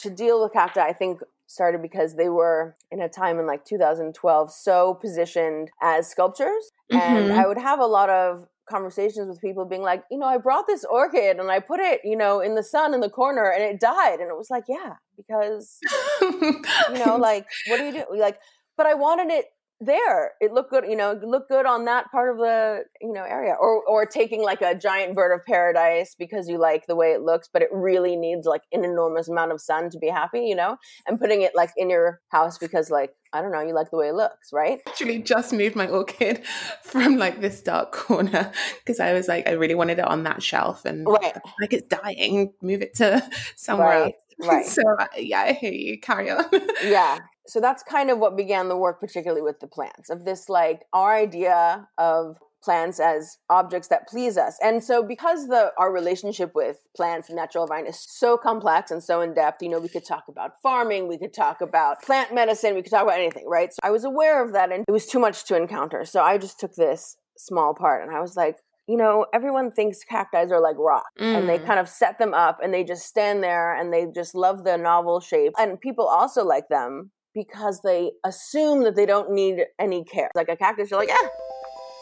to 0.00 0.10
deal 0.10 0.42
with 0.42 0.52
cacti, 0.52 0.80
I 0.80 0.92
think 0.92 1.20
started 1.50 1.82
because 1.82 2.14
they 2.14 2.28
were 2.28 2.76
in 2.92 3.00
a 3.00 3.08
time 3.08 3.40
in 3.40 3.46
like 3.46 3.64
2012 3.64 4.52
so 4.52 4.94
positioned 4.94 5.68
as 5.82 6.08
sculptures 6.08 6.70
mm-hmm. 6.92 6.96
and 6.96 7.32
i 7.32 7.44
would 7.44 7.58
have 7.58 7.80
a 7.80 7.86
lot 7.86 8.08
of 8.08 8.46
conversations 8.70 9.28
with 9.28 9.40
people 9.40 9.64
being 9.64 9.82
like, 9.82 10.04
you 10.10 10.18
know, 10.18 10.26
I 10.26 10.38
brought 10.38 10.66
this 10.66 10.84
orchid 10.84 11.38
and 11.38 11.50
I 11.50 11.60
put 11.60 11.80
it, 11.80 12.00
you 12.04 12.16
know, 12.16 12.40
in 12.40 12.54
the 12.54 12.62
sun 12.62 12.94
in 12.94 13.00
the 13.00 13.10
corner 13.10 13.50
and 13.50 13.62
it 13.62 13.80
died. 13.80 14.20
And 14.20 14.30
it 14.30 14.36
was 14.36 14.50
like, 14.50 14.64
yeah, 14.68 14.94
because, 15.16 15.78
you 16.22 17.04
know, 17.04 17.16
like, 17.16 17.46
what 17.66 17.78
do 17.78 17.84
you 17.84 17.92
do? 17.92 18.04
Like, 18.18 18.38
but 18.76 18.86
I 18.86 18.94
wanted 18.94 19.30
it 19.30 19.46
there. 19.80 20.32
It 20.40 20.52
looked 20.52 20.70
good, 20.70 20.84
you 20.88 20.96
know, 20.96 21.18
look 21.22 21.48
good 21.48 21.66
on 21.66 21.86
that 21.86 22.10
part 22.10 22.30
of 22.30 22.38
the, 22.38 22.84
you 23.00 23.12
know, 23.12 23.24
area. 23.24 23.54
Or 23.58 23.82
or 23.84 24.06
taking 24.06 24.42
like 24.42 24.60
a 24.60 24.74
giant 24.74 25.14
bird 25.14 25.34
of 25.34 25.44
paradise 25.46 26.14
because 26.18 26.48
you 26.48 26.58
like 26.58 26.86
the 26.86 26.96
way 26.96 27.12
it 27.12 27.22
looks, 27.22 27.48
but 27.52 27.62
it 27.62 27.68
really 27.72 28.16
needs 28.16 28.46
like 28.46 28.62
an 28.72 28.84
enormous 28.84 29.28
amount 29.28 29.52
of 29.52 29.60
sun 29.60 29.90
to 29.90 29.98
be 29.98 30.08
happy, 30.08 30.40
you 30.40 30.54
know? 30.54 30.76
And 31.06 31.18
putting 31.18 31.42
it 31.42 31.52
like 31.54 31.70
in 31.76 31.90
your 31.90 32.20
house 32.28 32.58
because 32.58 32.90
like 32.90 33.14
I 33.32 33.42
don't 33.42 33.52
know, 33.52 33.60
you 33.60 33.74
like 33.74 33.90
the 33.90 33.96
way 33.96 34.08
it 34.08 34.14
looks, 34.14 34.52
right? 34.52 34.80
Actually, 34.88 35.18
just 35.22 35.52
moved 35.52 35.76
my 35.76 35.86
orchid 35.88 36.44
from 36.82 37.16
like 37.16 37.40
this 37.40 37.62
dark 37.62 37.92
corner 37.92 38.52
because 38.78 39.00
I 39.00 39.12
was 39.12 39.28
like, 39.28 39.48
I 39.48 39.52
really 39.52 39.74
wanted 39.74 39.98
it 39.98 40.06
on 40.06 40.24
that 40.24 40.42
shelf 40.42 40.84
and 40.84 41.06
right. 41.06 41.36
like 41.60 41.72
it's 41.72 41.86
dying, 41.86 42.52
move 42.60 42.82
it 42.82 42.94
to 42.96 43.28
somewhere 43.56 43.88
right. 43.88 44.02
else 44.02 44.29
Right. 44.46 44.66
so 44.66 44.82
yeah, 45.16 45.40
I 45.40 45.52
hear 45.52 45.72
you. 45.72 46.00
Carry 46.00 46.30
on. 46.30 46.44
yeah. 46.84 47.18
So 47.46 47.58
that's 47.58 47.82
kind 47.82 48.10
of 48.10 48.18
what 48.18 48.36
began 48.36 48.68
the 48.68 48.76
work, 48.76 49.00
particularly 49.00 49.42
with 49.42 49.58
the 49.58 49.66
plants, 49.66 50.08
of 50.08 50.24
this 50.24 50.48
like 50.48 50.82
our 50.92 51.16
idea 51.16 51.88
of 51.98 52.38
plants 52.62 53.00
as 53.00 53.38
objects 53.48 53.88
that 53.88 54.06
please 54.06 54.36
us. 54.36 54.58
And 54.62 54.84
so 54.84 55.02
because 55.02 55.48
the 55.48 55.72
our 55.78 55.92
relationship 55.92 56.52
with 56.54 56.76
plants 56.96 57.28
and 57.28 57.36
natural 57.36 57.64
environment 57.64 57.94
is 57.94 58.06
so 58.06 58.36
complex 58.36 58.90
and 58.90 59.02
so 59.02 59.20
in 59.20 59.34
depth, 59.34 59.62
you 59.62 59.68
know, 59.68 59.80
we 59.80 59.88
could 59.88 60.04
talk 60.04 60.24
about 60.28 60.60
farming, 60.62 61.08
we 61.08 61.18
could 61.18 61.32
talk 61.32 61.60
about 61.60 62.02
plant 62.02 62.32
medicine, 62.34 62.74
we 62.74 62.82
could 62.82 62.92
talk 62.92 63.02
about 63.02 63.18
anything, 63.18 63.48
right? 63.48 63.72
So 63.72 63.78
I 63.82 63.90
was 63.90 64.04
aware 64.04 64.44
of 64.44 64.52
that 64.52 64.70
and 64.70 64.84
it 64.86 64.92
was 64.92 65.06
too 65.06 65.18
much 65.18 65.44
to 65.46 65.56
encounter. 65.56 66.04
So 66.04 66.22
I 66.22 66.38
just 66.38 66.60
took 66.60 66.74
this 66.74 67.16
small 67.36 67.74
part 67.74 68.02
and 68.02 68.14
I 68.14 68.20
was 68.20 68.36
like, 68.36 68.58
you 68.86 68.96
know, 68.96 69.26
everyone 69.32 69.70
thinks 69.70 70.02
cacti 70.04 70.38
are 70.38 70.60
like 70.60 70.76
rock 70.78 71.06
mm. 71.18 71.36
and 71.36 71.48
they 71.48 71.58
mm. 71.58 71.66
kind 71.66 71.78
of 71.78 71.88
set 71.88 72.18
them 72.18 72.34
up 72.34 72.58
and 72.62 72.74
they 72.74 72.84
just 72.84 73.06
stand 73.06 73.42
there 73.42 73.74
and 73.74 73.92
they 73.92 74.06
just 74.14 74.34
love 74.34 74.64
the 74.64 74.76
novel 74.76 75.20
shape. 75.20 75.52
And 75.58 75.80
people 75.80 76.06
also 76.06 76.44
like 76.44 76.68
them 76.68 77.10
because 77.34 77.80
they 77.82 78.12
assume 78.24 78.82
that 78.84 78.96
they 78.96 79.06
don't 79.06 79.30
need 79.30 79.64
any 79.78 80.04
care. 80.04 80.30
Like 80.34 80.48
a 80.48 80.56
cactus, 80.56 80.90
you're 80.90 81.00
like, 81.00 81.08
yeah, 81.08 81.28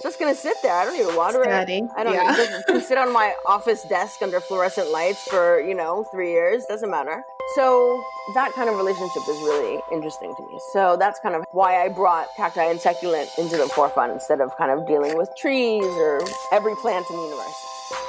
just 0.02 0.18
gonna 0.18 0.34
sit 0.34 0.56
there. 0.62 0.72
I 0.72 0.84
don't 0.84 0.96
need 0.96 1.10
to 1.10 1.16
water 1.16 1.42
Steady. 1.42 1.78
it. 1.78 1.90
I 1.96 2.04
don't 2.04 2.14
yeah. 2.14 2.36
need 2.36 2.74
to 2.74 2.80
sit 2.86 2.98
on 2.98 3.12
my 3.12 3.34
office 3.46 3.82
desk 3.84 4.22
under 4.22 4.40
fluorescent 4.40 4.90
lights 4.90 5.22
for 5.28 5.60
you 5.60 5.74
know 5.74 6.04
three 6.12 6.30
years. 6.30 6.64
Doesn't 6.66 6.90
matter. 6.90 7.22
So 7.54 8.02
that 8.34 8.52
kind 8.52 8.68
of 8.68 8.76
relationship 8.76 9.22
is 9.22 9.38
really 9.42 9.80
interesting 9.90 10.34
to 10.36 10.42
me. 10.42 10.60
So 10.72 10.96
that's 10.98 11.18
kind 11.20 11.34
of 11.34 11.44
why 11.52 11.82
I 11.82 11.88
brought 11.88 12.28
cacti 12.36 12.64
and 12.64 12.80
succulent 12.80 13.30
into 13.38 13.56
the 13.56 13.68
forefront 13.68 14.12
instead 14.12 14.40
of 14.40 14.56
kind 14.58 14.70
of 14.70 14.86
dealing 14.86 15.16
with 15.16 15.30
trees 15.36 15.84
or 15.84 16.20
every 16.52 16.74
plant 16.76 17.06
in 17.10 17.16
the 17.16 17.22
universe. 17.22 18.07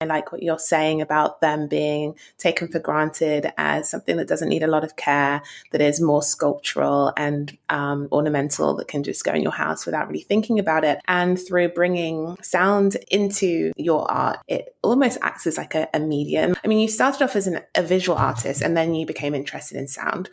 I 0.00 0.04
like 0.04 0.30
what 0.30 0.44
you're 0.44 0.60
saying 0.60 1.02
about 1.02 1.40
them 1.40 1.66
being 1.66 2.14
taken 2.36 2.68
for 2.68 2.78
granted 2.78 3.52
as 3.58 3.90
something 3.90 4.16
that 4.18 4.28
doesn't 4.28 4.48
need 4.48 4.62
a 4.62 4.68
lot 4.68 4.84
of 4.84 4.94
care, 4.94 5.42
that 5.72 5.80
is 5.80 6.00
more 6.00 6.22
sculptural 6.22 7.12
and 7.16 7.58
um, 7.68 8.06
ornamental, 8.12 8.76
that 8.76 8.86
can 8.86 9.02
just 9.02 9.24
go 9.24 9.32
in 9.32 9.42
your 9.42 9.50
house 9.50 9.86
without 9.86 10.06
really 10.06 10.22
thinking 10.22 10.60
about 10.60 10.84
it. 10.84 11.00
And 11.08 11.36
through 11.36 11.70
bringing 11.70 12.36
sound 12.42 12.96
into 13.10 13.72
your 13.76 14.08
art, 14.08 14.38
it 14.46 14.76
almost 14.84 15.18
acts 15.20 15.48
as 15.48 15.58
like 15.58 15.74
a, 15.74 15.88
a 15.92 15.98
medium. 15.98 16.54
I 16.62 16.68
mean, 16.68 16.78
you 16.78 16.86
started 16.86 17.24
off 17.24 17.34
as 17.34 17.48
an, 17.48 17.58
a 17.74 17.82
visual 17.82 18.16
artist 18.16 18.62
and 18.62 18.76
then 18.76 18.94
you 18.94 19.04
became 19.04 19.34
interested 19.34 19.76
in 19.76 19.88
sound. 19.88 20.30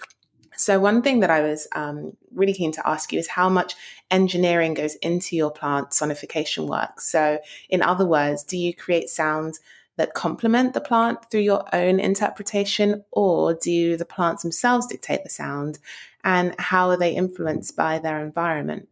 So, 0.57 0.79
one 0.79 1.01
thing 1.01 1.19
that 1.19 1.29
I 1.29 1.41
was 1.41 1.67
um, 1.73 2.15
really 2.33 2.53
keen 2.53 2.71
to 2.73 2.87
ask 2.87 3.11
you 3.11 3.19
is 3.19 3.27
how 3.27 3.49
much 3.49 3.75
engineering 4.11 4.73
goes 4.73 4.95
into 4.95 5.35
your 5.35 5.51
plant 5.51 5.89
sonification 5.91 6.67
work. 6.67 7.01
So, 7.01 7.39
in 7.69 7.81
other 7.81 8.05
words, 8.05 8.43
do 8.43 8.57
you 8.57 8.73
create 8.73 9.09
sounds 9.09 9.59
that 9.97 10.13
complement 10.13 10.73
the 10.73 10.81
plant 10.81 11.29
through 11.31 11.41
your 11.41 11.63
own 11.73 11.99
interpretation, 11.99 13.03
or 13.11 13.53
do 13.53 13.97
the 13.97 14.05
plants 14.05 14.43
themselves 14.43 14.87
dictate 14.87 15.23
the 15.23 15.29
sound? 15.29 15.79
And 16.23 16.55
how 16.59 16.89
are 16.89 16.97
they 16.97 17.15
influenced 17.15 17.75
by 17.75 17.99
their 17.99 18.19
environment? 18.19 18.89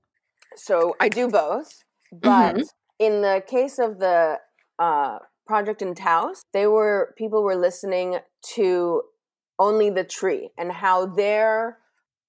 So, 0.55 0.95
I 0.99 1.09
do 1.09 1.27
both, 1.27 1.83
but 2.11 2.55
mm-hmm. 2.55 2.63
in 2.99 3.21
the 3.21 3.43
case 3.45 3.79
of 3.79 3.99
the 3.99 4.39
uh, 4.79 5.19
project 5.45 5.81
in 5.81 5.95
Taos, 5.95 6.43
they 6.53 6.67
were 6.67 7.13
people 7.17 7.43
were 7.43 7.55
listening 7.55 8.19
to 8.55 9.03
only 9.63 9.89
the 9.89 10.03
tree 10.03 10.49
and 10.57 10.71
how 10.71 11.05
their 11.05 11.77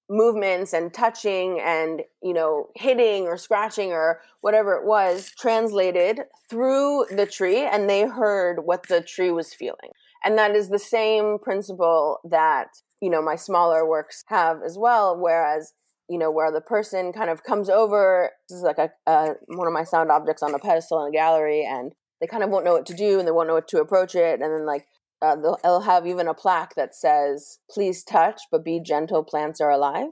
movements 0.09 0.71
and 0.71 0.93
touching 0.93 1.59
and 1.59 2.03
you 2.21 2.33
know 2.33 2.69
hitting 2.75 3.23
or 3.23 3.37
scratching 3.37 3.91
or 3.91 4.21
whatever 4.41 4.75
it 4.75 4.85
was 4.85 5.31
translated 5.37 6.19
through 6.49 7.05
the 7.09 7.25
tree 7.25 7.63
and 7.63 7.89
they 7.89 8.03
heard 8.03 8.65
what 8.65 8.87
the 8.87 9.01
tree 9.01 9.31
was 9.31 9.53
feeling. 9.53 9.91
And 10.23 10.37
that 10.37 10.55
is 10.55 10.69
the 10.69 10.79
same 10.79 11.37
principle 11.39 12.19
that 12.23 12.67
you 13.01 13.09
know 13.09 13.21
my 13.21 13.35
smaller 13.35 13.87
works 13.87 14.23
have 14.27 14.61
as 14.65 14.77
well 14.77 15.17
whereas 15.19 15.73
you 16.07 16.17
know 16.17 16.31
where 16.31 16.51
the 16.51 16.61
person 16.61 17.11
kind 17.11 17.29
of 17.29 17.43
comes 17.43 17.69
over 17.69 18.31
this 18.47 18.57
is 18.57 18.63
like 18.63 18.77
a, 18.77 18.89
a 19.07 19.33
one 19.47 19.67
of 19.67 19.73
my 19.73 19.83
sound 19.83 20.09
objects 20.11 20.41
on 20.41 20.53
a 20.53 20.59
pedestal 20.59 21.03
in 21.03 21.09
a 21.09 21.11
gallery 21.11 21.65
and 21.65 21.93
they 22.21 22.27
kind 22.27 22.43
of 22.43 22.49
won't 22.49 22.65
know 22.65 22.73
what 22.73 22.85
to 22.87 22.93
do 22.93 23.19
and 23.19 23.27
they 23.27 23.31
won't 23.31 23.47
know 23.47 23.55
what 23.55 23.67
to 23.69 23.81
approach 23.81 24.15
it. 24.15 24.41
And 24.41 24.51
then 24.51 24.65
like 24.65 24.87
uh, 25.25 25.35
they'll, 25.35 25.59
they'll 25.63 25.81
have 25.81 26.05
even 26.05 26.27
a 26.27 26.33
plaque 26.33 26.75
that 26.75 26.93
says 26.93 27.59
please 27.69 28.03
touch 28.03 28.41
but 28.51 28.63
be 28.63 28.79
gentle 28.79 29.23
plants 29.23 29.59
are 29.59 29.71
alive. 29.71 30.09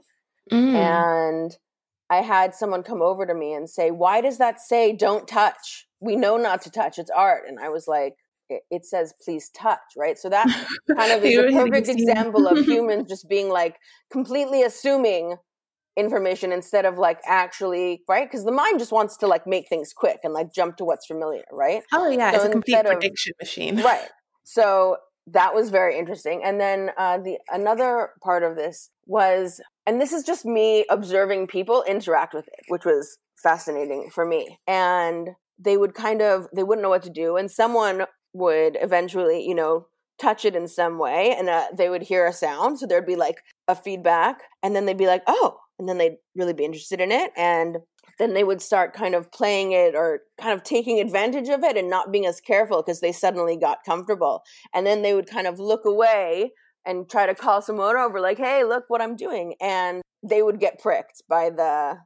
Mm. 0.52 0.74
and 0.74 1.56
i 2.10 2.16
had 2.16 2.54
someone 2.54 2.82
come 2.82 3.00
over 3.00 3.24
to 3.24 3.34
me 3.34 3.54
and 3.54 3.70
say 3.70 3.90
why 3.90 4.20
does 4.20 4.36
that 4.38 4.60
say 4.60 4.92
don't 4.92 5.26
touch? 5.26 5.86
We 6.00 6.16
know 6.16 6.36
not 6.36 6.60
to 6.62 6.70
touch 6.70 6.98
it's 6.98 7.10
art. 7.10 7.44
And 7.48 7.58
i 7.58 7.68
was 7.70 7.86
like 7.88 8.16
it, 8.50 8.62
it 8.70 8.84
says 8.84 9.14
please 9.24 9.50
touch 9.50 9.80
right? 9.96 10.18
So 10.18 10.28
that 10.28 10.46
kind 10.96 11.12
of 11.12 11.24
is 11.24 11.38
a 11.38 11.50
perfect 11.50 11.88
example 11.88 12.46
of 12.46 12.58
humans 12.66 13.08
just 13.08 13.28
being 13.28 13.48
like 13.48 13.76
completely 14.10 14.62
assuming 14.62 15.36
information 15.96 16.52
instead 16.52 16.84
of 16.84 16.98
like 16.98 17.20
actually 17.24 18.02
right? 18.06 18.28
Because 18.30 18.44
the 18.44 18.52
mind 18.52 18.80
just 18.80 18.92
wants 18.92 19.16
to 19.18 19.26
like 19.26 19.46
make 19.46 19.68
things 19.68 19.94
quick 19.94 20.18
and 20.24 20.34
like 20.34 20.52
jump 20.52 20.76
to 20.76 20.84
what's 20.84 21.06
familiar 21.06 21.44
right? 21.50 21.82
Oh 21.90 22.10
yeah 22.10 22.32
so 22.32 22.36
it's 22.36 22.44
a 22.44 22.50
complete 22.50 22.84
prediction 22.84 23.32
of, 23.40 23.46
machine. 23.46 23.80
Right 23.80 24.10
so 24.44 24.98
that 25.26 25.54
was 25.54 25.70
very 25.70 25.98
interesting. 25.98 26.42
And 26.44 26.60
then 26.60 26.90
uh, 26.98 27.18
the 27.18 27.38
another 27.50 28.10
part 28.22 28.42
of 28.42 28.56
this 28.56 28.90
was, 29.06 29.60
and 29.86 30.00
this 30.00 30.12
is 30.12 30.22
just 30.22 30.44
me 30.44 30.84
observing 30.90 31.46
people 31.46 31.82
interact 31.88 32.34
with 32.34 32.46
it, 32.46 32.64
which 32.68 32.84
was 32.84 33.18
fascinating 33.42 34.10
for 34.12 34.24
me. 34.26 34.58
And 34.66 35.30
they 35.58 35.76
would 35.76 35.94
kind 35.94 36.20
of 36.20 36.46
they 36.54 36.62
wouldn't 36.62 36.82
know 36.82 36.90
what 36.90 37.02
to 37.04 37.10
do, 37.10 37.36
and 37.36 37.50
someone 37.50 38.04
would 38.34 38.76
eventually, 38.80 39.46
you 39.46 39.54
know, 39.54 39.86
touch 40.20 40.44
it 40.44 40.56
in 40.56 40.68
some 40.68 40.98
way, 40.98 41.34
and 41.36 41.48
uh, 41.48 41.66
they 41.76 41.88
would 41.88 42.02
hear 42.02 42.26
a 42.26 42.32
sound. 42.32 42.78
So 42.78 42.86
there'd 42.86 43.06
be 43.06 43.16
like 43.16 43.38
a 43.66 43.74
feedback, 43.74 44.42
and 44.62 44.76
then 44.76 44.84
they'd 44.84 44.98
be 44.98 45.06
like, 45.06 45.22
"Oh," 45.26 45.56
and 45.78 45.88
then 45.88 45.98
they'd 45.98 46.16
really 46.36 46.52
be 46.52 46.64
interested 46.64 47.00
in 47.00 47.10
it, 47.10 47.30
and 47.36 47.78
then 48.18 48.34
they 48.34 48.44
would 48.44 48.62
start 48.62 48.94
kind 48.94 49.14
of 49.14 49.30
playing 49.32 49.72
it 49.72 49.94
or 49.94 50.20
kind 50.40 50.52
of 50.52 50.64
taking 50.64 51.00
advantage 51.00 51.48
of 51.48 51.64
it 51.64 51.76
and 51.76 51.90
not 51.90 52.12
being 52.12 52.26
as 52.26 52.40
careful 52.40 52.82
because 52.82 53.00
they 53.00 53.12
suddenly 53.12 53.56
got 53.56 53.84
comfortable. 53.84 54.42
And 54.74 54.86
then 54.86 55.02
they 55.02 55.14
would 55.14 55.28
kind 55.28 55.46
of 55.46 55.58
look 55.58 55.84
away 55.84 56.52
and 56.86 57.08
try 57.08 57.26
to 57.26 57.34
call 57.34 57.62
someone 57.62 57.96
over, 57.96 58.20
like, 58.20 58.38
hey, 58.38 58.64
look 58.64 58.84
what 58.88 59.00
I'm 59.00 59.16
doing. 59.16 59.54
And 59.60 60.02
they 60.22 60.42
would 60.42 60.60
get 60.60 60.80
pricked 60.80 61.22
by 61.28 61.50
the 61.50 61.98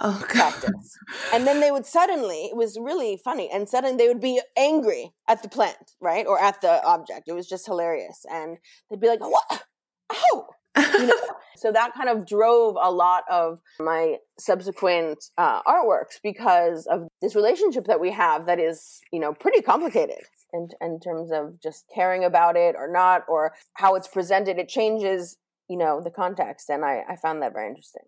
oh, 0.00 0.24
cactus. 0.30 0.98
and 1.32 1.46
then 1.46 1.60
they 1.60 1.70
would 1.70 1.86
suddenly, 1.86 2.46
it 2.46 2.56
was 2.56 2.78
really 2.80 3.18
funny, 3.22 3.50
and 3.52 3.68
suddenly 3.68 3.96
they 3.96 4.08
would 4.08 4.20
be 4.20 4.40
angry 4.56 5.12
at 5.28 5.42
the 5.42 5.48
plant, 5.48 5.92
right? 6.00 6.26
Or 6.26 6.40
at 6.40 6.60
the 6.60 6.82
object. 6.84 7.28
It 7.28 7.34
was 7.34 7.48
just 7.48 7.66
hilarious. 7.66 8.24
And 8.30 8.58
they'd 8.88 9.00
be 9.00 9.08
like, 9.08 9.20
what? 9.20 9.62
Oh, 10.10 10.46
know, 10.78 11.14
so 11.56 11.72
that 11.72 11.92
kind 11.94 12.08
of 12.08 12.26
drove 12.26 12.76
a 12.80 12.90
lot 12.90 13.24
of 13.30 13.60
my 13.80 14.16
subsequent 14.38 15.24
uh, 15.36 15.62
artworks 15.62 16.20
because 16.22 16.86
of 16.86 17.08
this 17.20 17.34
relationship 17.34 17.86
that 17.86 18.00
we 18.00 18.12
have 18.12 18.46
that 18.46 18.58
is, 18.58 19.00
you 19.12 19.20
know, 19.20 19.32
pretty 19.32 19.60
complicated 19.60 20.22
in, 20.52 20.68
in 20.80 21.00
terms 21.00 21.30
of 21.32 21.60
just 21.60 21.84
caring 21.94 22.24
about 22.24 22.56
it 22.56 22.74
or 22.78 22.90
not, 22.90 23.24
or 23.28 23.54
how 23.74 23.94
it's 23.96 24.08
presented. 24.08 24.58
It 24.58 24.68
changes, 24.68 25.36
you 25.68 25.76
know, 25.76 26.00
the 26.00 26.10
context. 26.10 26.70
And 26.70 26.84
I, 26.84 27.02
I 27.08 27.16
found 27.16 27.42
that 27.42 27.52
very 27.52 27.68
interesting. 27.68 28.02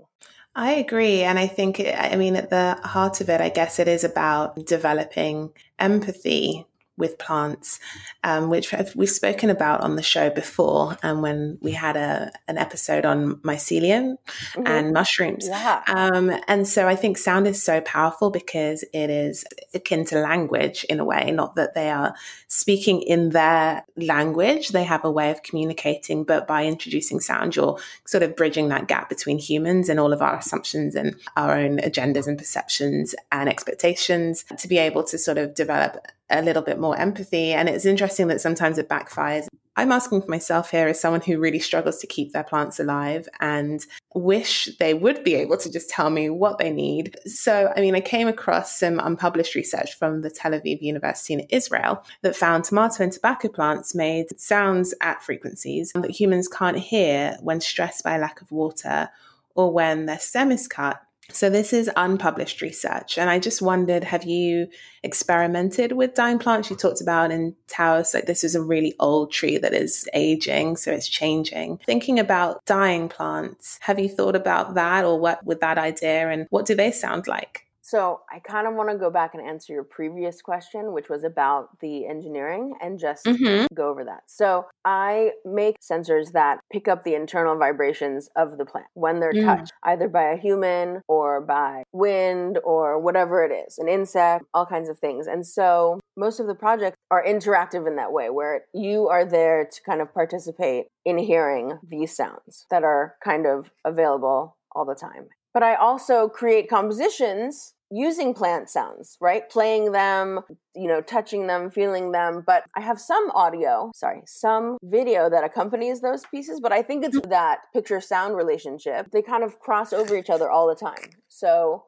I 0.55 0.73
agree. 0.73 1.23
And 1.23 1.39
I 1.39 1.47
think, 1.47 1.81
I 1.81 2.16
mean, 2.16 2.37
at 2.37 2.51
the 2.51 2.79
heart 2.83 3.21
of 3.21 3.29
it, 3.29 3.41
I 3.41 3.51
guess 3.51 3.79
it 3.79 3.89
is 3.89 4.05
about 4.05 4.66
developing 4.66 5.51
empathy 5.79 6.66
with 6.97 7.18
plants, 7.18 7.80
um, 8.22 8.51
which 8.51 8.72
we've 8.95 9.11
spoken 9.11 9.51
about 9.51 9.80
on 9.80 9.97
the 9.97 10.03
show 10.03 10.30
before, 10.30 10.99
and 11.03 11.16
um, 11.16 11.22
when 11.22 11.59
we 11.61 11.72
had 11.72 11.97
a 11.97 12.30
an 12.47 12.59
episode 12.59 13.05
on 13.05 13.36
mycelium 13.36 14.16
mm-hmm. 14.26 14.66
and 14.66 14.93
mushrooms. 14.93 15.49
Yeah. 15.49 15.82
Um, 15.88 16.30
and 16.47 16.68
so 16.68 16.86
I 16.86 16.95
think 16.95 17.18
sound 17.18 17.47
is 17.47 17.62
so 17.62 17.80
powerful 17.80 18.30
because 18.30 18.84
it 18.93 19.11
is 19.11 19.45
akin 19.74 20.05
to 20.07 20.20
language 20.20 20.84
in 20.84 21.01
a 21.01 21.05
way. 21.05 21.30
Not 21.32 21.57
that 21.57 21.74
they 21.74 21.91
are 21.91 22.14
speaking 22.47 23.03
in 23.03 23.30
their 23.30 23.84
language; 23.97 24.68
they 24.68 24.84
have 24.84 25.05
a 25.05 25.11
way 25.11 25.30
of 25.30 25.43
communicating. 25.43 26.24
But 26.24 26.47
by 26.47 26.66
introducing 26.66 27.20
sound, 27.20 27.57
you're 27.57 27.78
sort 28.05 28.22
of 28.22 28.36
bridging 28.36 28.68
that 28.68 28.86
gap 28.86 29.09
between 29.09 29.38
humans 29.38 29.88
and 29.88 29.99
all 29.99 30.12
of 30.12 30.22
our 30.22 30.36
assumptions 30.36 30.95
and 30.95 31.16
our 31.36 31.57
own 31.57 31.78
agendas 31.78 32.26
and 32.26 32.36
perceptions 32.36 33.14
and 33.32 33.49
expectations 33.49 34.45
to 34.59 34.68
be 34.68 34.78
able 34.78 35.03
to 35.05 35.18
sort 35.18 35.38
of 35.38 35.55
develop 35.55 36.07
a 36.31 36.43
little 36.43 36.62
bit 36.62 36.78
more 36.78 36.99
empathy. 36.99 37.53
And 37.53 37.68
it's 37.68 37.85
interesting 37.85 38.28
that 38.28 38.41
sometimes 38.41 38.78
it 38.78 38.89
backfires 38.89 39.47
I'm 39.81 39.93
asking 39.93 40.20
for 40.20 40.31
myself 40.31 40.70
here 40.70 40.89
as 40.89 41.01
someone 41.01 41.22
who 41.22 41.39
really 41.39 41.59
struggles 41.59 41.99
to 42.01 42.07
keep 42.07 42.33
their 42.33 42.45
plants 42.45 42.81
alive 42.81 43.26
and 43.41 43.85
wish 44.14 44.68
they 44.78 44.93
would 44.93 45.24
be 45.24 45.35
able 45.37 45.57
to 45.57 45.72
just 45.72 45.89
tell 45.89 46.11
me 46.11 46.28
what 46.28 46.59
they 46.59 46.70
need. 46.70 47.16
So, 47.24 47.72
I 47.74 47.81
mean, 47.81 47.95
I 47.95 48.01
came 48.01 48.28
across 48.28 48.78
some 48.78 48.99
unpublished 48.99 49.55
research 49.55 49.95
from 49.95 50.20
the 50.20 50.28
Tel 50.28 50.53
Aviv 50.53 50.83
University 50.83 51.33
in 51.33 51.47
Israel 51.49 52.05
that 52.20 52.37
found 52.37 52.64
tomato 52.64 53.05
and 53.05 53.12
tobacco 53.12 53.49
plants 53.49 53.95
made 53.95 54.39
sounds 54.39 54.93
at 55.01 55.22
frequencies 55.22 55.93
that 55.95 56.11
humans 56.11 56.47
can't 56.47 56.78
hear 56.78 57.39
when 57.41 57.62
stressed 57.62 58.05
by 58.05 58.18
lack 58.18 58.43
of 58.43 58.51
water 58.51 59.09
or 59.55 59.72
when 59.72 60.05
their 60.05 60.18
stem 60.18 60.53
is 60.53 60.68
cut 60.68 61.01
so, 61.33 61.51
this 61.51 61.72
is 61.72 61.91
unpublished 61.97 62.61
research. 62.61 63.18
And 63.18 63.31
I 63.31 63.39
just 63.39 63.62
wondered 63.62 64.05
have 64.05 64.24
you 64.24 64.68
experimented 65.03 65.93
with 65.93 66.14
dying 66.14 66.39
plants? 66.39 66.70
You 66.70 66.76
talked 66.76 67.01
about 67.01 67.31
in 67.31 67.57
Taos, 67.68 68.14
like 68.14 68.26
this 68.26 68.45
is 68.45 68.55
a 68.55 68.62
really 68.62 68.95
old 69.01 69.33
tree 69.33 69.59
that 69.59 69.72
is 69.72 70.09
aging, 70.14 70.76
so 70.76 70.93
it's 70.93 71.09
changing. 71.09 71.81
Thinking 71.87 72.18
about 72.18 72.64
dying 72.66 73.09
plants, 73.09 73.78
have 73.83 73.99
you 73.99 74.09
thought 74.09 74.37
about 74.37 74.74
that 74.74 75.05
or 75.05 75.18
what 75.18 75.45
with 75.45 75.61
that 75.61 75.78
idea 75.78 76.28
and 76.31 76.47
what 76.51 76.66
do 76.66 76.74
they 76.74 76.91
sound 76.91 77.26
like? 77.26 77.66
So 77.91 78.20
I 78.30 78.38
kind 78.38 78.68
of 78.68 78.74
want 78.74 78.88
to 78.91 78.97
go 78.97 79.11
back 79.11 79.34
and 79.34 79.45
answer 79.45 79.72
your 79.72 79.82
previous 79.82 80.43
question, 80.43 80.93
which 80.93 81.09
was 81.09 81.24
about 81.24 81.80
the 81.80 82.07
engineering, 82.07 82.74
and 82.80 83.01
just 83.01 83.24
mm-hmm. 83.24 83.66
go 83.74 83.88
over 83.88 84.05
that. 84.05 84.22
So 84.28 84.66
I 84.84 85.32
make 85.45 85.80
sensors 85.80 86.30
that 86.30 86.61
pick 86.72 86.86
up 86.86 87.03
the 87.03 87.16
internal 87.16 87.59
vibrations 87.59 88.30
of 88.36 88.59
the 88.59 88.64
plant 88.64 88.86
when 88.95 89.18
they're 89.18 89.32
mm. 89.32 89.45
touched, 89.45 89.72
either 89.82 90.07
by 90.07 90.22
a 90.30 90.36
human 90.36 91.03
or 91.09 91.41
by 91.41 91.82
wind 91.91 92.61
or 92.62 93.01
whatever 93.01 93.45
it 93.45 93.51
is, 93.51 93.76
an 93.78 93.88
insect, 93.88 94.45
all 94.55 94.66
kinds 94.66 94.88
of 94.88 95.01
things. 95.01 95.26
And 95.26 95.45
so 95.45 95.99
most 96.16 96.38
of 96.38 96.47
the 96.47 96.55
projects 96.55 96.97
are 97.11 97.24
interactive 97.24 97.88
in 97.88 97.97
that 97.97 98.12
way, 98.12 98.30
where 98.30 98.66
you 98.72 99.09
are 99.09 99.24
there 99.24 99.64
to 99.64 99.82
kind 99.82 100.01
of 100.01 100.14
participate 100.14 100.86
in 101.05 101.18
hearing 101.18 101.80
these 101.82 102.14
sounds 102.14 102.66
that 102.70 102.84
are 102.84 103.16
kind 103.24 103.49
of 103.49 103.72
available 103.84 104.57
all 104.76 104.84
the 104.84 104.95
time. 104.95 105.26
But 105.53 105.64
I 105.64 105.74
also 105.74 106.28
create 106.28 106.70
compositions 106.70 107.74
using 107.91 108.34
plant 108.34 108.68
sounds, 108.68 109.16
right? 109.20 109.49
Playing 109.51 109.93
them, 109.93 110.41
you 110.74 110.86
know, 110.86 111.01
touching 111.01 111.47
them, 111.47 111.70
feeling 111.70 112.12
them. 112.12 112.43
But 112.47 112.64
I 112.76 112.80
have 112.80 113.01
some 113.01 113.30
audio, 113.32 113.91
sorry, 113.95 114.22
some 114.26 114.78
video 114.82 115.28
that 115.28 115.45
accompanies 115.45 116.01
those 116.01 116.24
pieces. 116.26 116.61
But 116.61 116.72
I 116.72 116.82
think 116.82 117.05
it's 117.05 117.16
mm-hmm. 117.16 117.30
that 117.30 117.61
picture 117.72 118.01
sound 118.01 118.36
relationship. 118.36 119.11
They 119.12 119.22
kind 119.22 119.43
of 119.43 119.59
cross 119.59 119.93
over 119.93 120.16
each 120.16 120.30
other 120.30 120.51
all 120.51 120.68
the 120.68 120.74
time. 120.74 121.11
So 121.28 121.84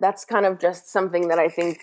that's 0.00 0.24
kind 0.24 0.44
of 0.44 0.58
just 0.58 0.88
something 0.90 1.28
that 1.28 1.38
I 1.38 1.48
think 1.48 1.78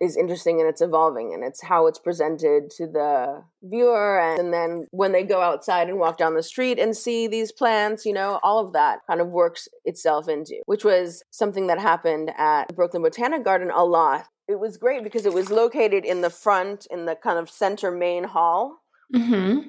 is 0.00 0.16
interesting 0.16 0.60
and 0.60 0.68
it's 0.68 0.80
evolving 0.80 1.32
and 1.32 1.42
it's 1.44 1.62
how 1.62 1.86
it's 1.86 1.98
presented 1.98 2.70
to 2.70 2.86
the 2.86 3.42
viewer 3.62 4.20
and, 4.20 4.52
then 4.52 4.86
when 4.90 5.12
they 5.12 5.22
go 5.22 5.40
outside 5.40 5.88
and 5.88 5.98
walk 5.98 6.18
down 6.18 6.34
the 6.34 6.42
street 6.42 6.78
and 6.78 6.96
see 6.96 7.26
these 7.26 7.50
plants 7.50 8.04
you 8.04 8.12
know 8.12 8.38
all 8.42 8.64
of 8.64 8.72
that 8.72 9.00
kind 9.08 9.20
of 9.20 9.28
works 9.28 9.68
itself 9.84 10.28
into 10.28 10.54
which 10.66 10.84
was 10.84 11.22
something 11.30 11.66
that 11.66 11.80
happened 11.80 12.30
at 12.36 12.68
the 12.68 12.74
brooklyn 12.74 13.02
botanic 13.02 13.42
garden 13.42 13.70
a 13.74 13.84
lot 13.84 14.26
it 14.46 14.60
was 14.60 14.76
great 14.76 15.02
because 15.02 15.24
it 15.24 15.32
was 15.32 15.50
located 15.50 16.04
in 16.04 16.20
the 16.20 16.30
front 16.30 16.86
in 16.90 17.06
the 17.06 17.16
kind 17.16 17.38
of 17.38 17.50
center 17.50 17.90
main 17.90 18.22
hall 18.22 18.82
mm-hmm. 19.12 19.68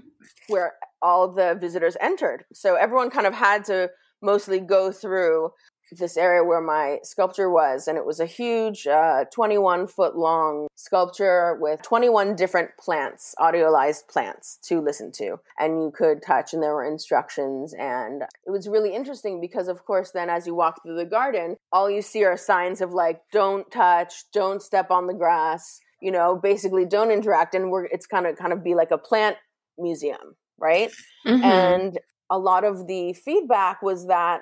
where 0.50 0.74
all 1.02 1.32
the 1.32 1.56
visitors 1.60 1.98
entered 2.02 2.44
so 2.54 2.76
everyone 2.76 3.10
kind 3.10 3.26
of 3.26 3.34
had 3.34 3.64
to 3.64 3.90
mostly 4.22 4.60
go 4.60 4.92
through 4.92 5.52
this 5.92 6.18
area 6.18 6.44
where 6.44 6.62
my 6.62 7.00
sculpture 7.04 7.50
was, 7.50 7.88
and 7.88 7.98
it 7.98 8.06
was 8.06 8.20
a 8.20 8.26
huge 8.26 8.88
uh, 8.88 9.26
21 9.32 9.88
foot 9.88 10.16
long 10.16 10.68
sculpture 10.76 11.58
with 11.60 11.82
21 11.82 12.36
different 12.36 12.72
plants, 12.80 13.36
audiolized 13.40 14.08
plants 14.08 14.58
to 14.64 14.82
listen 14.82 15.12
to, 15.14 15.40
and 15.60 15.82
you 15.82 15.92
could 15.96 16.22
touch, 16.22 16.54
and 16.54 16.62
there 16.62 16.74
were 16.74 16.86
instructions. 16.86 17.74
And 17.74 18.24
it 18.46 18.52
was 18.52 18.68
really 18.68 18.94
interesting 18.94 19.40
because, 19.40 19.68
of 19.68 19.86
course, 19.86 20.12
then 20.12 20.30
as 20.30 20.48
you 20.48 20.56
walk 20.56 20.84
through 20.84 20.98
the 20.98 21.06
garden, 21.06 21.58
all 21.72 21.90
you 21.90 22.02
see 22.02 22.24
are 22.26 22.38
signs 22.38 22.82
of 22.82 22.94
like, 22.94 23.22
don't 23.32 23.70
touch, 23.72 24.24
don't 24.34 24.62
step 24.62 24.92
on 24.92 25.08
the 25.08 25.14
grass, 25.14 25.80
you 26.02 26.12
know, 26.12 26.36
basically 26.36 26.86
don't 26.86 27.12
interact. 27.12 27.56
And 27.56 27.72
we're, 27.72 27.86
it's 27.86 28.08
kind 28.08 28.26
of, 28.26 28.38
kind 28.38 28.54
of 28.54 28.64
be 28.64 28.76
like 28.76 28.92
a 28.92 28.98
plant 28.98 29.38
museum, 29.78 30.36
right? 30.58 30.92
Mm-hmm. 31.26 31.44
And 31.44 32.00
a 32.30 32.40
lot 32.40 32.64
of 32.64 32.88
the 32.88 33.14
feedback 33.14 33.82
was 33.82 34.08
that 34.08 34.42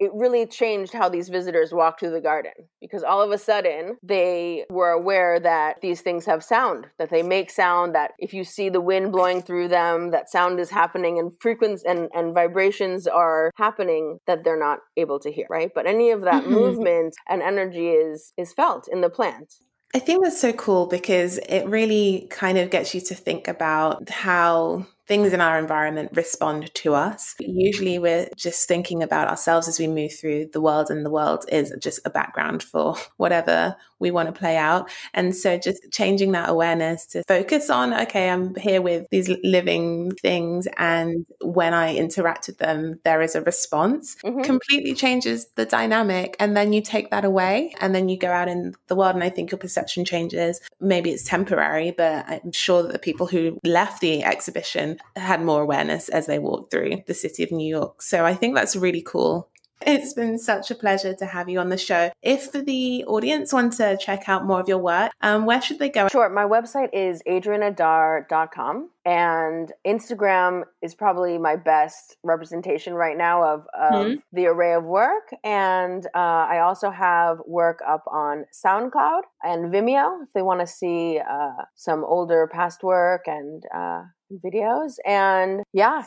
it 0.00 0.10
really 0.14 0.46
changed 0.46 0.92
how 0.92 1.08
these 1.08 1.28
visitors 1.28 1.72
walked 1.72 2.00
through 2.00 2.10
the 2.10 2.20
garden 2.20 2.52
because 2.80 3.02
all 3.02 3.20
of 3.20 3.30
a 3.30 3.38
sudden 3.38 3.96
they 4.02 4.64
were 4.70 4.90
aware 4.90 5.40
that 5.40 5.80
these 5.80 6.00
things 6.00 6.24
have 6.26 6.44
sound, 6.44 6.86
that 6.98 7.10
they 7.10 7.22
make 7.22 7.50
sound, 7.50 7.94
that 7.94 8.12
if 8.18 8.32
you 8.32 8.44
see 8.44 8.68
the 8.68 8.80
wind 8.80 9.12
blowing 9.12 9.42
through 9.42 9.68
them, 9.68 10.10
that 10.10 10.30
sound 10.30 10.60
is 10.60 10.70
happening 10.70 11.18
and 11.18 11.32
frequencies 11.40 11.84
and, 11.84 12.08
and 12.14 12.34
vibrations 12.34 13.06
are 13.06 13.50
happening 13.56 14.18
that 14.26 14.44
they're 14.44 14.58
not 14.58 14.78
able 14.96 15.18
to 15.18 15.32
hear, 15.32 15.46
right? 15.50 15.70
But 15.74 15.86
any 15.86 16.10
of 16.10 16.22
that 16.22 16.44
mm-hmm. 16.44 16.52
movement 16.52 17.16
and 17.28 17.42
energy 17.42 17.88
is 17.88 18.32
is 18.36 18.52
felt 18.52 18.88
in 18.90 19.00
the 19.00 19.10
plant. 19.10 19.54
I 19.94 19.98
think 19.98 20.22
that's 20.22 20.40
so 20.40 20.52
cool 20.52 20.86
because 20.86 21.38
it 21.38 21.66
really 21.66 22.26
kind 22.30 22.58
of 22.58 22.70
gets 22.70 22.94
you 22.94 23.00
to 23.00 23.14
think 23.14 23.48
about 23.48 24.10
how 24.10 24.86
things 25.08 25.32
in 25.32 25.40
our 25.40 25.58
environment 25.58 26.10
respond 26.14 26.72
to 26.74 26.94
us. 26.94 27.34
Usually 27.40 27.98
we're 27.98 28.28
just 28.36 28.68
thinking 28.68 29.02
about 29.02 29.28
ourselves 29.28 29.66
as 29.66 29.78
we 29.78 29.88
move 29.88 30.12
through 30.12 30.50
the 30.52 30.60
world, 30.60 30.90
and 30.90 31.04
the 31.04 31.10
world 31.10 31.44
is 31.50 31.74
just 31.80 32.00
a 32.04 32.10
background 32.10 32.62
for 32.62 32.96
whatever 33.16 33.76
we 34.00 34.10
want 34.10 34.32
to 34.32 34.38
play 34.38 34.56
out. 34.56 34.90
And 35.14 35.34
so 35.34 35.58
just 35.58 35.90
changing 35.90 36.32
that 36.32 36.48
awareness 36.48 37.06
to 37.06 37.24
focus 37.24 37.70
on, 37.70 37.92
okay, 38.02 38.30
I'm 38.30 38.54
here 38.54 38.80
with 38.80 39.06
these 39.10 39.28
living 39.42 40.12
things. 40.22 40.68
And 40.76 41.26
when 41.40 41.74
I 41.74 41.96
interact 41.96 42.46
with 42.46 42.58
them, 42.58 43.00
there 43.04 43.22
is 43.22 43.34
a 43.34 43.42
response, 43.42 44.16
mm-hmm. 44.24 44.42
completely 44.42 44.94
changes 44.94 45.46
the 45.56 45.64
dynamic. 45.64 46.36
And 46.38 46.56
then 46.56 46.72
you 46.72 46.80
take 46.80 47.10
that 47.10 47.24
away 47.24 47.74
and 47.80 47.94
then 47.94 48.08
you 48.08 48.16
go 48.16 48.30
out 48.30 48.48
in 48.48 48.74
the 48.86 48.96
world. 48.96 49.14
And 49.14 49.24
I 49.24 49.30
think 49.30 49.50
your 49.50 49.58
perception 49.58 50.04
changes. 50.04 50.60
Maybe 50.80 51.10
it's 51.10 51.24
temporary, 51.24 51.90
but 51.90 52.24
I'm 52.28 52.52
sure 52.52 52.82
that 52.82 52.92
the 52.92 52.98
people 52.98 53.26
who 53.26 53.58
left 53.64 54.00
the 54.00 54.22
exhibition 54.22 54.97
had 55.16 55.42
more 55.42 55.62
awareness 55.62 56.08
as 56.08 56.26
they 56.26 56.38
walked 56.38 56.70
through 56.70 57.02
the 57.06 57.14
city 57.14 57.42
of 57.42 57.50
New 57.50 57.68
York. 57.68 58.02
So 58.02 58.24
I 58.24 58.34
think 58.34 58.54
that's 58.54 58.76
really 58.76 59.02
cool. 59.02 59.48
It's 59.86 60.12
been 60.12 60.38
such 60.38 60.70
a 60.70 60.74
pleasure 60.74 61.14
to 61.14 61.26
have 61.26 61.48
you 61.48 61.60
on 61.60 61.68
the 61.68 61.78
show. 61.78 62.10
If 62.22 62.52
the 62.52 63.04
audience 63.04 63.52
want 63.52 63.74
to 63.74 63.96
check 63.96 64.28
out 64.28 64.44
more 64.44 64.60
of 64.60 64.68
your 64.68 64.78
work, 64.78 65.12
um, 65.20 65.46
where 65.46 65.62
should 65.62 65.78
they 65.78 65.88
go? 65.88 66.08
Sure. 66.08 66.28
My 66.28 66.44
website 66.44 66.90
is 66.92 67.22
adrienneadar.com 67.28 68.90
and 69.04 69.72
Instagram 69.86 70.64
is 70.82 70.94
probably 70.94 71.38
my 71.38 71.56
best 71.56 72.16
representation 72.24 72.94
right 72.94 73.16
now 73.16 73.42
of, 73.44 73.66
of 73.72 73.92
mm-hmm. 73.92 74.14
the 74.32 74.46
array 74.46 74.74
of 74.74 74.84
work. 74.84 75.30
And 75.44 76.04
uh, 76.06 76.46
I 76.48 76.58
also 76.60 76.90
have 76.90 77.38
work 77.46 77.80
up 77.86 78.04
on 78.10 78.46
SoundCloud 78.52 79.22
and 79.42 79.72
Vimeo 79.72 80.22
if 80.24 80.32
they 80.32 80.42
want 80.42 80.60
to 80.60 80.66
see 80.66 81.20
uh, 81.20 81.64
some 81.76 82.04
older 82.04 82.48
past 82.52 82.82
work 82.82 83.22
and 83.26 83.64
uh, 83.72 84.02
videos. 84.32 84.94
And 85.04 85.62
yeah, 85.72 86.04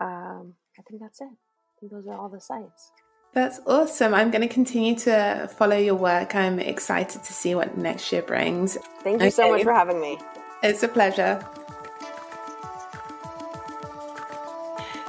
um, 0.00 0.54
I 0.78 0.82
think 0.82 1.00
that's 1.00 1.20
it. 1.20 1.28
Think 1.80 1.92
those 1.92 2.06
are 2.06 2.18
all 2.18 2.28
the 2.28 2.40
sites. 2.40 2.92
That's 3.34 3.60
awesome. 3.66 4.14
I'm 4.14 4.30
going 4.30 4.46
to 4.46 4.52
continue 4.52 4.96
to 5.00 5.48
follow 5.56 5.76
your 5.76 5.94
work. 5.94 6.34
I'm 6.34 6.58
excited 6.58 7.22
to 7.22 7.32
see 7.32 7.54
what 7.54 7.76
next 7.76 8.10
year 8.10 8.22
brings. 8.22 8.78
Thank 9.02 9.20
you 9.20 9.26
okay. 9.26 9.30
so 9.30 9.50
much 9.50 9.62
for 9.62 9.72
having 9.72 10.00
me. 10.00 10.18
It's 10.62 10.82
a 10.82 10.88
pleasure. 10.88 11.44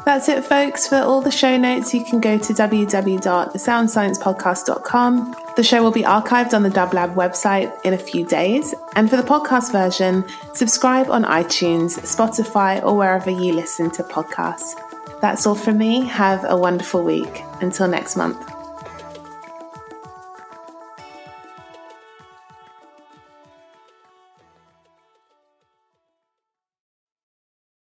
That's 0.09 0.27
it, 0.27 0.43
folks. 0.43 0.87
For 0.87 0.95
all 0.95 1.21
the 1.21 1.29
show 1.29 1.55
notes, 1.55 1.93
you 1.93 2.03
can 2.03 2.19
go 2.19 2.39
to 2.39 2.51
www.thesoundsciencepodcast.com. 2.51 5.35
The 5.55 5.63
show 5.63 5.83
will 5.83 5.91
be 5.91 6.01
archived 6.01 6.55
on 6.55 6.63
the 6.63 6.69
Dublab 6.69 7.13
website 7.13 7.71
in 7.85 7.93
a 7.93 7.97
few 7.99 8.25
days. 8.25 8.73
And 8.95 9.07
for 9.07 9.17
the 9.17 9.21
podcast 9.21 9.71
version, 9.71 10.25
subscribe 10.55 11.11
on 11.11 11.25
iTunes, 11.25 11.99
Spotify, 11.99 12.83
or 12.83 12.97
wherever 12.97 13.29
you 13.29 13.53
listen 13.53 13.91
to 13.91 14.01
podcasts. 14.01 14.73
That's 15.21 15.45
all 15.45 15.53
from 15.53 15.77
me. 15.77 16.05
Have 16.05 16.43
a 16.43 16.57
wonderful 16.57 17.03
week. 17.03 17.43
Until 17.61 17.87
next 17.87 18.15
month. 18.15 18.58